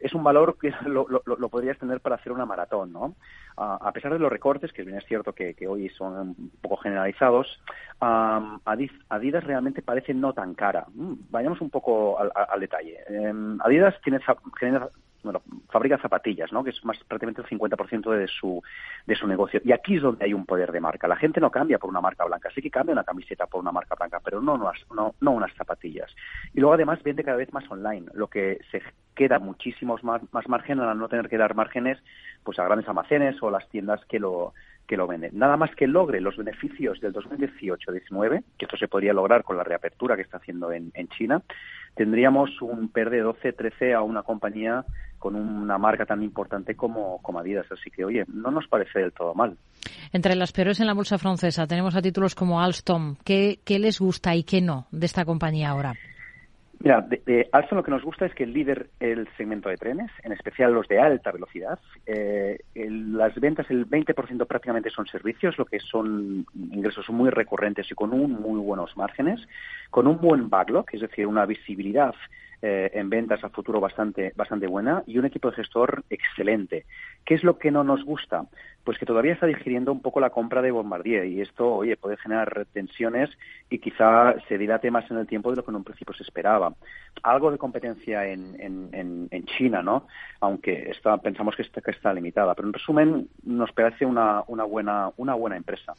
es 0.00 0.14
un 0.14 0.24
valor 0.24 0.56
que 0.60 0.72
lo, 0.86 1.06
lo, 1.08 1.22
lo, 1.24 1.48
podrías 1.48 1.78
tener 1.78 2.00
para 2.00 2.16
hacer 2.16 2.32
una 2.32 2.46
maratón, 2.46 2.92
¿no? 2.92 3.14
a 3.56 3.92
pesar 3.92 4.12
de 4.12 4.18
los 4.18 4.32
recortes, 4.32 4.72
que 4.72 4.82
bien 4.82 4.96
es 4.96 5.04
cierto 5.04 5.34
que, 5.34 5.54
que 5.54 5.68
hoy 5.68 5.88
son 5.90 6.18
un 6.18 6.52
poco 6.60 6.78
generalizados, 6.78 7.60
um, 8.00 8.58
Adidas 8.64 9.44
realmente 9.44 9.82
parece 9.82 10.14
no 10.14 10.32
tan 10.32 10.54
cara. 10.54 10.86
Mm, 10.94 11.12
vayamos 11.30 11.60
un 11.60 11.70
poco 11.70 12.18
al, 12.18 12.32
al 12.34 12.60
detalle. 12.60 12.98
Um, 13.10 13.60
Adidas 13.60 13.94
tiene, 14.02 14.20
genera 14.58 14.88
bueno, 15.22 15.42
fabrica 15.70 15.98
zapatillas, 15.98 16.52
¿no? 16.52 16.64
que 16.64 16.70
es 16.70 16.84
más 16.84 16.98
prácticamente 17.04 17.42
el 17.42 17.48
50% 17.48 18.10
de 18.10 18.26
su, 18.26 18.62
de 19.06 19.14
su 19.14 19.26
negocio. 19.26 19.60
Y 19.64 19.72
aquí 19.72 19.96
es 19.96 20.02
donde 20.02 20.24
hay 20.24 20.34
un 20.34 20.46
poder 20.46 20.72
de 20.72 20.80
marca. 20.80 21.08
La 21.08 21.16
gente 21.16 21.40
no 21.40 21.50
cambia 21.50 21.78
por 21.78 21.90
una 21.90 22.00
marca 22.00 22.24
blanca, 22.24 22.50
sí 22.54 22.60
que 22.60 22.70
cambia 22.70 22.92
una 22.92 23.04
camiseta 23.04 23.46
por 23.46 23.60
una 23.60 23.72
marca 23.72 23.94
blanca, 23.94 24.20
pero 24.24 24.40
no, 24.40 24.56
no, 24.56 24.72
no, 24.94 25.14
no 25.20 25.30
unas 25.30 25.54
zapatillas. 25.54 26.14
Y 26.54 26.60
luego 26.60 26.74
además 26.74 27.02
vende 27.02 27.24
cada 27.24 27.36
vez 27.36 27.52
más 27.52 27.70
online, 27.70 28.06
lo 28.14 28.28
que 28.28 28.60
se 28.70 28.82
queda 29.14 29.38
muchísimos 29.38 30.02
más, 30.02 30.22
más 30.32 30.48
margen 30.48 30.80
al 30.80 30.98
no 30.98 31.08
tener 31.08 31.28
que 31.28 31.38
dar 31.38 31.54
márgenes 31.54 31.98
pues 32.42 32.58
a 32.58 32.64
grandes 32.64 32.88
almacenes 32.88 33.42
o 33.42 33.50
las 33.50 33.68
tiendas 33.68 34.04
que 34.06 34.18
lo 34.18 34.52
que 34.86 34.96
lo 34.96 35.06
venden. 35.06 35.38
Nada 35.38 35.56
más 35.56 35.74
que 35.74 35.86
logre 35.86 36.20
los 36.20 36.36
beneficios 36.36 37.00
del 37.00 37.12
2018-19, 37.14 38.42
que 38.58 38.64
esto 38.64 38.76
se 38.76 38.88
podría 38.88 39.12
lograr 39.12 39.44
con 39.44 39.56
la 39.56 39.64
reapertura 39.64 40.16
que 40.16 40.22
está 40.22 40.38
haciendo 40.38 40.72
en, 40.72 40.90
en 40.94 41.08
China, 41.08 41.42
tendríamos 41.94 42.50
un 42.62 42.88
PER 42.88 43.10
de 43.10 43.20
12, 43.20 43.52
13 43.52 43.94
a 43.94 44.02
una 44.02 44.22
compañía 44.22 44.84
con 45.18 45.36
una 45.36 45.78
marca 45.78 46.04
tan 46.04 46.22
importante 46.22 46.74
como, 46.74 47.22
como 47.22 47.38
Adidas. 47.38 47.66
Así 47.70 47.90
que, 47.90 48.04
oye, 48.04 48.24
no 48.32 48.50
nos 48.50 48.66
parece 48.66 48.98
del 48.98 49.12
todo 49.12 49.34
mal. 49.34 49.56
Entre 50.12 50.34
las 50.34 50.52
peores 50.52 50.80
en 50.80 50.86
la 50.86 50.94
bolsa 50.94 51.18
francesa 51.18 51.66
tenemos 51.66 51.94
a 51.94 52.02
títulos 52.02 52.34
como 52.34 52.60
Alstom. 52.60 53.16
¿Qué, 53.24 53.60
qué 53.64 53.78
les 53.78 54.00
gusta 54.00 54.34
y 54.34 54.42
qué 54.42 54.60
no 54.60 54.86
de 54.90 55.06
esta 55.06 55.24
compañía 55.24 55.70
ahora? 55.70 55.94
Mira, 56.82 57.00
de, 57.00 57.48
Alstom 57.52 57.76
lo 57.76 57.84
que 57.84 57.92
nos 57.92 58.02
gusta 58.02 58.26
es 58.26 58.34
que 58.34 58.42
el 58.42 58.52
líder 58.52 58.88
el 58.98 59.28
segmento 59.36 59.68
de 59.68 59.76
trenes, 59.76 60.10
en 60.24 60.32
especial 60.32 60.74
los 60.74 60.88
de 60.88 60.98
alta 60.98 61.30
velocidad. 61.30 61.78
Eh, 62.06 62.58
las 62.74 63.36
ventas, 63.36 63.70
el 63.70 63.88
20% 63.88 64.46
prácticamente 64.48 64.90
son 64.90 65.06
servicios, 65.06 65.56
lo 65.58 65.64
que 65.64 65.78
son 65.78 66.44
ingresos 66.72 67.08
muy 67.10 67.30
recurrentes 67.30 67.88
y 67.88 67.94
con 67.94 68.12
un 68.12 68.32
muy 68.32 68.58
buenos 68.58 68.96
márgenes, 68.96 69.40
con 69.90 70.08
un 70.08 70.18
buen 70.18 70.50
backlog, 70.50 70.86
es 70.92 71.02
decir, 71.02 71.28
una 71.28 71.46
visibilidad 71.46 72.16
eh, 72.64 72.90
en 72.94 73.10
ventas 73.10 73.42
a 73.42 73.48
futuro 73.48 73.80
bastante, 73.80 74.32
bastante 74.34 74.66
buena 74.66 75.04
y 75.06 75.18
un 75.18 75.24
equipo 75.24 75.50
de 75.50 75.56
gestor 75.56 76.04
excelente. 76.10 76.86
¿Qué 77.24 77.34
es 77.34 77.44
lo 77.44 77.58
que 77.58 77.70
no 77.70 77.84
nos 77.84 78.04
gusta? 78.04 78.46
Pues 78.84 78.98
que 78.98 79.06
todavía 79.06 79.34
está 79.34 79.46
digiriendo 79.46 79.92
un 79.92 80.00
poco 80.00 80.20
la 80.20 80.30
compra 80.30 80.62
de 80.62 80.70
Bombardier 80.70 81.26
y 81.26 81.40
esto, 81.40 81.72
oye, 81.72 81.96
puede 81.96 82.16
generar 82.16 82.66
tensiones 82.72 83.30
y 83.70 83.78
quizá 83.78 84.34
se 84.48 84.58
dilate 84.58 84.90
más 84.90 85.10
en 85.10 85.18
el 85.18 85.26
tiempo 85.26 85.50
de 85.50 85.56
lo 85.56 85.64
que 85.64 85.70
en 85.70 85.76
un 85.76 85.84
principio 85.84 86.14
se 86.14 86.22
esperaba. 86.22 86.74
Algo 87.22 87.50
de 87.50 87.58
competencia 87.58 88.26
en, 88.26 88.56
en, 88.58 89.28
en 89.30 89.46
China, 89.46 89.82
¿no? 89.82 90.06
Aunque 90.40 90.90
está, 90.90 91.16
pensamos 91.18 91.54
que 91.56 91.62
está, 91.62 91.80
que 91.80 91.90
está 91.90 92.12
limitada. 92.12 92.54
Pero 92.54 92.68
en 92.68 92.74
resumen, 92.74 93.28
nos 93.44 93.72
parece 93.72 94.04
una, 94.04 94.42
una, 94.46 94.64
buena, 94.64 95.10
una 95.16 95.34
buena 95.34 95.56
empresa. 95.56 95.94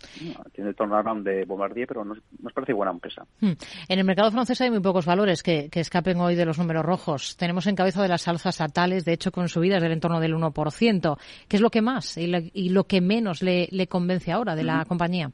Tiene 0.53 0.69
el 0.69 0.75
turnaround 0.75 1.25
de 1.25 1.45
Bombardier, 1.45 1.87
pero 1.87 2.03
nos, 2.03 2.19
nos 2.41 2.53
parece 2.53 2.73
buena 2.73 2.91
empresa. 2.91 3.25
Hmm. 3.39 3.53
En 3.87 3.99
el 3.99 4.05
mercado 4.05 4.31
francés 4.31 4.59
hay 4.61 4.69
muy 4.69 4.81
pocos 4.81 5.05
valores 5.05 5.43
que, 5.43 5.69
que 5.69 5.79
escapen 5.79 6.19
hoy 6.19 6.35
de 6.35 6.45
los 6.45 6.57
números 6.57 6.85
rojos. 6.85 7.37
Tenemos 7.37 7.67
en 7.67 7.75
cabeza 7.75 8.01
de 8.01 8.09
las 8.09 8.27
alzas 8.27 8.61
a 8.61 8.67
tales, 8.67 9.05
de 9.05 9.13
hecho, 9.13 9.31
con 9.31 9.49
subidas 9.49 9.81
del 9.81 9.91
entorno 9.91 10.19
del 10.19 10.35
1%. 10.35 11.17
¿Qué 11.47 11.55
es 11.55 11.61
lo 11.61 11.69
que 11.69 11.81
más 11.81 12.17
lo 12.73 12.85
que 12.85 13.01
menos 13.01 13.41
le, 13.41 13.87
convence 13.87 14.31
ahora 14.31 14.55
de 14.55 14.63
la 14.63 14.85
compañía? 14.85 15.31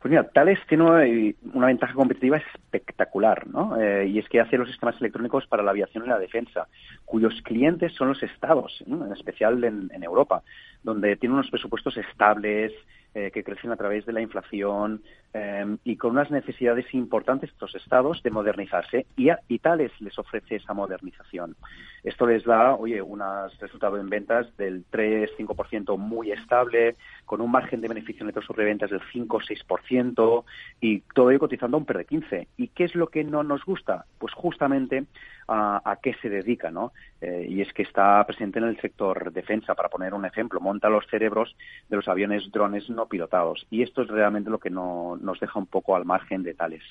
Pues 0.00 0.10
mira, 0.10 0.28
Thales 0.28 0.58
tiene 0.68 1.34
una 1.54 1.66
ventaja 1.66 1.94
competitiva 1.94 2.36
espectacular, 2.36 3.46
¿no? 3.48 3.80
Eh, 3.80 4.06
y 4.06 4.18
es 4.18 4.28
que 4.28 4.40
hace 4.40 4.58
los 4.58 4.68
sistemas 4.68 4.94
electrónicos 5.00 5.46
para 5.46 5.62
la 5.62 5.70
aviación 5.70 6.04
y 6.04 6.08
la 6.08 6.18
defensa, 6.18 6.68
cuyos 7.04 7.40
clientes 7.42 7.92
son 7.94 8.08
los 8.08 8.22
estados, 8.22 8.84
en 8.86 9.12
especial 9.12 9.64
en, 9.64 9.90
en, 9.92 10.04
Europa, 10.04 10.42
donde 10.84 11.16
tiene 11.16 11.34
unos 11.34 11.50
presupuestos 11.50 11.96
estables, 11.96 12.72
eh, 13.16 13.30
que 13.32 13.42
crecen 13.42 13.72
a 13.72 13.76
través 13.76 14.04
de 14.04 14.12
la 14.12 14.20
inflación 14.20 15.00
em, 15.32 15.78
y 15.84 15.96
con 15.96 16.12
unas 16.12 16.30
necesidades 16.30 16.92
importantes 16.94 17.50
estos 17.50 17.74
estados 17.74 18.22
de 18.22 18.30
modernizarse 18.30 19.06
y, 19.16 19.58
Tales 19.58 19.92
les 20.00 20.18
ofrece 20.18 20.56
esa 20.56 20.74
modernización. 20.74 21.56
Esto 22.04 22.26
les 22.26 22.44
da, 22.44 22.74
oye, 22.74 23.02
un 23.02 23.22
resultado 23.58 23.98
en 23.98 24.08
ventas 24.08 24.56
del 24.56 24.84
3-5% 24.90 25.98
muy 25.98 26.30
estable, 26.30 26.96
con 27.24 27.40
un 27.40 27.50
margen 27.50 27.80
de 27.80 27.88
beneficio 27.88 28.24
neto 28.24 28.42
sobre 28.42 28.64
ventas 28.64 28.90
del 28.90 29.00
5-6% 29.00 30.44
y 30.80 31.00
todo 31.14 31.30
ello 31.30 31.40
cotizando 31.40 31.76
a 31.76 31.80
un 31.80 31.86
PER 31.86 31.98
de 31.98 32.04
15. 32.04 32.48
¿Y 32.56 32.68
qué 32.68 32.84
es 32.84 32.94
lo 32.94 33.08
que 33.08 33.24
no 33.24 33.42
nos 33.42 33.64
gusta? 33.64 34.04
Pues 34.18 34.32
justamente 34.34 35.06
a, 35.48 35.98
qué 36.02 36.14
se 36.20 36.28
dedica, 36.28 36.70
¿no? 36.70 36.92
Eh, 37.20 37.46
y 37.48 37.60
es 37.60 37.72
que 37.72 37.82
está 37.82 38.24
presente 38.26 38.58
en 38.58 38.66
el 38.66 38.80
sector 38.80 39.32
defensa, 39.32 39.74
para 39.74 39.88
poner 39.88 40.14
un 40.14 40.24
ejemplo, 40.24 40.60
monta 40.60 40.88
los 40.88 41.06
cerebros 41.06 41.56
de 41.88 41.96
los 41.96 42.08
aviones 42.08 42.50
drones 42.50 42.88
no 42.90 43.06
pilotados. 43.06 43.66
Y 43.70 43.82
esto 43.82 44.02
es 44.02 44.08
realmente 44.08 44.50
lo 44.50 44.58
que 44.58 44.70
no, 44.70 45.15
nos 45.20 45.40
deja 45.40 45.58
un 45.58 45.66
poco 45.66 45.96
al 45.96 46.04
margen 46.04 46.42
de 46.42 46.54
tales. 46.54 46.82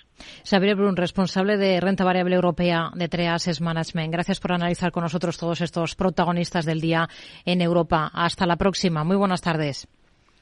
Xavier 0.43 0.75
Brun, 0.75 0.95
responsable 0.95 1.57
de 1.57 1.79
renta 1.79 2.03
variable 2.03 2.35
europea 2.35 2.91
de 2.95 3.07
Treases 3.07 3.61
Management. 3.61 4.11
Gracias 4.11 4.39
por 4.39 4.53
analizar 4.53 4.91
con 4.91 5.03
nosotros 5.03 5.37
todos 5.37 5.61
estos 5.61 5.95
protagonistas 5.95 6.65
del 6.65 6.81
día 6.81 7.07
en 7.45 7.61
Europa. 7.61 8.11
Hasta 8.13 8.45
la 8.45 8.57
próxima. 8.57 9.03
Muy 9.03 9.15
buenas 9.15 9.41
tardes. 9.41 9.87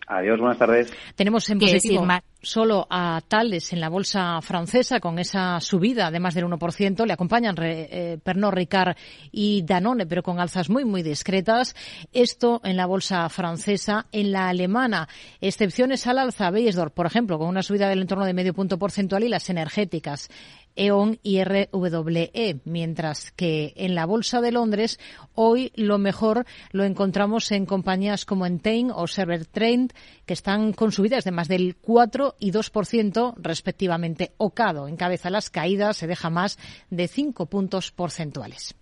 Adiós, 0.07 0.39
buenas 0.39 0.57
tardes. 0.57 0.93
Tenemos 1.15 1.49
en 1.49 1.59
positivo 1.59 2.05
solo 2.44 2.86
a 2.89 3.22
Tales 3.28 3.74
en 3.74 3.80
la 3.80 3.89
bolsa 3.89 4.39
francesa 4.41 5.00
con 5.00 5.18
esa 5.18 5.60
subida 5.60 6.12
de 6.12 6.20
más 6.20 6.36
del 6.36 6.46
1%. 6.46 7.06
Le 7.06 7.14
acompañan 7.14 7.56
eh, 7.60 8.20
Pernod 8.24 8.54
Ricard 8.54 8.96
y 9.32 9.64
Danone, 9.64 10.06
pero 10.06 10.22
con 10.22 10.39
alzas 10.39 10.70
muy, 10.70 10.86
muy 10.86 11.02
discretas. 11.02 11.76
Esto 12.12 12.62
en 12.64 12.78
la 12.78 12.86
bolsa 12.86 13.28
francesa. 13.30 14.06
En 14.12 14.32
la 14.32 14.50
alemana, 14.50 15.08
excepciones 15.41 16.06
al 16.06 16.20
alza, 16.20 16.52
Beiersdorf, 16.52 16.94
por 16.94 17.06
ejemplo, 17.06 17.39
con 17.39 17.48
una 17.48 17.64
subida 17.64 17.89
del 17.89 18.02
entorno 18.02 18.26
de 18.26 18.34
medio 18.34 18.54
punto 18.54 18.78
porcentual 18.78 19.24
y 19.24 19.30
las 19.30 19.50
energéticas 19.50 20.30
E.ON 20.76 21.20
y 21.22 21.44
RWE, 21.44 22.62
mientras 22.66 23.32
que 23.32 23.74
en 23.76 23.96
la 23.96 24.06
Bolsa 24.06 24.41
de 24.41 24.52
Londres 24.52 25.00
hoy 25.36 25.72
lo 25.76 25.98
mejor 25.98 26.46
lo 26.72 26.84
encontramos 26.84 27.52
en 27.52 27.66
compañías 27.66 28.26
como 28.26 28.46
Entain 28.46 28.91
o 28.91 29.08
Server 29.08 29.46
Trend, 29.46 29.94
que 30.26 30.34
están 30.34 30.74
con 30.74 30.91
subidas 30.91 31.24
de 31.24 31.32
más 31.32 31.48
del 31.48 31.76
4 31.76 32.32
y 32.39 32.51
2% 32.51 33.36
respectivamente. 33.38 34.34
Ocado 34.38 34.88
encabeza 34.88 35.29
las 35.29 35.49
caídas, 35.49 35.97
se 35.97 36.07
deja 36.07 36.29
más 36.29 36.57
de 36.89 37.07
5 37.07 37.45
puntos 37.47 37.91
porcentuales. 37.91 38.75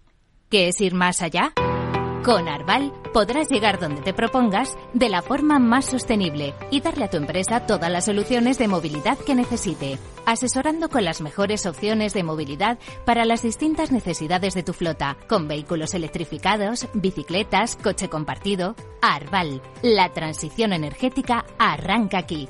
¿Qué 0.50 0.68
es 0.68 0.82
ir 0.82 0.94
más 0.94 1.22
allá? 1.22 1.54
Con 2.24 2.48
Arval 2.48 2.94
podrás 3.14 3.50
llegar 3.50 3.80
donde 3.80 4.02
te 4.02 4.14
propongas 4.14 4.78
de 4.94 5.10
la 5.10 5.24
forma 5.24 5.58
más 5.58 5.86
sostenible 5.86 6.54
y 6.70 6.80
darle 6.80 7.06
a 7.06 7.10
tu 7.10 7.18
empresa 7.18 7.66
todas 7.66 7.92
las 7.92 8.06
soluciones 8.06 8.60
de 8.60 8.68
movilidad 8.68 9.18
que 9.18 9.34
necesite, 9.34 9.98
asesorando 10.28 10.90
con 10.90 11.04
las 11.04 11.20
mejores 11.22 11.66
opciones 11.66 12.14
de 12.14 12.22
movilidad 12.22 12.78
para 13.06 13.26
las 13.26 13.42
distintas 13.42 13.92
necesidades 13.92 14.54
de 14.54 14.62
tu 14.62 14.74
flota, 14.74 15.18
con 15.28 15.48
vehículos 15.48 15.96
electrificados, 15.96 16.88
bicicletas, 16.94 17.76
coche 17.76 18.08
compartido. 18.08 18.76
Arval, 19.02 19.64
la 19.82 20.14
transición 20.14 20.74
energética 20.74 21.46
arranca 21.58 22.20
aquí. 22.20 22.50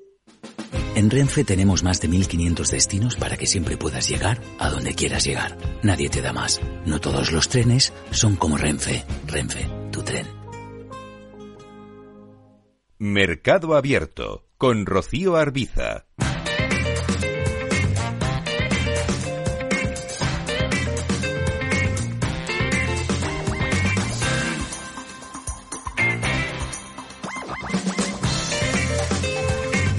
En 1.01 1.09
Renfe 1.09 1.43
tenemos 1.43 1.81
más 1.81 1.99
de 1.99 2.07
1500 2.07 2.69
destinos 2.69 3.15
para 3.15 3.35
que 3.35 3.47
siempre 3.47 3.75
puedas 3.75 4.07
llegar 4.07 4.39
a 4.59 4.69
donde 4.69 4.93
quieras 4.93 5.25
llegar. 5.25 5.57
Nadie 5.81 6.09
te 6.09 6.21
da 6.21 6.31
más. 6.31 6.61
No 6.85 7.01
todos 7.01 7.31
los 7.31 7.49
trenes 7.49 7.91
son 8.11 8.35
como 8.35 8.55
Renfe. 8.55 9.03
Renfe, 9.25 9.67
tu 9.91 10.03
tren. 10.03 10.27
Mercado 12.99 13.75
Abierto 13.75 14.45
con 14.59 14.85
Rocío 14.85 15.37
Arbiza. 15.37 16.05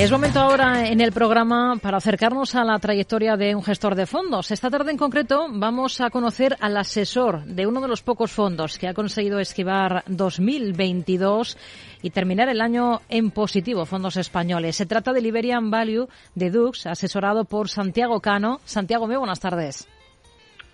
Es 0.03 0.11
momento 0.11 0.41
ahora 0.41 0.89
en 0.89 1.01
el 1.01 1.13
programa 1.13 1.77
para 1.81 1.99
acercarnos 1.99 2.57
a 2.57 2.65
la 2.65 2.77
trayectoria 2.81 3.37
de 3.37 3.55
un 3.55 3.63
gestor 3.63 3.95
de 3.95 4.07
fondos. 4.07 4.51
Esta 4.51 4.69
tarde 4.69 4.91
en 4.91 4.97
concreto 4.97 5.47
vamos 5.49 6.01
a 6.01 6.11
conocer 6.11 6.57
al 6.59 6.77
asesor 6.77 7.45
de 7.45 7.69
uno 7.69 7.81
de 7.81 7.87
los 7.87 8.03
pocos 8.03 8.33
fondos 8.33 8.79
que 8.79 8.89
ha 8.89 8.95
conseguido 8.95 9.39
esquivar 9.39 10.03
2022 10.09 11.57
y 12.03 12.11
terminar 12.11 12.49
el 12.49 12.61
año 12.61 13.03
en 13.09 13.31
positivo, 13.31 13.87
fondos 13.87 14.17
españoles. 14.17 14.75
Se 14.75 14.87
trata 14.87 15.13
de 15.13 15.21
Liberian 15.21 15.71
Value 15.71 16.09
de 16.35 16.51
Dux, 16.51 16.85
asesorado 16.87 17.45
por 17.45 17.69
Santiago 17.69 18.19
Cano. 18.19 18.59
Santiago, 18.65 19.07
muy 19.07 19.15
buenas 19.15 19.39
tardes. 19.39 19.87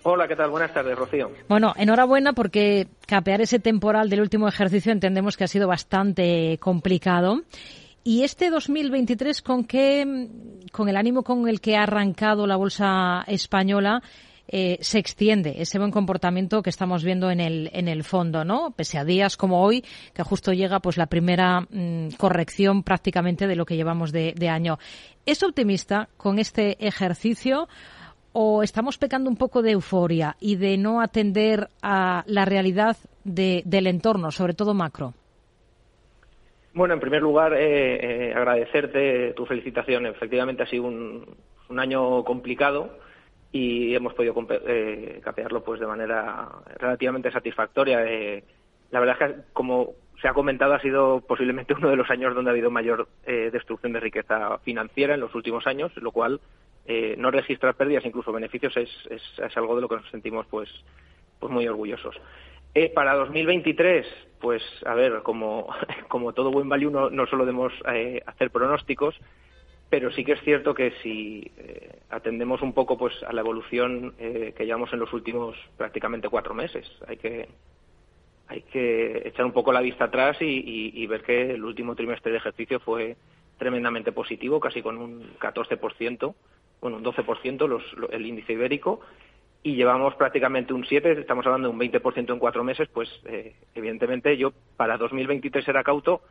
Hola, 0.01 0.27
¿qué 0.27 0.35
tal? 0.35 0.49
Buenas 0.49 0.73
tardes, 0.73 0.97
Rocío. 0.97 1.29
Bueno, 1.47 1.75
enhorabuena 1.77 2.33
porque 2.33 2.87
capear 3.05 3.41
ese 3.41 3.59
temporal 3.59 4.09
del 4.09 4.21
último 4.21 4.47
ejercicio 4.47 4.91
entendemos 4.91 5.37
que 5.37 5.43
ha 5.43 5.47
sido 5.47 5.67
bastante 5.67 6.57
complicado 6.59 7.43
¿Y 8.09 8.23
este 8.23 8.49
2023 8.49 9.43
con 9.43 9.65
qué, 9.65 10.27
con 10.71 10.89
el 10.89 10.97
ánimo 10.97 11.21
con 11.21 11.47
el 11.47 11.61
que 11.61 11.77
ha 11.77 11.83
arrancado 11.83 12.47
la 12.47 12.55
bolsa 12.55 13.23
española, 13.27 14.01
eh, 14.47 14.79
se 14.81 14.97
extiende 14.97 15.61
ese 15.61 15.77
buen 15.77 15.91
comportamiento 15.91 16.63
que 16.63 16.71
estamos 16.71 17.03
viendo 17.03 17.29
en 17.29 17.39
el, 17.39 17.69
en 17.71 17.87
el 17.87 18.03
fondo, 18.03 18.43
¿no? 18.43 18.71
Pese 18.71 18.97
a 18.97 19.05
días 19.05 19.37
como 19.37 19.61
hoy, 19.61 19.85
que 20.11 20.23
justo 20.23 20.53
llega 20.53 20.79
pues 20.79 20.97
la 20.97 21.05
primera 21.05 21.61
mm, 21.61 22.15
corrección 22.17 22.81
prácticamente 22.81 23.45
de 23.45 23.55
lo 23.55 23.67
que 23.67 23.75
llevamos 23.75 24.11
de, 24.11 24.49
año. 24.49 24.79
¿Es 25.27 25.43
optimista 25.43 26.09
con 26.17 26.39
este 26.39 26.83
ejercicio 26.83 27.69
o 28.31 28.63
estamos 28.63 28.97
pecando 28.97 29.29
un 29.29 29.37
poco 29.37 29.61
de 29.61 29.73
euforia 29.73 30.35
y 30.39 30.55
de 30.55 30.79
no 30.79 30.99
atender 30.99 31.69
a 31.83 32.23
la 32.25 32.45
realidad 32.45 32.97
de, 33.23 33.61
del 33.67 33.85
entorno, 33.85 34.31
sobre 34.31 34.55
todo 34.55 34.73
macro? 34.73 35.13
Bueno, 36.79 36.93
en 36.93 37.01
primer 37.01 37.21
lugar, 37.21 37.55
eh, 37.55 38.29
eh, 38.29 38.33
agradecerte 38.33 39.33
tu 39.33 39.45
felicitación. 39.45 40.05
Efectivamente, 40.05 40.63
ha 40.63 40.65
sido 40.65 40.85
un, 40.85 41.25
año 41.77 42.23
complicado 42.23 42.97
y 43.51 43.93
hemos 43.93 44.13
podido 44.13 44.33
eh, 44.65 45.19
capearlo 45.21 45.61
pues 45.61 45.81
de 45.81 45.87
manera 45.87 46.47
relativamente 46.77 47.31
satisfactoria. 47.31 48.05
Eh, 48.05 48.45
la 48.91 49.01
verdad 49.01 49.17
es 49.19 49.27
que, 49.27 49.41
como 49.51 49.91
se 50.21 50.29
ha 50.29 50.33
comentado, 50.33 50.73
ha 50.73 50.79
sido 50.79 51.19
posiblemente 51.19 51.73
uno 51.73 51.89
de 51.89 51.97
los 51.97 52.09
años 52.09 52.33
donde 52.33 52.49
ha 52.49 52.53
habido 52.53 52.71
mayor 52.71 53.09
eh, 53.25 53.49
destrucción 53.51 53.91
de 53.91 53.99
riqueza 53.99 54.59
financiera 54.59 55.15
en 55.15 55.19
los 55.19 55.35
últimos 55.35 55.67
años, 55.67 55.91
lo 55.97 56.13
cual 56.13 56.39
no 57.17 57.29
registrar 57.29 57.75
pérdidas, 57.75 58.05
incluso 58.05 58.31
beneficios, 58.31 58.75
es, 58.77 58.89
es, 59.11 59.21
es, 59.37 59.57
algo 59.57 59.75
de 59.75 59.81
lo 59.81 59.89
que 59.89 59.97
nos 59.97 60.09
sentimos 60.09 60.47
pues, 60.47 60.69
pues 61.39 61.51
muy 61.51 61.67
orgullosos. 61.67 62.15
Eh, 62.75 62.91
para 62.93 63.15
2023, 63.15 64.05
pues 64.39 64.63
a 64.85 64.93
ver, 64.93 65.21
como, 65.23 65.67
todo 66.35 66.51
buen 66.51 66.69
value, 66.69 66.91
no, 66.91 67.27
solo 67.27 67.45
debemos 67.45 67.73
eh, 67.91 68.21
hacer 68.25 68.51
pronósticos, 68.51 69.15
pero 69.89 70.11
sí 70.11 70.23
que 70.23 70.33
es 70.33 70.41
cierto 70.41 70.73
que 70.73 70.91
si 71.01 71.51
eh, 71.57 71.99
atendemos 72.09 72.61
un 72.61 72.73
poco 72.73 72.97
pues 72.97 73.13
a 73.23 73.33
la 73.33 73.41
evolución 73.41 74.13
eh, 74.19 74.53
que 74.55 74.65
llevamos 74.65 74.93
en 74.93 74.99
los 74.99 75.11
últimos 75.13 75.57
prácticamente 75.77 76.29
cuatro 76.29 76.53
meses, 76.53 76.85
hay 77.07 77.17
que 77.17 77.49
hay 78.47 78.61
que 78.63 79.27
echar 79.27 79.45
un 79.45 79.51
poco 79.51 79.71
la 79.71 79.81
vista 79.81 80.05
atrás 80.05 80.37
y, 80.41 80.45
y, 80.45 81.03
y 81.03 81.05
ver 81.05 81.21
que 81.21 81.51
el 81.51 81.63
último 81.63 81.95
trimestre 81.95 82.31
de 82.31 82.39
ejercicio 82.39 82.79
fue 82.79 83.15
tremendamente 83.59 84.11
positivo, 84.11 84.59
casi 84.59 84.81
con 84.81 84.97
un 84.97 85.37
14%, 85.39 86.33
bueno, 86.81 86.97
un 86.97 87.03
12% 87.03 87.67
los, 87.67 87.83
el 88.11 88.25
índice 88.25 88.53
ibérico, 88.53 89.01
y 89.61 89.75
llevamos 89.75 90.15
prácticamente 90.15 90.73
un 90.73 90.85
7, 90.85 91.19
estamos 91.19 91.45
hablando 91.45 91.67
de 91.67 91.73
un 91.73 91.79
20% 91.79 92.31
en 92.31 92.39
cuatro 92.39 92.63
meses, 92.63 92.87
pues 92.93 93.09
eh, 93.25 93.55
evidentemente 93.75 94.37
yo 94.37 94.53
para 94.77 94.97
2023 94.97 95.67
era 95.67 95.83
cauto, 95.83 96.21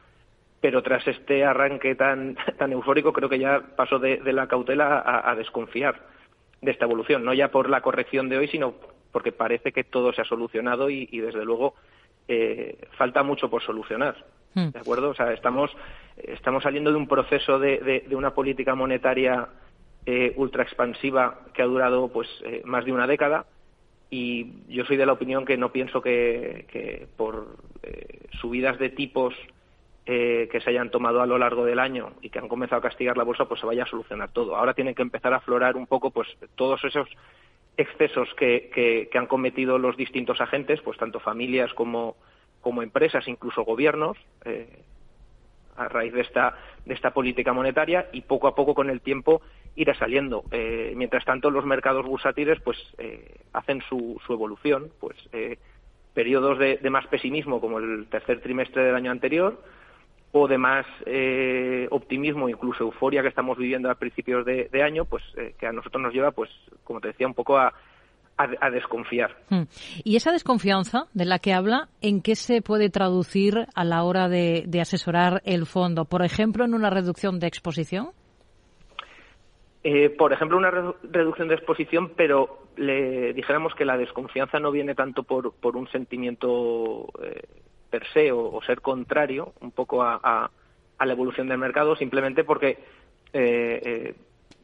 pero 0.60 0.82
tras 0.82 1.06
este 1.06 1.44
arranque 1.44 1.94
tan, 1.94 2.36
tan 2.58 2.72
eufórico 2.72 3.12
creo 3.12 3.28
que 3.28 3.38
ya 3.38 3.60
paso 3.76 3.98
de, 3.98 4.18
de 4.18 4.32
la 4.32 4.46
cautela 4.48 4.98
a, 4.98 5.30
a, 5.30 5.34
desconfiar 5.34 6.00
de 6.62 6.70
esta 6.70 6.86
evolución, 6.86 7.24
no 7.24 7.34
ya 7.34 7.48
por 7.48 7.68
la 7.68 7.82
corrección 7.82 8.28
de 8.28 8.38
hoy, 8.38 8.48
sino 8.48 8.74
porque 9.12 9.32
parece 9.32 9.72
que 9.72 9.84
todo 9.84 10.12
se 10.12 10.22
ha 10.22 10.24
solucionado 10.24 10.90
y, 10.90 11.08
y 11.12 11.20
desde 11.20 11.44
luego 11.44 11.74
eh, 12.28 12.78
falta 12.96 13.22
mucho 13.22 13.48
por 13.50 13.62
solucionar. 13.62 14.16
Hmm. 14.54 14.70
¿De 14.70 14.78
acuerdo? 14.78 15.10
O 15.10 15.14
sea, 15.14 15.32
estamos, 15.32 15.70
estamos 16.16 16.62
saliendo 16.62 16.90
de 16.90 16.96
un 16.96 17.06
proceso 17.08 17.58
de, 17.58 17.78
de, 17.78 18.04
de 18.08 18.16
una 18.16 18.34
política 18.34 18.74
monetaria 18.74 19.48
eh, 20.10 20.32
ultra 20.36 20.62
expansiva 20.62 21.38
que 21.52 21.60
ha 21.60 21.66
durado 21.66 22.08
pues 22.08 22.26
eh, 22.42 22.62
más 22.64 22.86
de 22.86 22.92
una 22.92 23.06
década 23.06 23.44
y 24.08 24.64
yo 24.66 24.86
soy 24.86 24.96
de 24.96 25.04
la 25.04 25.12
opinión 25.12 25.44
que 25.44 25.58
no 25.58 25.70
pienso 25.70 26.00
que, 26.00 27.06
por 27.18 27.58
eh, 27.82 28.20
subidas 28.40 28.78
de 28.78 28.88
tipos 28.88 29.34
eh, 30.06 30.48
que 30.50 30.62
se 30.62 30.70
hayan 30.70 30.90
tomado 30.90 31.20
a 31.20 31.26
lo 31.26 31.36
largo 31.36 31.66
del 31.66 31.78
año 31.78 32.12
y 32.22 32.30
que 32.30 32.38
han 32.38 32.48
comenzado 32.48 32.78
a 32.78 32.88
castigar 32.88 33.18
la 33.18 33.24
bolsa, 33.24 33.44
pues 33.44 33.60
se 33.60 33.66
vaya 33.66 33.82
a 33.82 33.86
solucionar 33.86 34.30
todo. 34.32 34.56
Ahora 34.56 34.72
tienen 34.72 34.94
que 34.94 35.02
empezar 35.02 35.34
a 35.34 35.36
aflorar 35.36 35.76
un 35.76 35.86
poco 35.86 36.10
pues 36.10 36.26
todos 36.54 36.82
esos 36.84 37.06
excesos 37.76 38.30
que, 38.38 38.70
que, 38.74 39.10
que 39.12 39.18
han 39.18 39.26
cometido 39.26 39.76
los 39.76 39.98
distintos 39.98 40.40
agentes, 40.40 40.80
pues 40.80 40.96
tanto 40.96 41.20
familias 41.20 41.74
como, 41.74 42.16
como 42.62 42.80
empresas, 42.80 43.28
incluso 43.28 43.62
gobiernos, 43.62 44.16
eh, 44.46 44.84
a 45.78 45.88
raíz 45.88 46.12
de 46.12 46.22
esta, 46.22 46.56
de 46.84 46.94
esta 46.94 47.12
política 47.12 47.52
monetaria 47.52 48.08
y 48.12 48.22
poco 48.22 48.48
a 48.48 48.54
poco 48.54 48.74
con 48.74 48.90
el 48.90 49.00
tiempo 49.00 49.40
irá 49.78 49.94
saliendo. 49.94 50.44
Eh, 50.50 50.92
mientras 50.96 51.24
tanto, 51.24 51.50
los 51.50 51.64
mercados 51.64 52.04
bursátiles 52.04 52.60
pues 52.62 52.76
eh, 52.98 53.36
hacen 53.52 53.80
su, 53.88 54.20
su, 54.26 54.32
evolución, 54.32 54.90
pues 55.00 55.16
eh, 55.32 55.58
periodos 56.12 56.58
de, 56.58 56.76
de, 56.76 56.90
más 56.90 57.06
pesimismo 57.06 57.60
como 57.60 57.78
el 57.78 58.06
tercer 58.08 58.40
trimestre 58.40 58.84
del 58.84 58.94
año 58.94 59.10
anterior 59.10 59.58
o 60.32 60.46
de 60.46 60.58
más 60.58 60.86
eh, 61.06 61.86
optimismo, 61.90 62.48
incluso 62.48 62.84
euforia 62.84 63.22
que 63.22 63.28
estamos 63.28 63.56
viviendo 63.56 63.90
a 63.90 63.94
principios 63.94 64.44
de, 64.44 64.82
año, 64.82 65.04
pues 65.04 65.22
eh, 65.36 65.54
que 65.58 65.66
a 65.66 65.72
nosotros 65.72 66.02
nos 66.02 66.12
lleva, 66.12 66.32
pues 66.32 66.50
como 66.84 67.00
te 67.00 67.08
decía, 67.08 67.26
un 67.26 67.34
poco 67.34 67.56
a, 67.56 67.72
a, 68.36 68.70
desconfiar. 68.70 69.36
Hmm. 69.48 69.62
¿Y 70.04 70.16
esa 70.16 70.32
desconfianza 70.32 71.06
de 71.14 71.24
la 71.24 71.38
que 71.38 71.54
habla, 71.54 71.88
en 72.00 72.20
qué 72.20 72.36
se 72.36 72.62
puede 72.62 72.90
traducir 72.90 73.66
a 73.74 73.84
la 73.84 74.04
hora 74.04 74.28
de 74.28 74.80
asesorar 74.80 75.42
el 75.44 75.66
fondo? 75.66 76.04
Por 76.04 76.24
ejemplo, 76.24 76.64
en 76.64 76.74
una 76.74 76.90
reducción 76.90 77.40
de 77.40 77.46
exposición. 77.46 78.10
Eh, 79.84 80.10
por 80.10 80.32
ejemplo, 80.32 80.58
una 80.58 80.70
re 80.70 80.82
reducción 81.04 81.48
de 81.48 81.54
exposición, 81.54 82.12
pero 82.16 82.66
le 82.76 83.32
dijéramos 83.32 83.74
que 83.74 83.84
la 83.84 83.96
desconfianza 83.96 84.58
no 84.58 84.72
viene 84.72 84.94
tanto 84.94 85.22
por, 85.22 85.54
por 85.54 85.76
un 85.76 85.88
sentimiento 85.88 87.06
eh, 87.22 87.42
per 87.90 88.06
se 88.12 88.32
o, 88.32 88.60
ser 88.62 88.80
contrario 88.80 89.52
un 89.60 89.70
poco 89.70 90.02
a, 90.02 90.20
a, 90.22 90.50
a, 90.98 91.06
la 91.06 91.12
evolución 91.12 91.48
del 91.48 91.58
mercado, 91.58 91.96
simplemente 91.96 92.44
porque 92.44 92.78
eh, 93.32 93.80
eh 93.84 94.14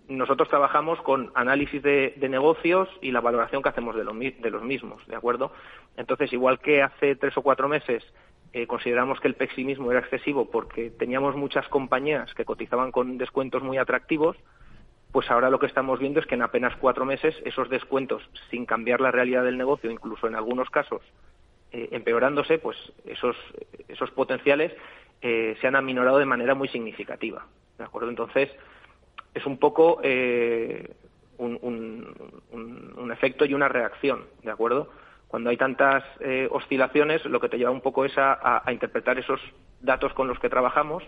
nosotros 0.08 0.48
trabajamos 0.48 1.00
con 1.00 1.32
análisis 1.34 1.82
de, 1.82 2.14
de, 2.16 2.28
negocios 2.28 2.88
y 3.00 3.10
la 3.10 3.20
valoración 3.20 3.62
que 3.62 3.70
hacemos 3.70 3.96
de, 3.96 4.04
lo, 4.04 4.12
de, 4.12 4.50
los 4.50 4.62
mismos, 4.62 5.06
¿de 5.06 5.16
acuerdo? 5.16 5.52
Entonces, 5.96 6.32
igual 6.32 6.60
que 6.60 6.82
hace 6.82 7.16
tres 7.16 7.36
o 7.38 7.42
cuatro 7.42 7.68
meses 7.68 8.04
eh, 8.52 8.66
consideramos 8.66 9.18
que 9.20 9.28
el 9.28 9.34
pesimismo 9.34 9.90
era 9.90 10.00
excesivo 10.00 10.50
porque 10.50 10.90
teníamos 10.90 11.36
muchas 11.36 11.66
compañías 11.68 12.32
que 12.34 12.44
cotizaban 12.44 12.92
con 12.92 13.16
descuentos 13.16 13.62
muy 13.62 13.78
atractivos, 13.78 14.36
pues 15.14 15.30
ahora 15.30 15.48
lo 15.48 15.60
que 15.60 15.66
estamos 15.66 16.00
viendo 16.00 16.18
es 16.18 16.26
que 16.26 16.34
en 16.34 16.42
apenas 16.42 16.74
cuatro 16.74 17.04
meses 17.04 17.36
esos 17.44 17.70
descuentos, 17.70 18.28
sin 18.50 18.66
cambiar 18.66 19.00
la 19.00 19.12
realidad 19.12 19.44
del 19.44 19.56
negocio, 19.56 19.88
incluso 19.88 20.26
en 20.26 20.34
algunos 20.34 20.68
casos 20.70 21.02
eh, 21.70 21.90
empeorándose, 21.92 22.58
pues 22.58 22.76
esos, 23.04 23.36
esos 23.86 24.10
potenciales 24.10 24.72
eh, 25.22 25.56
se 25.60 25.68
han 25.68 25.76
aminorado 25.76 26.18
de 26.18 26.24
manera 26.24 26.56
muy 26.56 26.66
significativa. 26.66 27.46
¿De 27.78 27.84
acuerdo? 27.84 28.08
Entonces, 28.10 28.50
es 29.32 29.46
un 29.46 29.58
poco 29.58 30.00
eh, 30.02 30.96
un, 31.38 33.12
efecto 33.12 33.44
y 33.44 33.54
una 33.54 33.68
reacción, 33.68 34.24
¿de 34.42 34.50
acuerdo? 34.50 34.90
Cuando 35.28 35.50
hay 35.50 35.56
tantas 35.56 36.02
oscilaciones, 36.50 37.24
lo 37.26 37.38
que 37.38 37.48
te 37.48 37.56
lleva 37.56 37.70
un 37.70 37.82
poco 37.82 38.04
es 38.04 38.14
a, 38.16 38.64
interpretar 38.72 39.16
esos 39.20 39.40
datos 39.80 40.12
con 40.12 40.26
los 40.26 40.40
que 40.40 40.50
trabajamos 40.50 41.04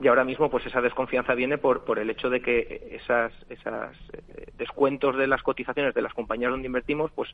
y 0.00 0.08
ahora 0.08 0.24
mismo 0.24 0.50
pues 0.50 0.66
esa 0.66 0.80
desconfianza 0.80 1.34
viene 1.34 1.58
por, 1.58 1.98
el 1.98 2.10
hecho 2.10 2.28
de 2.28 2.40
que 2.40 2.98
esas, 3.02 3.32
eh, 3.48 4.52
descuentos 4.58 5.16
de 5.16 5.26
las 5.26 5.42
cotizaciones 5.42 5.94
de 5.94 6.02
las 6.02 6.12
compañías 6.12 6.50
donde 6.50 6.66
invertimos 6.66 7.10
pues 7.12 7.30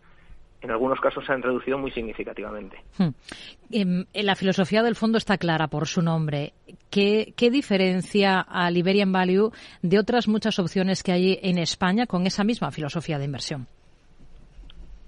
en 0.60 0.70
algunos 0.70 1.00
casos 1.00 1.26
se 1.26 1.32
han 1.32 1.42
reducido 1.42 1.76
muy 1.76 1.90
significativamente. 1.90 2.76
Hmm. 2.96 4.02
La 4.14 4.36
filosofía 4.36 4.84
del 4.84 4.94
fondo 4.94 5.18
está 5.18 5.36
clara 5.36 5.66
por 5.66 5.88
su 5.88 6.02
nombre. 6.02 6.52
¿Qué, 6.88 7.34
¿Qué, 7.36 7.50
diferencia 7.50 8.40
a 8.40 8.70
Liberian 8.70 9.10
Value 9.10 9.50
de 9.82 9.98
otras 9.98 10.28
muchas 10.28 10.60
opciones 10.60 11.02
que 11.02 11.10
hay 11.10 11.40
en 11.42 11.58
España 11.58 12.06
con 12.06 12.28
esa 12.28 12.44
misma 12.44 12.70
filosofía 12.70 13.18
de 13.18 13.24
inversión? 13.24 13.66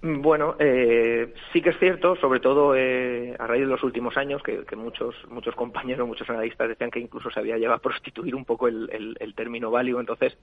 Bueno, 0.07 0.55
eh, 0.59 1.33
sí 1.51 1.63
que 1.63 1.71
es 1.71 1.79
cierto, 1.79 2.15
sobre 2.17 2.39
todo 2.39 2.77
eh, 2.77 3.35
a 3.39 3.47
raíz 3.47 3.63
de 3.63 3.71
los 3.71 3.83
últimos 3.83 4.19
años, 4.19 4.43
que, 4.43 4.63
muchos 4.77 5.15
muchos 5.31 5.55
compañeros, 5.55 6.07
muchos 6.07 6.29
analistas 6.29 6.69
decían 6.69 6.91
que 6.91 7.01
incluso 7.01 7.31
se 7.31 7.41
había 7.41 7.57
llegado 7.57 7.77
a 7.77 7.79
prostituir 7.79 8.35
un 8.35 8.45
poco 8.45 8.69
el, 8.69 8.91
el, 8.93 9.17
el 9.19 9.35
término 9.35 9.71
value. 9.71 9.99
Entonces, 9.99 10.37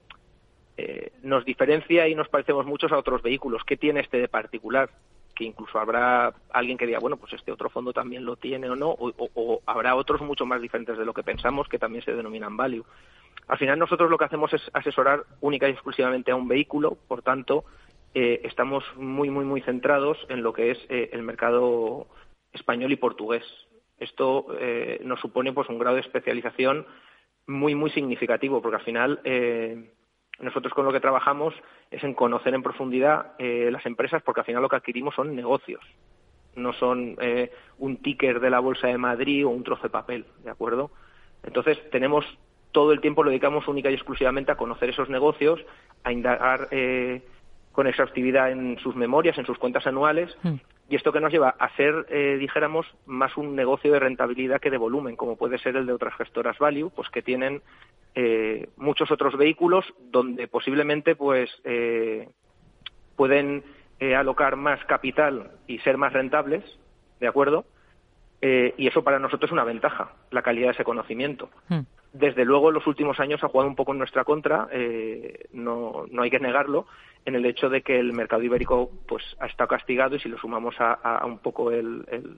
eh, 0.78 1.12
nos 1.22 1.45
diferencia 1.45 2.07
y 2.07 2.16
nos 2.16 2.28
parecemos 2.28 2.66
muchos 2.66 2.91
a 2.91 2.97
otros 2.97 3.22
vehículos. 3.22 3.64
¿Qué 3.64 3.78
tiene 3.78 3.99
este 3.99 4.18
de 4.18 4.28
particular? 4.28 4.89
Que 5.36 5.43
incluso 5.43 5.78
habrá 5.78 6.34
alguien 6.51 6.80
que 6.80 6.88
diga, 6.88 6.97
bueno, 6.97 7.18
pues 7.18 7.34
este 7.34 7.51
otro 7.51 7.70
fondo 7.70 7.93
también 7.93 8.26
lo 8.26 8.38
tiene 8.38 8.68
o 8.68 8.76
no, 8.76 8.89
o, 8.89 9.09
o, 9.16 9.30
o 9.36 9.62
habrá 9.68 9.93
otros 9.93 10.22
mucho 10.22 10.43
más 10.43 10.59
diferentes 10.59 10.97
de 10.97 11.05
lo 11.05 11.14
que 11.14 11.22
pensamos 11.22 11.68
que 11.70 11.78
también 11.78 12.03
se 12.03 12.16
denominan 12.16 12.57
value. 12.57 12.84
Al 13.47 13.59
final 13.59 13.78
nosotros 13.78 14.09
lo 14.09 14.18
que 14.18 14.26
hacemos 14.26 14.51
es 14.53 14.72
asesorar 14.74 15.22
única 15.39 15.68
y 15.68 15.74
exclusivamente 15.74 16.32
a 16.32 16.36
un 16.36 16.47
vehículo, 16.47 16.97
por 17.07 17.22
tanto, 17.22 17.64
eh, 18.14 18.41
estamos 18.43 18.84
muy, 18.97 19.30
muy, 19.30 19.45
muy 19.45 19.62
centrados 19.62 20.18
en 20.30 20.43
lo 20.43 20.53
que 20.53 20.72
es 20.72 20.80
eh, 20.89 21.09
el 21.14 21.24
mercado 21.24 22.07
español 22.53 22.91
y 22.91 22.97
portugués. 22.97 23.43
Esto 23.99 24.47
eh, 24.59 24.99
nos 25.03 25.20
supone 25.20 25.53
pues 25.53 25.70
un 25.70 25.80
grado 25.80 25.95
de 25.95 26.01
especialización 26.01 26.86
muy, 27.47 27.76
muy 27.76 27.91
significativo, 27.91 28.62
porque 28.62 28.78
al 28.78 28.84
final 28.84 29.20
eh, 29.24 29.91
nosotros 30.39 30.74
con 30.74 30.86
lo 30.86 30.91
que 30.91 30.99
trabajamos 30.99 31.53
es 31.91 32.03
en 32.03 32.14
conocer 32.14 32.53
en 32.53 32.64
profundidad 32.64 33.34
eh, 33.38 33.70
las 33.72 33.86
empresas, 33.86 34.24
porque 34.24 34.41
al 34.41 34.45
final 34.45 34.62
lo 34.62 34.70
que 34.70 34.76
adquirimos 34.76 35.16
son 35.16 35.36
negocios, 35.36 35.84
no 36.55 36.74
son 36.74 37.16
eh, 37.22 37.51
un 37.78 37.97
ticker 37.97 38.39
de 38.39 38.49
la 38.49 38.59
Bolsa 38.59 38.88
de 38.88 38.97
Madrid 38.97 39.45
o 39.45 39.49
un 39.49 39.64
trozo 39.64 39.84
de 39.84 39.89
papel, 39.89 40.26
¿de 40.43 40.49
acuerdo? 40.49 40.91
Entonces 41.43 41.78
tenemos 41.91 42.26
todo 42.72 42.93
el 42.93 43.01
tiempo 43.01 43.24
lo 43.24 43.30
dedicamos 43.30 43.68
única 43.68 43.91
y 43.91 43.95
exclusivamente 43.95 44.51
a 44.51 44.57
conocer 44.57 44.89
esos 44.89 45.09
negocios, 45.09 45.59
a 46.03 46.12
indagar 46.12 46.70
eh, 46.72 47.22
con 47.72 47.88
exhaustividad 47.88 48.51
en 48.51 48.78
sus 48.80 48.95
memorias, 48.95 49.38
en 49.38 49.45
sus 49.45 49.57
cuentas 49.57 49.88
anuales, 49.88 50.36
mm. 50.43 50.55
y 50.89 50.95
esto 50.95 51.11
que 51.11 51.19
nos 51.19 51.32
lleva 51.32 51.55
a 51.57 51.76
ser, 51.76 52.05
eh, 52.09 52.38
dijéramos, 52.39 52.86
más 53.05 53.38
un 53.38 53.55
negocio 53.55 53.93
de 53.93 53.99
rentabilidad 53.99 54.59
que 54.59 54.69
de 54.69 54.78
volumen, 54.78 55.15
como 55.15 55.38
puede 55.38 55.57
ser 55.57 55.76
el 55.76 55.86
de 55.86 55.93
otras 55.93 56.15
gestoras 56.15 56.57
value, 56.59 56.91
pues 56.95 57.09
que 57.09 57.22
tienen 57.22 57.61
eh, 58.15 58.69
muchos 58.78 59.09
otros 59.11 59.38
vehículos 59.38 59.86
donde 60.11 60.47
posiblemente 60.47 61.15
pues 61.15 61.49
eh, 61.63 62.28
pueden 63.15 63.63
alocar 64.17 64.55
más 64.55 64.84
capital 64.86 65.51
y 65.67 65.78
ser 65.80 65.95
más 65.95 66.11
rentables, 66.11 66.63
¿de 67.19 67.28
acuerdo? 67.28 67.65
Eh, 68.41 68.74
y 68.78 68.88
eso 68.88 69.03
para 69.03 69.19
nosotros 69.19 69.49
es 69.49 69.53
una 69.53 69.63
ventaja, 69.63 70.13
la 70.32 70.41
calidad 70.41 70.67
de 70.67 70.74
ese 70.74 70.84
conocimiento. 70.84 71.49
Hmm. 71.69 71.82
Desde 72.14 72.43
luego, 72.43 72.70
en 72.70 72.76
los 72.76 72.88
últimos 72.88 73.20
años 73.20 73.43
ha 73.43 73.47
jugado 73.47 73.70
un 73.70 73.76
poco 73.76 73.93
en 73.93 73.99
nuestra 73.99 74.26
contra, 74.26 74.68
eh, 74.72 75.45
no, 75.53 76.05
no 76.12 76.24
hay 76.24 76.30
que 76.30 76.39
negarlo, 76.39 76.86
en 77.26 77.36
el 77.36 77.45
hecho 77.45 77.70
de 77.70 77.82
que 77.82 77.99
el 77.99 78.12
mercado 78.12 78.43
ibérico 78.43 78.91
pues 79.07 79.24
ha 79.39 79.45
estado 79.45 79.70
castigado 79.70 80.16
y 80.16 80.20
si 80.20 80.28
lo 80.28 80.38
sumamos 80.38 80.76
a, 80.80 80.93
a 80.93 81.26
un 81.26 81.39
poco 81.39 81.72
el, 81.72 82.03
el, 82.09 82.36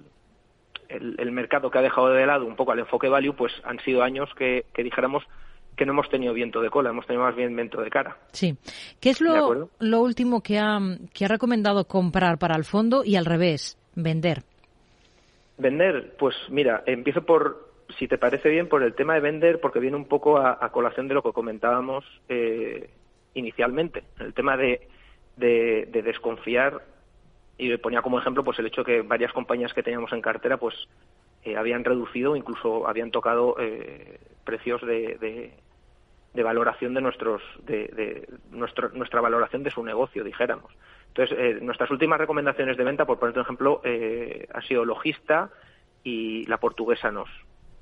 el, 0.89 1.15
el 1.17 1.31
mercado 1.31 1.71
que 1.71 1.79
ha 1.79 1.81
dejado 1.81 2.09
de 2.09 2.25
lado 2.25 2.45
un 2.45 2.55
poco 2.55 2.71
al 2.71 2.79
enfoque 2.79 3.09
value, 3.09 3.33
pues 3.33 3.51
han 3.63 3.79
sido 3.79 4.03
años 4.03 4.29
que, 4.37 4.65
que 4.73 4.83
dijéramos 4.83 5.23
que 5.75 5.85
no 5.85 5.93
hemos 5.93 6.09
tenido 6.09 6.33
viento 6.33 6.61
de 6.61 6.69
cola, 6.69 6.91
hemos 6.91 7.07
tenido 7.07 7.23
más 7.23 7.35
bien 7.35 7.55
viento 7.55 7.81
de 7.81 7.89
cara. 7.89 8.17
Sí. 8.31 8.55
¿Qué 8.99 9.09
es 9.09 9.19
¿De 9.19 9.25
lo, 9.25 9.69
lo 9.79 10.01
último 10.01 10.41
que 10.41 10.59
ha, 10.59 10.79
que 11.13 11.25
ha 11.25 11.27
recomendado 11.27 11.85
comprar 11.85 12.37
para 12.37 12.55
el 12.55 12.63
fondo 12.63 13.03
y 13.03 13.15
al 13.15 13.25
revés, 13.25 13.77
vender? 13.95 14.43
Vender, 15.57 16.15
pues 16.17 16.35
mira, 16.49 16.83
empiezo 16.85 17.23
por, 17.23 17.72
si 17.97 18.07
te 18.07 18.17
parece 18.17 18.49
bien, 18.49 18.67
por 18.67 18.83
el 18.83 18.93
tema 18.93 19.15
de 19.15 19.19
vender, 19.19 19.59
porque 19.59 19.79
viene 19.79 19.97
un 19.97 20.05
poco 20.05 20.37
a, 20.37 20.69
colación 20.71 21.07
de 21.07 21.13
lo 21.13 21.23
que 21.23 21.31
comentábamos 21.31 22.05
eh, 22.29 22.89
inicialmente, 23.33 24.03
el 24.19 24.33
tema 24.33 24.57
de, 24.57 24.87
de, 25.37 25.87
de 25.91 26.01
desconfiar 26.01 26.81
y 27.57 27.75
ponía 27.77 28.01
como 28.01 28.19
ejemplo 28.19 28.43
pues 28.43 28.57
el 28.59 28.65
hecho 28.65 28.83
que 28.83 29.01
varias 29.01 29.31
compañías 29.31 29.73
que 29.73 29.83
teníamos 29.83 30.11
en 30.11 30.21
cartera 30.21 30.57
pues 30.57 30.75
eh, 31.43 31.55
habían 31.55 31.83
reducido, 31.83 32.35
incluso 32.35 32.87
habían 32.87 33.11
tocado 33.11 33.55
eh, 33.59 34.19
precios 34.43 34.81
de, 34.81 35.17
de, 35.19 35.53
de 36.33 36.43
valoración 36.43 36.93
de 36.93 37.01
nuestros 37.01 37.41
de, 37.65 37.87
de 37.87 38.27
nuestro, 38.51 38.89
nuestra 38.89 39.21
valoración 39.21 39.63
de 39.63 39.71
su 39.71 39.83
negocio, 39.83 40.23
dijéramos. 40.23 40.73
Entonces, 41.09 41.37
eh, 41.37 41.59
nuestras 41.61 41.91
últimas 41.91 42.19
recomendaciones 42.19 42.75
de 42.75 42.83
venta, 42.83 43.05
por 43.05 43.19
poner 43.19 43.35
un 43.35 43.43
ejemplo, 43.43 43.81
eh, 43.83 44.47
ha 44.51 44.61
sido 44.61 44.83
Logista 44.83 45.51
y 46.03 46.43
la 46.45 46.57
portuguesa 46.57 47.11
Nos, 47.11 47.29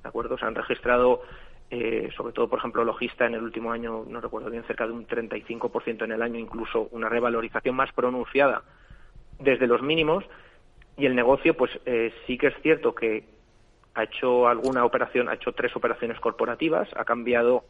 ¿de 0.02 0.10
acuerdo? 0.10 0.38
Se 0.38 0.46
han 0.46 0.56
registrado, 0.56 1.22
eh, 1.70 2.10
sobre 2.16 2.34
todo, 2.34 2.48
por 2.48 2.60
ejemplo, 2.60 2.84
Logista 2.84 3.26
en 3.26 3.36
el 3.36 3.44
último 3.44 3.72
año, 3.72 4.04
no 4.08 4.22
recuerdo 4.22 4.50
bien, 4.50 4.64
cerca 4.64 4.86
de 4.86 4.94
un 4.94 5.08
35% 5.08 6.04
en 6.04 6.12
el 6.12 6.22
año, 6.22 6.40
incluso 6.40 6.88
una 6.92 7.10
revalorización 7.10 7.76
más 7.76 7.92
pronunciada 7.94 8.64
desde 9.40 9.68
los 9.68 9.82
mínimos. 9.82 10.26
Y 10.98 11.06
el 11.06 11.16
negocio, 11.16 11.56
pues 11.56 11.72
eh, 11.86 12.14
sí 12.28 12.38
que 12.38 12.48
es 12.48 12.56
cierto 12.62 12.94
que 12.94 13.24
ha 13.94 14.04
hecho 14.04 14.48
alguna 14.48 14.86
operación, 14.86 15.30
ha 15.30 15.36
hecho 15.36 15.54
tres 15.54 15.76
operaciones 15.76 16.20
corporativas, 16.20 16.90
ha 16.96 17.06
cambiado 17.06 17.64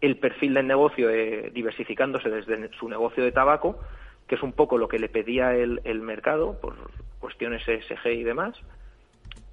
el 0.00 0.16
perfil 0.16 0.54
del 0.54 0.66
negocio 0.66 1.08
eh, 1.10 1.50
diversificándose 1.54 2.28
desde 2.28 2.70
su 2.74 2.88
negocio 2.88 3.22
de 3.24 3.32
tabaco, 3.32 3.78
que 4.26 4.34
es 4.34 4.42
un 4.42 4.52
poco 4.52 4.76
lo 4.76 4.88
que 4.88 4.98
le 4.98 5.08
pedía 5.08 5.54
el, 5.54 5.80
el 5.84 6.00
mercado 6.00 6.60
por 6.60 6.74
cuestiones 7.20 7.66
ESG 7.66 8.06
y 8.08 8.24
demás, 8.24 8.56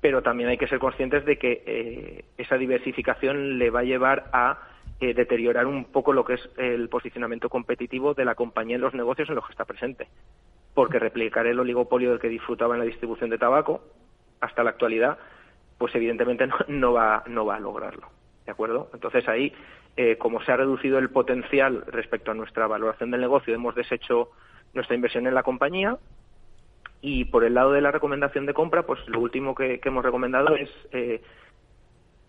pero 0.01 0.21
también 0.21 0.49
hay 0.49 0.57
que 0.57 0.67
ser 0.67 0.79
conscientes 0.79 1.25
de 1.25 1.37
que 1.37 1.63
eh, 1.65 2.25
esa 2.37 2.57
diversificación 2.57 3.59
le 3.59 3.69
va 3.69 3.81
a 3.81 3.83
llevar 3.83 4.29
a 4.31 4.59
eh, 5.01 5.13
deteriorar 5.13 5.65
un 5.65 5.85
poco 5.85 6.13
lo 6.13 6.25
que 6.25 6.35
es 6.35 6.49
el 6.57 6.89
posicionamiento 6.89 7.49
competitivo 7.49 8.13
de 8.13 8.25
la 8.25 8.35
compañía 8.35 8.75
en 8.75 8.81
los 8.81 8.93
negocios 8.93 9.29
en 9.29 9.35
los 9.35 9.45
que 9.45 9.51
está 9.51 9.65
presente, 9.65 10.07
porque 10.73 10.99
replicar 10.99 11.47
el 11.47 11.59
oligopolio 11.59 12.11
del 12.11 12.19
que 12.19 12.29
disfrutaba 12.29 12.75
en 12.75 12.79
la 12.79 12.85
distribución 12.85 13.29
de 13.29 13.37
tabaco 13.37 13.81
hasta 14.41 14.63
la 14.63 14.71
actualidad, 14.71 15.17
pues 15.77 15.93
evidentemente 15.95 16.47
no, 16.47 16.57
no 16.67 16.93
va 16.93 17.23
no 17.27 17.45
va 17.45 17.55
a 17.55 17.59
lograrlo, 17.59 18.09
¿de 18.45 18.51
acuerdo? 18.51 18.89
Entonces 18.93 19.27
ahí 19.27 19.53
eh, 20.01 20.17
como 20.17 20.41
se 20.41 20.51
ha 20.51 20.55
reducido 20.55 20.97
el 20.97 21.09
potencial 21.09 21.83
respecto 21.87 22.31
a 22.31 22.33
nuestra 22.33 22.67
valoración 22.67 23.11
del 23.11 23.19
negocio, 23.19 23.53
hemos 23.53 23.75
deshecho 23.75 24.29
nuestra 24.73 24.95
inversión 24.95 25.27
en 25.27 25.35
la 25.35 25.43
compañía 25.43 25.97
y 27.01 27.25
por 27.25 27.43
el 27.43 27.53
lado 27.53 27.71
de 27.71 27.81
la 27.81 27.91
recomendación 27.91 28.45
de 28.45 28.53
compra, 28.53 28.83
pues 28.83 28.99
lo 29.07 29.19
último 29.19 29.55
que, 29.55 29.79
hemos 29.83 30.03
recomendado 30.03 30.55
es 30.55 30.69
eh, 30.91 31.21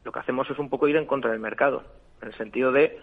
lo 0.05 0.13
que 0.13 0.19
hacemos 0.19 0.49
es 0.51 0.59
un 0.59 0.69
poco 0.69 0.89
ir 0.89 0.97
en 0.97 1.07
contra 1.07 1.31
del 1.31 1.41
mercado, 1.41 1.83
en 2.23 2.29
el 2.29 2.35
sentido 2.35 2.73
de 2.73 2.99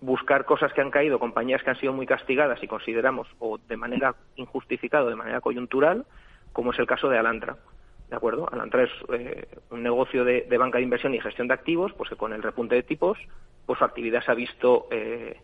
buscar 0.00 0.44
cosas 0.44 0.72
que 0.72 0.80
han 0.80 0.90
caído, 0.90 1.20
compañías 1.20 1.62
que 1.62 1.70
han 1.70 1.78
sido 1.78 1.92
muy 1.92 2.06
castigadas 2.06 2.62
y 2.62 2.66
consideramos 2.66 3.28
o 3.38 3.58
de 3.58 3.76
manera 3.76 4.16
injustificada 4.34 5.04
o 5.04 5.10
de 5.10 5.16
manera 5.16 5.40
coyuntural, 5.40 6.04
como 6.52 6.72
es 6.72 6.78
el 6.78 6.86
caso 6.86 7.08
de 7.08 7.18
Alantra. 7.18 7.56
¿De 8.10 8.16
acuerdo? 8.16 8.46
Alantra 8.52 8.82
es 8.82 8.90
eh, 9.14 9.46
un 9.70 9.82
negocio 9.82 10.24
de, 10.24 10.42
de, 10.42 10.58
banca 10.58 10.78
de 10.78 10.84
inversión 10.84 11.14
y 11.14 11.20
gestión 11.20 11.48
de 11.48 11.54
activos, 11.54 11.92
pues 11.94 12.10
que 12.10 12.16
con 12.16 12.32
el 12.32 12.42
repunte 12.42 12.74
de 12.74 12.82
tipos, 12.82 13.16
pues 13.64 13.78
su 13.78 13.84
actividad 13.84 14.22
se 14.22 14.32
ha 14.32 14.34
visto 14.34 14.88
eh, 14.90 15.40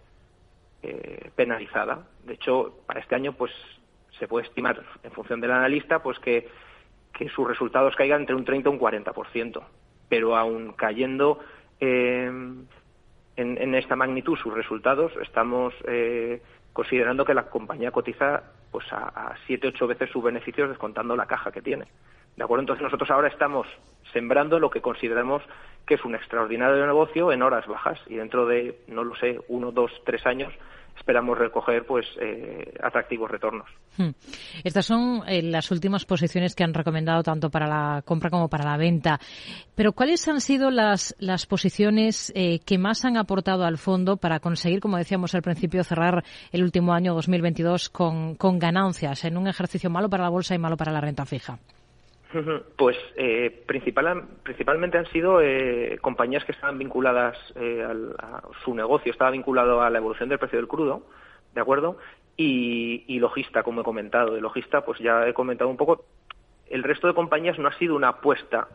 eh, 0.82 1.30
penalizada. 1.34 2.06
De 2.24 2.34
hecho, 2.34 2.80
para 2.86 3.00
este 3.00 3.14
año, 3.14 3.32
pues 3.32 3.52
se 4.18 4.28
puede 4.28 4.46
estimar, 4.46 4.82
en 5.02 5.10
función 5.12 5.40
del 5.40 5.50
analista, 5.50 6.02
pues 6.02 6.18
que, 6.18 6.48
que 7.12 7.28
sus 7.28 7.46
resultados 7.46 7.94
caigan 7.96 8.20
entre 8.20 8.34
un 8.34 8.44
30 8.44 8.68
y 8.68 8.72
un 8.72 8.80
40%. 8.80 9.62
Pero 10.08 10.36
aún 10.36 10.72
cayendo 10.72 11.40
eh, 11.80 12.30
en, 13.36 13.74
esta 13.74 13.96
magnitud 13.96 14.36
sus 14.36 14.52
resultados, 14.54 15.12
estamos 15.22 15.74
eh, 15.86 16.42
considerando 16.72 17.24
que 17.24 17.34
la 17.34 17.48
compañía 17.48 17.90
cotiza 17.90 18.42
pues 18.70 18.90
a, 18.92 19.08
a 19.08 19.36
7-8 19.46 19.86
veces 19.86 20.10
sus 20.10 20.22
beneficios 20.22 20.68
descontando 20.68 21.16
la 21.16 21.26
caja 21.26 21.52
que 21.52 21.62
tiene. 21.62 21.86
¿De 22.36 22.44
acuerdo? 22.44 22.62
Entonces 22.62 22.84
nosotros 22.84 23.10
ahora 23.10 23.28
estamos 23.28 23.66
sembrando 24.12 24.58
lo 24.60 24.70
que 24.70 24.80
consideramos 24.80 25.42
que 25.88 25.94
es 25.94 26.04
un 26.04 26.14
extraordinario 26.14 26.86
negocio 26.86 27.32
en 27.32 27.42
horas 27.42 27.66
bajas 27.66 27.98
y 28.06 28.16
dentro 28.16 28.46
de, 28.46 28.78
no 28.88 29.02
lo 29.04 29.16
sé, 29.16 29.40
uno, 29.48 29.72
dos, 29.72 29.90
tres 30.04 30.24
años 30.26 30.52
esperamos 30.98 31.38
recoger 31.38 31.86
pues 31.86 32.06
eh, 32.20 32.74
atractivos 32.82 33.30
retornos. 33.30 33.68
Hmm. 33.96 34.10
Estas 34.64 34.86
son 34.86 35.22
eh, 35.26 35.42
las 35.42 35.70
últimas 35.70 36.04
posiciones 36.04 36.54
que 36.54 36.64
han 36.64 36.74
recomendado 36.74 37.22
tanto 37.22 37.50
para 37.50 37.66
la 37.66 38.02
compra 38.02 38.30
como 38.30 38.48
para 38.48 38.64
la 38.64 38.76
venta. 38.76 39.18
Pero 39.74 39.92
¿cuáles 39.92 40.26
han 40.28 40.40
sido 40.40 40.70
las, 40.70 41.14
las 41.18 41.46
posiciones 41.46 42.32
eh, 42.34 42.60
que 42.60 42.78
más 42.78 43.04
han 43.04 43.16
aportado 43.16 43.64
al 43.64 43.78
fondo 43.78 44.16
para 44.16 44.40
conseguir, 44.40 44.80
como 44.80 44.98
decíamos 44.98 45.34
al 45.34 45.42
principio, 45.42 45.84
cerrar 45.84 46.24
el 46.52 46.62
último 46.62 46.92
año 46.92 47.14
2022 47.14 47.88
con, 47.88 48.34
con 48.34 48.58
ganancias 48.58 49.24
en 49.24 49.36
un 49.36 49.48
ejercicio 49.48 49.90
malo 49.90 50.08
para 50.08 50.24
la 50.24 50.30
bolsa 50.30 50.54
y 50.54 50.58
malo 50.58 50.76
para 50.76 50.92
la 50.92 51.00
renta 51.00 51.24
fija? 51.24 51.58
Pues 52.76 52.96
eh, 53.16 53.62
principal, 53.66 54.24
principalmente 54.42 54.98
han 54.98 55.06
sido 55.06 55.40
eh, 55.40 55.98
compañías 56.00 56.44
que 56.44 56.52
estaban 56.52 56.78
vinculadas 56.78 57.36
eh, 57.56 57.86
a 58.18 58.42
su 58.64 58.74
negocio, 58.74 59.12
estaba 59.12 59.30
vinculado 59.30 59.82
a 59.82 59.90
la 59.90 59.98
evolución 59.98 60.28
del 60.28 60.38
precio 60.38 60.58
del 60.58 60.68
crudo, 60.68 61.02
¿de 61.54 61.60
acuerdo? 61.60 61.98
Y, 62.36 63.04
y 63.08 63.18
logista, 63.18 63.62
como 63.62 63.80
he 63.80 63.84
comentado. 63.84 64.34
De 64.34 64.40
logista, 64.40 64.84
pues 64.84 64.98
ya 65.00 65.26
he 65.26 65.34
comentado 65.34 65.70
un 65.70 65.76
poco. 65.76 66.04
El 66.68 66.82
resto 66.82 67.06
de 67.06 67.14
compañías 67.14 67.58
no 67.58 67.68
ha 67.68 67.78
sido 67.78 67.96
una 67.96 68.08
apuesta 68.08 68.68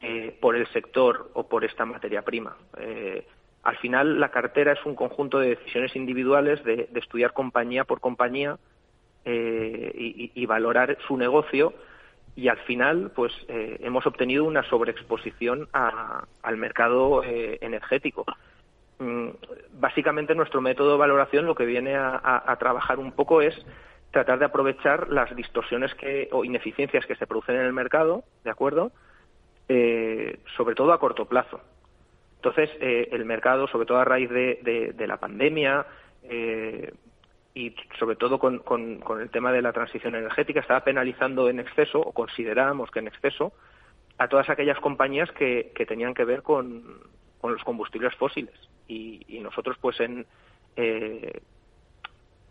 eh, 0.00 0.36
por 0.40 0.56
el 0.56 0.66
sector 0.68 1.30
o 1.34 1.48
por 1.48 1.64
esta 1.64 1.84
materia 1.84 2.22
prima. 2.22 2.56
Eh, 2.78 3.26
al 3.64 3.76
final, 3.78 4.20
la 4.20 4.30
cartera 4.30 4.72
es 4.72 4.86
un 4.86 4.94
conjunto 4.94 5.38
de 5.40 5.56
decisiones 5.56 5.94
individuales 5.96 6.62
de, 6.64 6.88
estudiar 6.94 7.32
compañía 7.32 7.84
por 7.84 8.00
compañía 8.00 8.58
y 9.28 10.46
valorar 10.46 10.96
su 11.08 11.16
negocio 11.16 11.74
y 12.36 12.48
al 12.48 12.58
final 12.58 13.10
pues 13.16 13.32
eh, 13.48 13.78
hemos 13.80 14.06
obtenido 14.06 14.44
una 14.44 14.62
sobreexposición 14.64 15.68
a, 15.72 16.24
al 16.42 16.56
mercado 16.58 17.24
eh, 17.24 17.58
energético. 17.62 18.26
Mm, 18.98 19.28
básicamente 19.72 20.34
nuestro 20.34 20.60
método 20.60 20.92
de 20.92 20.98
valoración 20.98 21.46
lo 21.46 21.54
que 21.54 21.64
viene 21.64 21.94
a, 21.96 22.42
a, 22.46 22.56
trabajar 22.56 22.98
un 22.98 23.12
poco 23.12 23.42
es 23.42 23.54
tratar 24.10 24.38
de 24.38 24.44
aprovechar 24.44 25.08
las 25.08 25.34
distorsiones 25.34 25.94
que, 25.94 26.28
o 26.32 26.44
ineficiencias 26.44 27.04
que 27.06 27.16
se 27.16 27.26
producen 27.26 27.56
en 27.56 27.62
el 27.62 27.72
mercado, 27.72 28.24
¿de 28.44 28.50
acuerdo? 28.50 28.92
Eh, 29.68 30.38
sobre 30.56 30.74
todo 30.74 30.92
a 30.92 31.00
corto 31.00 31.26
plazo. 31.26 31.60
Entonces, 32.36 32.70
eh, 32.80 33.08
el 33.12 33.24
mercado, 33.24 33.66
sobre 33.66 33.86
todo 33.86 33.98
a 33.98 34.04
raíz 34.04 34.30
de, 34.30 34.60
de, 34.62 34.92
de 34.92 35.06
la 35.06 35.16
pandemia, 35.16 35.86
eh, 36.22 36.92
y 37.56 37.74
sobre 37.98 38.16
todo 38.16 38.38
con, 38.38 38.58
con, 38.58 39.00
el 39.18 39.30
tema 39.30 39.50
de 39.50 39.62
la 39.62 39.72
transición 39.72 40.14
energética, 40.14 40.60
estaba 40.60 40.84
penalizando 40.84 41.48
en 41.48 41.58
exceso, 41.58 41.98
o 42.00 42.12
considerábamos 42.12 42.90
que 42.90 42.98
en 42.98 43.08
exceso, 43.08 43.54
a 44.18 44.28
todas 44.28 44.50
aquellas 44.50 44.78
compañías 44.78 45.32
que, 45.32 45.72
que 45.74 45.86
tenían 45.86 46.12
que 46.12 46.26
ver 46.26 46.42
con, 46.42 47.00
con, 47.40 47.54
los 47.54 47.64
combustibles 47.64 48.14
fósiles. 48.16 48.52
Y, 48.88 49.22
y 49.26 49.40
nosotros, 49.40 49.78
pues, 49.80 49.98
en, 50.00 50.26
eh, 50.76 51.40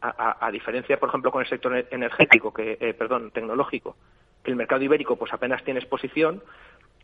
a, 0.01 0.49
diferencia, 0.51 0.99
por 0.99 1.09
ejemplo, 1.09 1.31
con 1.31 1.43
el 1.43 1.49
sector 1.49 1.85
energético, 1.91 2.51
que, 2.51 2.75
eh, 2.81 2.95
perdón, 2.95 3.29
tecnológico, 3.29 3.95
que 4.43 4.49
el 4.49 4.57
mercado 4.57 4.81
ibérico, 4.81 5.17
pues, 5.17 5.31
apenas 5.33 5.63
tiene 5.63 5.81
exposición, 5.81 6.41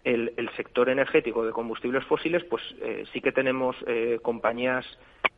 el, 0.04 0.34
el 0.38 0.50
sector 0.56 0.90
energético 0.90 1.46
de 1.46 1.52
combustibles 1.52 2.04
fósiles, 2.06 2.44
pues, 2.46 2.64
eh, 2.82 3.04
sí 3.14 3.22
que 3.22 3.32
tenemos 3.32 3.76
eh, 3.86 4.18
compañías 4.24 4.88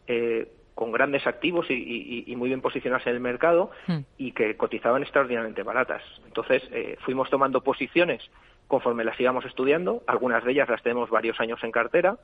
eh, 0.07 0.47
con 0.76 0.92
grandes 0.92 1.28
activos 1.28 1.70
y, 1.70 1.74
y, 1.74 2.24
y, 2.28 2.36
muy 2.36 2.50
bien 2.50 2.62
posicionadas 2.62 3.06
en 3.08 3.14
el 3.14 3.20
mercado 3.20 3.72
mm. 3.88 4.00
y 4.18 4.32
que 4.32 4.58
cotizaban 4.58 5.04
extraordinariamente 5.04 5.64
baratas. 5.64 6.02
Entonces, 6.26 6.64
eh, 6.72 6.98
fuimos 7.02 7.30
tomando 7.30 7.62
posiciones 7.62 8.22
conforme 8.68 9.04
las 9.04 9.20
íbamos 9.20 9.46
estudiando, 9.46 10.02
algunas 10.08 10.44
de 10.44 10.52
ellas 10.52 10.70
las 10.70 10.82
tenemos 10.82 11.10
varios 11.10 11.40
años 11.40 11.64
en 11.64 11.72
cartera 11.72 12.18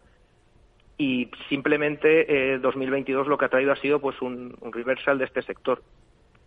y 0.97 1.29
simplemente 1.47 2.53
eh, 2.53 2.59
2022 2.59 3.27
lo 3.27 3.37
que 3.37 3.45
ha 3.45 3.49
traído 3.49 3.71
ha 3.71 3.75
sido 3.77 3.99
pues 3.99 4.21
un, 4.21 4.57
un 4.59 4.73
reversal 4.73 5.17
de 5.17 5.25
este 5.25 5.41
sector. 5.43 5.81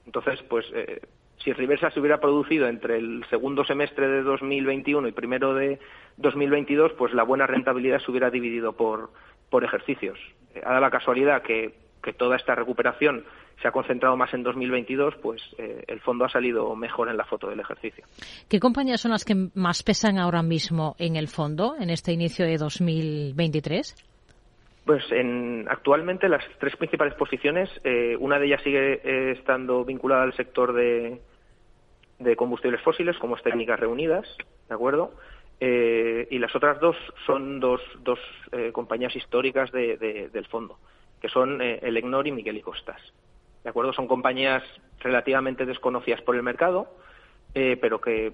Entonces, 0.04 0.42
pues 0.48 0.66
eh, 0.74 1.00
si 1.38 1.52
Reversa 1.52 1.90
se 1.90 2.00
hubiera 2.00 2.20
producido 2.20 2.68
entre 2.68 2.98
el 2.98 3.24
segundo 3.30 3.64
semestre 3.64 4.08
de 4.08 4.22
2021 4.22 5.08
y 5.08 5.12
primero 5.12 5.54
de 5.54 5.78
2022, 6.16 6.92
pues 6.92 7.12
la 7.14 7.22
buena 7.22 7.46
rentabilidad 7.46 8.00
se 8.00 8.10
hubiera 8.10 8.30
dividido 8.30 8.74
por, 8.74 9.10
por 9.50 9.64
ejercicios. 9.64 10.18
Eh, 10.54 10.62
ha 10.64 10.70
dado 10.70 10.80
la 10.80 10.90
casualidad 10.90 11.42
que, 11.42 11.74
que 12.02 12.12
toda 12.12 12.36
esta 12.36 12.54
recuperación 12.54 13.24
se 13.62 13.68
ha 13.68 13.72
concentrado 13.72 14.16
más 14.16 14.34
en 14.34 14.42
2022, 14.42 15.14
pues 15.22 15.40
eh, 15.56 15.84
el 15.86 16.00
fondo 16.00 16.24
ha 16.24 16.28
salido 16.28 16.74
mejor 16.74 17.08
en 17.08 17.16
la 17.16 17.24
foto 17.24 17.48
del 17.48 17.60
ejercicio. 17.60 18.04
¿Qué 18.48 18.58
compañías 18.58 19.00
son 19.00 19.12
las 19.12 19.24
que 19.24 19.36
más 19.54 19.82
pesan 19.82 20.18
ahora 20.18 20.42
mismo 20.42 20.96
en 20.98 21.16
el 21.16 21.28
fondo, 21.28 21.76
en 21.78 21.90
este 21.90 22.12
inicio 22.12 22.44
de 22.44 22.56
2023? 22.56 23.94
Pues 24.84 25.04
en, 25.12 25.66
actualmente 25.70 26.28
las 26.28 26.44
tres 26.58 26.76
principales 26.76 27.14
posiciones, 27.14 27.70
eh, 27.84 28.16
una 28.18 28.40
de 28.40 28.46
ellas 28.46 28.62
sigue 28.64 28.94
eh, 29.04 29.32
estando 29.38 29.84
vinculada 29.84 30.24
al 30.24 30.34
sector 30.34 30.72
de, 30.72 31.20
de, 32.18 32.34
combustibles 32.34 32.82
fósiles, 32.82 33.16
como 33.18 33.36
es 33.36 33.42
Técnicas 33.44 33.78
Reunidas, 33.78 34.26
¿de 34.68 34.74
acuerdo? 34.74 35.12
y 35.64 36.40
las 36.40 36.56
otras 36.56 36.80
dos 36.80 36.96
son 37.24 37.60
dos, 37.60 37.80
dos 38.00 38.18
compañías 38.72 39.14
históricas 39.14 39.70
de, 39.70 40.28
del 40.32 40.46
fondo, 40.46 40.76
que 41.22 41.30
son 41.30 41.62
el 41.62 41.96
Egnor 41.96 42.26
y 42.26 42.32
Miguel 42.32 42.58
y 42.58 42.60
Costas. 42.60 43.00
¿de 43.62 43.70
acuerdo? 43.70 43.92
Son 43.92 44.06
compañías 44.06 44.62
relativamente 45.00 45.66
desconocidas 45.66 46.20
por 46.22 46.36
el 46.36 46.42
mercado, 46.42 46.88
eh, 47.54 47.76
pero 47.80 48.00
que, 48.00 48.32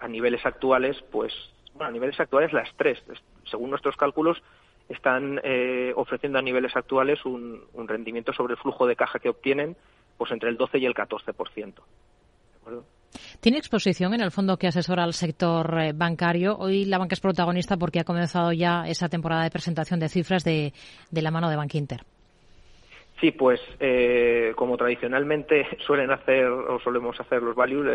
a 0.00 0.08
niveles 0.08 0.44
actuales, 0.44 1.00
pues, 1.10 1.32
bueno, 1.74 1.88
a 1.88 1.92
niveles 1.92 2.18
actuales 2.18 2.52
las 2.52 2.68
tres, 2.76 3.02
según 3.50 3.70
nuestros 3.70 3.96
cálculos, 3.96 4.42
están 4.88 5.40
eh, 5.44 5.92
ofreciendo 5.96 6.38
a 6.38 6.42
niveles 6.42 6.76
actuales 6.76 7.24
un, 7.24 7.62
rendimiento 7.86 8.32
sobre 8.32 8.54
el 8.54 8.58
flujo 8.58 8.86
de 8.86 8.96
caja 8.96 9.18
que 9.18 9.28
obtienen, 9.28 9.76
pues 10.18 10.30
entre 10.32 10.50
el 10.50 10.56
12 10.56 10.78
y 10.78 10.86
el 10.86 10.94
14%. 10.94 11.74
¿Tiene 13.40 13.58
exposición 13.58 14.14
en 14.14 14.20
el 14.20 14.30
fondo 14.30 14.56
que 14.56 14.66
asesora 14.66 15.04
al 15.04 15.12
sector 15.12 15.78
eh, 15.80 15.92
bancario? 15.94 16.56
Hoy 16.56 16.84
la 16.84 16.98
banca 16.98 17.14
es 17.14 17.20
protagonista 17.20 17.76
porque 17.76 18.00
ha 18.00 18.04
comenzado 18.04 18.52
ya 18.52 18.84
esa 18.86 19.08
temporada 19.08 19.44
de 19.44 19.50
presentación 19.50 20.00
de 20.00 20.08
cifras 20.08 20.44
de, 20.44 20.72
de 21.10 21.22
la 21.22 21.30
mano 21.30 21.50
de 21.50 21.56
Bank 21.56 21.74
Inter. 21.74 22.00
Sí, 23.20 23.30
pues 23.30 23.60
eh, 23.80 24.52
como 24.56 24.76
tradicionalmente 24.76 25.66
suelen 25.86 26.10
hacer 26.10 26.46
o 26.46 26.78
solemos 26.80 27.18
hacer 27.20 27.42
los 27.42 27.54
values, 27.54 27.86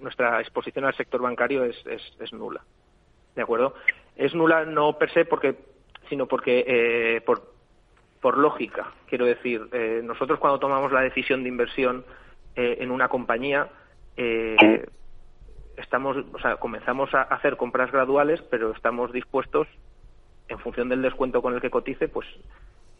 nuestra 0.00 0.40
exposición 0.40 0.84
al 0.84 0.94
sector 0.94 1.22
bancario 1.22 1.64
es, 1.64 2.32
nula. 2.32 2.62
¿De 3.34 3.42
acuerdo? 3.42 3.74
Es 4.16 4.34
nula 4.34 4.64
no 4.64 4.98
per 4.98 5.10
se 5.12 5.24
porque, 5.24 5.56
sino 6.08 6.26
porque 6.26 6.64
eh, 6.66 7.20
por, 7.20 7.50
por 8.20 8.36
lógica. 8.36 8.92
Quiero 9.06 9.26
decir, 9.26 9.68
eh, 9.72 10.00
nosotros 10.02 10.38
cuando 10.38 10.58
tomamos 10.58 10.90
la 10.92 11.02
decisión 11.02 11.42
de 11.42 11.48
inversión 11.48 12.04
en 12.56 12.90
una 12.90 13.08
compañía, 13.08 13.68
estamos, 15.76 16.16
o 16.32 16.38
sea, 16.38 16.56
comenzamos 16.56 17.12
a 17.14 17.22
hacer 17.22 17.56
compras 17.56 17.92
graduales, 17.92 18.40
pero 18.50 18.72
estamos 18.72 19.12
dispuestos, 19.12 19.68
en 20.48 20.58
función 20.58 20.88
del 20.88 21.02
descuento 21.02 21.42
con 21.42 21.54
el 21.54 21.60
que 21.60 21.70
cotice, 21.70 22.08
pues 22.08 22.26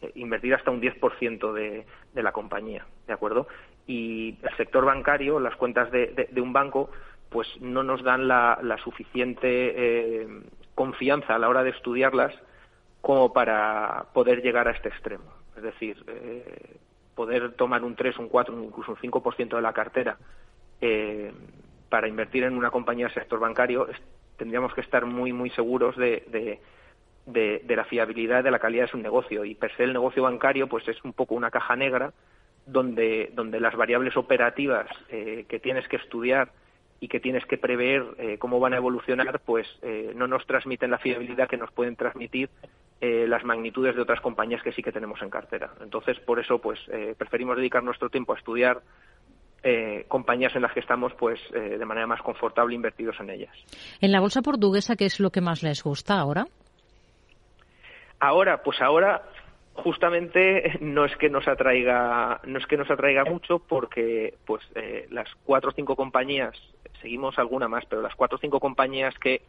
eh, 0.01 0.11
invertir 0.15 0.53
hasta 0.53 0.71
un 0.71 0.81
10% 0.81 1.53
de, 1.53 1.85
de 2.13 2.23
la 2.23 2.31
compañía, 2.31 2.85
¿de 3.07 3.13
acuerdo? 3.13 3.47
Y 3.87 4.37
el 4.43 4.55
sector 4.57 4.85
bancario, 4.85 5.39
las 5.39 5.55
cuentas 5.55 5.89
de, 5.91 6.29
un 6.41 6.53
banco, 6.53 6.91
pues 7.29 7.47
no 7.61 7.83
nos 7.83 8.03
dan 8.03 8.27
la, 8.27 8.77
suficiente 8.83 9.47
eh, 10.21 10.27
confianza 10.75 11.35
a 11.35 11.39
la 11.39 11.49
hora 11.49 11.63
de 11.63 11.71
estudiarlas 11.71 12.35
como 13.01 13.33
para 13.33 14.07
poder 14.13 14.41
llegar 14.41 14.67
a 14.67 14.71
este 14.71 14.89
extremo. 14.89 15.33
Es 15.55 15.63
decir, 15.63 16.03
eh, 16.07 16.77
poder 17.17 17.51
tomar 17.53 17.83
un 17.83 17.95
3, 17.95 18.17
un 18.19 18.29
4, 18.29 18.63
incluso 18.63 18.91
un 18.91 18.97
5% 18.97 19.55
de 19.57 19.61
la 19.61 19.73
cartera 19.73 20.17
para 21.89 22.07
invertir 22.07 22.43
en 22.43 22.55
una 22.55 22.69
compañía 22.69 23.07
del 23.07 23.15
sector 23.15 23.39
bancario, 23.39 23.87
tendríamos 24.37 24.73
que 24.73 24.81
estar 24.81 25.05
muy, 25.05 25.33
muy 25.33 25.49
seguros 25.49 25.97
de, 25.97 26.59
de, 27.25 27.75
la 27.75 27.85
fiabilidad 27.85 28.43
de 28.43 28.51
la 28.51 28.59
calidad 28.59 28.85
de 28.85 28.91
su 28.91 28.97
negocio. 28.97 29.43
Y 29.45 29.55
per 29.55 29.75
se 29.75 29.83
el 29.83 29.93
negocio 29.93 30.23
bancario 30.23 30.67
pues 30.67 30.87
es 30.87 31.03
un 31.03 31.13
poco 31.13 31.35
una 31.35 31.51
caja 31.51 31.75
negra 31.75 32.13
donde, 32.65 33.31
donde 33.33 33.59
las 33.59 33.75
variables 33.75 34.15
operativas 34.17 34.87
eh, 35.09 35.45
que 35.47 35.59
tienes 35.59 35.87
que 35.87 35.97
estudiar 35.97 36.51
y 36.99 37.07
que 37.07 37.19
tienes 37.19 37.45
que 37.45 37.57
prever 37.57 38.03
eh, 38.17 38.37
cómo 38.39 38.59
van 38.59 38.73
a 38.73 38.77
evolucionar, 38.77 39.39
pues 39.45 39.67
eh, 39.83 40.13
no 40.15 40.27
nos 40.27 40.45
transmiten 40.47 40.91
la 40.91 40.97
fiabilidad 40.97 41.47
que 41.47 41.57
nos 41.57 41.71
pueden 41.71 41.95
transmitir 41.95 42.49
las 42.99 43.43
magnitudes 43.43 43.95
de 43.95 44.01
otras 44.01 44.21
compañías 44.21 44.63
que 44.63 44.71
sí 44.71 44.81
que 44.81 44.91
tenemos 44.91 45.21
en 45.21 45.29
cartera. 45.29 45.71
Entonces, 45.81 46.19
por 46.19 46.39
eso, 46.39 46.59
pues 46.59 46.79
preferimos 47.17 47.55
dedicar 47.55 47.83
nuestro 47.83 48.09
tiempo 48.09 48.33
a 48.33 48.37
estudiar 48.37 48.81
compañías 50.07 50.55
en 50.55 50.63
las 50.63 50.73
que 50.73 50.79
estamos 50.79 51.13
pues 51.13 51.39
de 51.51 51.85
manera 51.85 52.07
más 52.07 52.21
confortable 52.21 52.73
invertidos 52.73 53.15
en 53.19 53.29
ellas. 53.29 53.55
En 54.01 54.11
la 54.11 54.19
bolsa 54.19 54.41
portuguesa, 54.41 54.95
¿qué 54.95 55.05
es 55.05 55.19
lo 55.19 55.29
que 55.29 55.41
más 55.41 55.61
les 55.61 55.83
gusta 55.83 56.19
ahora? 56.19 56.47
Ahora, 58.19 58.63
pues 58.63 58.81
ahora 58.81 59.21
justamente 59.77 60.77
no 60.81 61.05
es 61.05 61.15
que 61.17 61.29
nos 61.29 61.47
atraiga 61.47 62.41
no 62.45 62.59
es 62.59 62.65
que 62.65 62.77
nos 62.77 62.89
atraiga 62.89 63.23
mucho 63.25 63.59
porque 63.59 64.35
pues 64.45 64.63
eh, 64.75 65.07
las 65.11 65.29
cuatro 65.43 65.69
o 65.69 65.73
cinco 65.73 65.95
compañías 65.95 66.55
seguimos 67.01 67.37
alguna 67.37 67.67
más 67.67 67.85
pero 67.85 68.01
las 68.01 68.15
cuatro 68.15 68.37
o 68.37 68.41
cinco 68.41 68.59
compañías 68.59 69.13
que, 69.19 69.41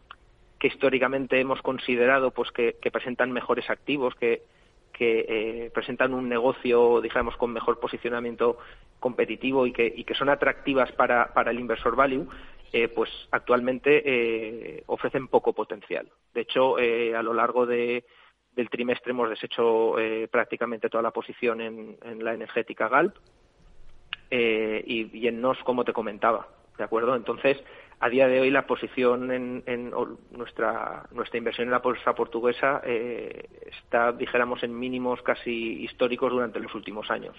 que 0.58 0.68
históricamente 0.68 1.40
hemos 1.40 1.62
considerado 1.62 2.30
pues 2.30 2.50
que, 2.52 2.76
presentan 2.92 3.32
mejores 3.32 3.68
activos 3.70 4.14
que 4.14 4.42
eh, 5.00 5.70
presentan 5.72 6.12
un 6.12 6.28
negocio 6.28 7.00
digamos 7.00 7.36
con 7.36 7.52
mejor 7.52 7.78
posicionamiento 7.78 8.58
competitivo 8.98 9.66
y 9.66 9.72
que, 9.72 9.86
y 9.86 10.04
son 10.14 10.28
atractivas 10.28 10.90
para, 10.92 11.30
el 11.46 11.60
inversor 11.60 11.94
value 11.94 12.28
eh, 12.72 12.88
pues 12.88 13.08
actualmente 13.30 14.82
ofrecen 14.86 15.28
poco 15.28 15.52
potencial 15.52 16.08
de 16.34 16.40
hecho 16.40 16.76
a 16.78 17.22
lo 17.22 17.32
largo 17.32 17.64
de 17.64 18.04
del 18.58 18.70
trimestre 18.70 19.12
hemos 19.12 19.30
deshecho 19.30 19.98
eh, 20.00 20.26
prácticamente 20.26 20.90
toda 20.90 21.00
la 21.00 21.12
posición 21.12 21.60
en, 21.60 21.96
la 22.18 22.34
energética 22.34 22.88
GALP 22.88 23.14
eh, 24.32 24.82
y, 24.84 25.28
en 25.28 25.40
NOS, 25.40 25.58
como 25.62 25.84
te 25.84 25.92
comentaba, 25.92 26.48
¿de 26.76 26.82
acuerdo? 26.82 27.14
Entonces, 27.14 27.56
a 28.00 28.08
día 28.08 28.28
de 28.28 28.40
hoy 28.40 28.50
la 28.50 28.66
posición 28.66 29.30
en, 29.32 29.90
nuestra, 30.30 31.04
nuestra 31.10 31.38
inversión 31.38 31.66
en 31.66 31.72
la 31.72 31.80
bolsa 31.80 32.12
portuguesa 32.14 32.80
eh, 32.84 33.48
está, 33.66 34.12
dijéramos, 34.12 34.62
en 34.62 34.78
mínimos 34.78 35.20
casi 35.22 35.82
históricos 35.82 36.30
durante 36.30 36.60
los 36.60 36.74
últimos 36.74 37.10
años. 37.10 37.36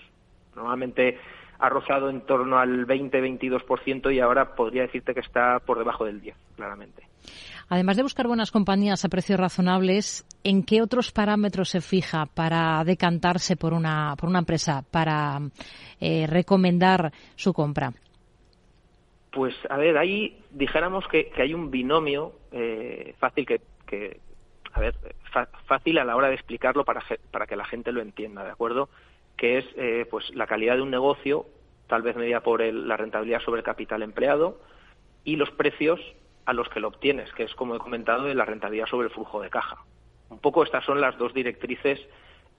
Normalmente 0.55 1.17
ha 1.59 1.69
rozado 1.69 2.09
en 2.09 2.21
torno 2.21 2.57
al 2.57 2.85
20-22% 2.87 4.13
y 4.13 4.19
ahora 4.19 4.55
podría 4.55 4.83
decirte 4.83 5.13
que 5.13 5.21
está 5.21 5.59
por 5.59 5.77
debajo 5.77 6.05
del 6.05 6.21
10, 6.21 6.35
claramente. 6.55 7.03
Además 7.69 7.97
de 7.97 8.03
buscar 8.03 8.27
buenas 8.27 8.51
compañías 8.51 9.05
a 9.05 9.09
precios 9.09 9.39
razonables, 9.39 10.25
¿en 10.43 10.63
qué 10.63 10.81
otros 10.81 11.11
parámetros 11.11 11.69
se 11.69 11.81
fija 11.81 12.25
para 12.25 12.83
decantarse 12.83 13.55
por 13.55 13.73
una, 13.73 14.15
por 14.17 14.27
una 14.27 14.39
empresa, 14.39 14.83
para 14.89 15.39
eh, 15.99 16.25
recomendar 16.27 17.13
su 17.35 17.53
compra? 17.53 17.93
Pues 19.31 19.55
a 19.69 19.77
ver, 19.77 19.97
ahí 19.97 20.41
dijéramos 20.51 21.07
que, 21.07 21.31
hay 21.37 21.53
un 21.53 21.69
binomio 21.69 22.33
eh, 22.51 23.13
fácil 23.19 23.45
que, 23.45 24.19
a 24.73 24.79
ver, 24.79 24.95
fácil 25.65 25.99
a 25.99 26.03
la 26.03 26.15
hora 26.15 26.29
de 26.29 26.35
explicarlo 26.35 26.83
para, 26.83 27.03
para 27.31 27.45
que 27.45 27.55
la 27.55 27.65
gente 27.65 27.91
lo 27.91 28.01
entienda, 28.01 28.43
¿de 28.43 28.51
acuerdo? 28.51 28.89
Que 29.37 29.59
es 29.59 29.65
eh, 29.75 30.07
pues 30.09 30.33
la 30.33 30.47
calidad 30.47 30.75
de 30.75 30.81
un 30.81 30.89
negocio, 30.89 31.45
tal 31.87 32.01
vez 32.01 32.15
medida 32.15 32.41
por 32.41 32.61
la 32.61 32.97
rentabilidad 32.97 33.41
sobre 33.41 33.59
el 33.59 33.65
capital 33.65 34.01
empleado 34.01 34.59
y 35.23 35.35
los 35.35 35.51
precios 35.51 35.99
a 36.45 36.53
los 36.53 36.67
que 36.69 36.79
lo 36.79 36.87
obtienes, 36.87 37.31
que 37.33 37.43
es, 37.43 37.53
como 37.53 37.75
he 37.75 37.79
comentado, 37.79 38.23
de 38.23 38.33
la 38.33 38.45
rentabilidad 38.45 38.87
sobre 38.87 39.07
el 39.07 39.13
flujo 39.13 39.41
de 39.41 39.51
caja. 39.51 39.83
Un 40.29 40.39
poco 40.39 40.63
estas 40.63 40.83
son 40.85 40.99
las 40.99 41.17
dos 41.17 41.33
directrices 41.33 41.99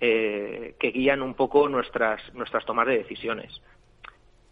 eh, 0.00 0.76
que 0.78 0.90
guían 0.92 1.22
un 1.22 1.34
poco 1.34 1.68
nuestras, 1.68 2.22
nuestras 2.34 2.64
tomas 2.64 2.86
de 2.86 2.98
decisiones. 2.98 3.60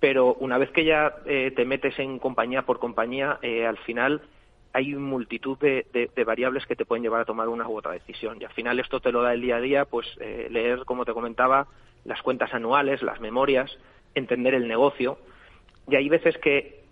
Pero 0.01 0.35
una 0.35 0.59
vez 0.59 0.71
que 0.71 0.85
ya 0.85 1.17
eh, 1.27 1.53
te 1.55 1.65
metes 1.65 1.99
en 1.99 2.19
compañía 2.19 2.63
por 2.63 2.79
compañía, 2.79 3.39
eh, 3.43 3.67
al 3.67 3.79
final 3.79 4.23
hay 4.73 4.95
multitud 4.95 5.59
de, 5.59 6.09
variables 6.25 6.67
que 6.67 6.77
te 6.77 6.85
pueden 6.85 7.03
llevar 7.03 7.23
a 7.23 7.25
tomar 7.25 7.49
una 7.49 7.69
u 7.69 7.77
otra 7.77 7.93
decisión. 7.93 8.39
Y 8.41 8.45
al 8.45 8.53
final 8.53 8.79
esto 8.79 9.01
te 9.01 9.11
lo 9.11 9.23
da 9.23 9.33
el 9.33 9.41
día 9.41 9.57
a 9.57 9.61
día, 9.61 9.85
pues 9.87 10.07
leer, 10.19 10.85
como 10.85 11.05
te 11.05 11.15
comentaba, 11.15 11.67
las 12.05 12.23
cuentas 12.23 12.53
anuales, 12.55 13.03
las 13.03 13.21
memorias, 13.21 13.77
entender 14.15 14.55
el 14.55 14.69
negocio. 14.69 15.19
Y 15.89 15.97
hay 15.97 16.09
veces 16.09 16.39
que 16.39 16.83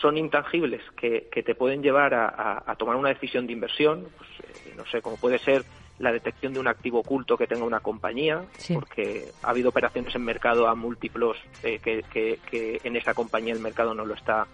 son 0.00 0.16
intangibles 0.16 0.82
que, 0.96 1.28
te 1.30 1.54
pueden 1.54 1.82
llevar 1.82 2.14
a, 2.14 2.74
tomar 2.76 2.96
una 2.96 3.08
decisión 3.08 3.46
de 3.46 3.52
inversión, 3.52 4.06
pues, 4.16 4.30
eh, 4.40 4.74
no 4.76 4.86
sé, 4.86 5.02
como 5.02 5.16
puede 5.16 5.38
ser 5.38 5.64
la 5.98 6.12
detección 6.12 6.52
de 6.52 6.60
un 6.60 6.68
activo 6.68 7.00
oculto 7.00 7.36
que 7.36 7.46
tenga 7.46 7.64
una 7.64 7.80
compañía, 7.80 8.42
porque 8.72 9.28
ha 9.42 9.50
habido 9.50 9.70
operaciones 9.70 10.14
en 10.14 10.24
mercado 10.24 10.68
a 10.68 10.74
múltiplos 10.74 11.36
eh, 11.62 11.78
que, 11.80 12.80
en 12.84 12.96
esa 12.96 13.14
compañía 13.14 13.52
el 13.52 13.60
mercado 13.60 13.94
no 13.94 14.04
lo 14.04 14.14
está 14.14 14.46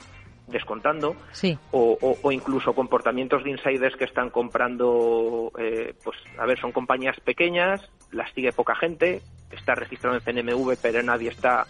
descontando 0.47 1.16
sí. 1.32 1.59
o, 1.70 1.97
o, 2.03 2.18
o, 2.20 2.30
incluso 2.30 2.74
comportamientos 2.74 3.42
de 3.45 3.51
insiders 3.51 3.97
que 3.97 4.05
están 4.05 4.28
comprando, 4.28 5.51
eh, 5.59 5.95
pues 6.05 6.18
a 6.38 6.45
ver, 6.45 6.61
son 6.61 6.70
compañías 6.70 7.18
pequeñas, 7.20 7.80
las 8.12 8.30
sigue 8.32 8.53
poca 8.53 8.74
gente, 8.74 9.22
está 9.51 9.74
registrado 9.74 10.16
en 10.16 10.22
CNMV, 10.22 10.76
pero 10.80 11.03
nadie 11.03 11.30
está 11.30 11.66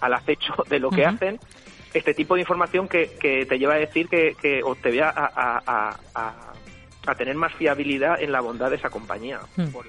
al 0.00 0.14
acecho 0.14 0.54
de 0.68 0.80
lo 0.80 0.90
que 0.90 1.02
uh 1.02 1.04
-huh. 1.04 1.14
hacen. 1.14 1.40
Este 1.92 2.14
tipo 2.14 2.34
de 2.34 2.42
información 2.42 2.88
que, 2.88 3.16
que, 3.20 3.46
te 3.46 3.58
lleva 3.58 3.74
a 3.74 3.78
decir 3.78 4.08
que, 4.08 4.36
que 4.40 4.62
o 4.62 4.76
te 4.76 4.90
vea 4.90 5.08
a, 5.08 5.26
a, 5.26 5.62
a, 5.66 5.96
a, 6.14 6.49
tener 7.16 7.34
más 7.34 7.52
fiabilidad 7.54 8.20
en 8.20 8.32
la 8.32 8.40
bondad 8.40 8.70
de 8.70 8.76
esa 8.76 8.90
compañía. 8.90 9.40
Por, 9.72 9.86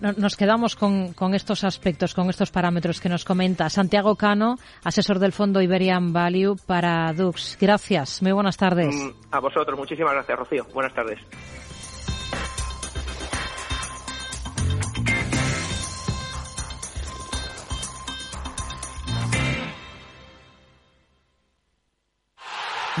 nos 0.00 0.36
quedamos 0.36 0.76
con, 0.76 1.12
con, 1.14 1.34
estos 1.34 1.64
aspectos, 1.64 2.14
con 2.14 2.28
estos 2.28 2.50
parámetros 2.50 3.00
que 3.00 3.08
nos 3.08 3.24
comenta. 3.24 3.70
Santiago 3.70 4.16
Cano, 4.16 4.56
asesor 4.84 5.18
del 5.18 5.32
fondo 5.32 5.62
Iberian 5.62 6.12
Value 6.12 6.56
para 6.66 7.12
Dux. 7.12 7.56
Gracias. 7.60 8.22
Muy 8.22 8.32
buenas 8.32 8.56
tardes. 8.56 8.94
Mm, 8.94 9.10
a 9.30 9.40
vosotros. 9.40 9.78
Muchísimas 9.78 10.12
gracias, 10.12 10.38
Rocío. 10.38 10.66
Buenas 10.72 10.94
tardes. 10.94 11.18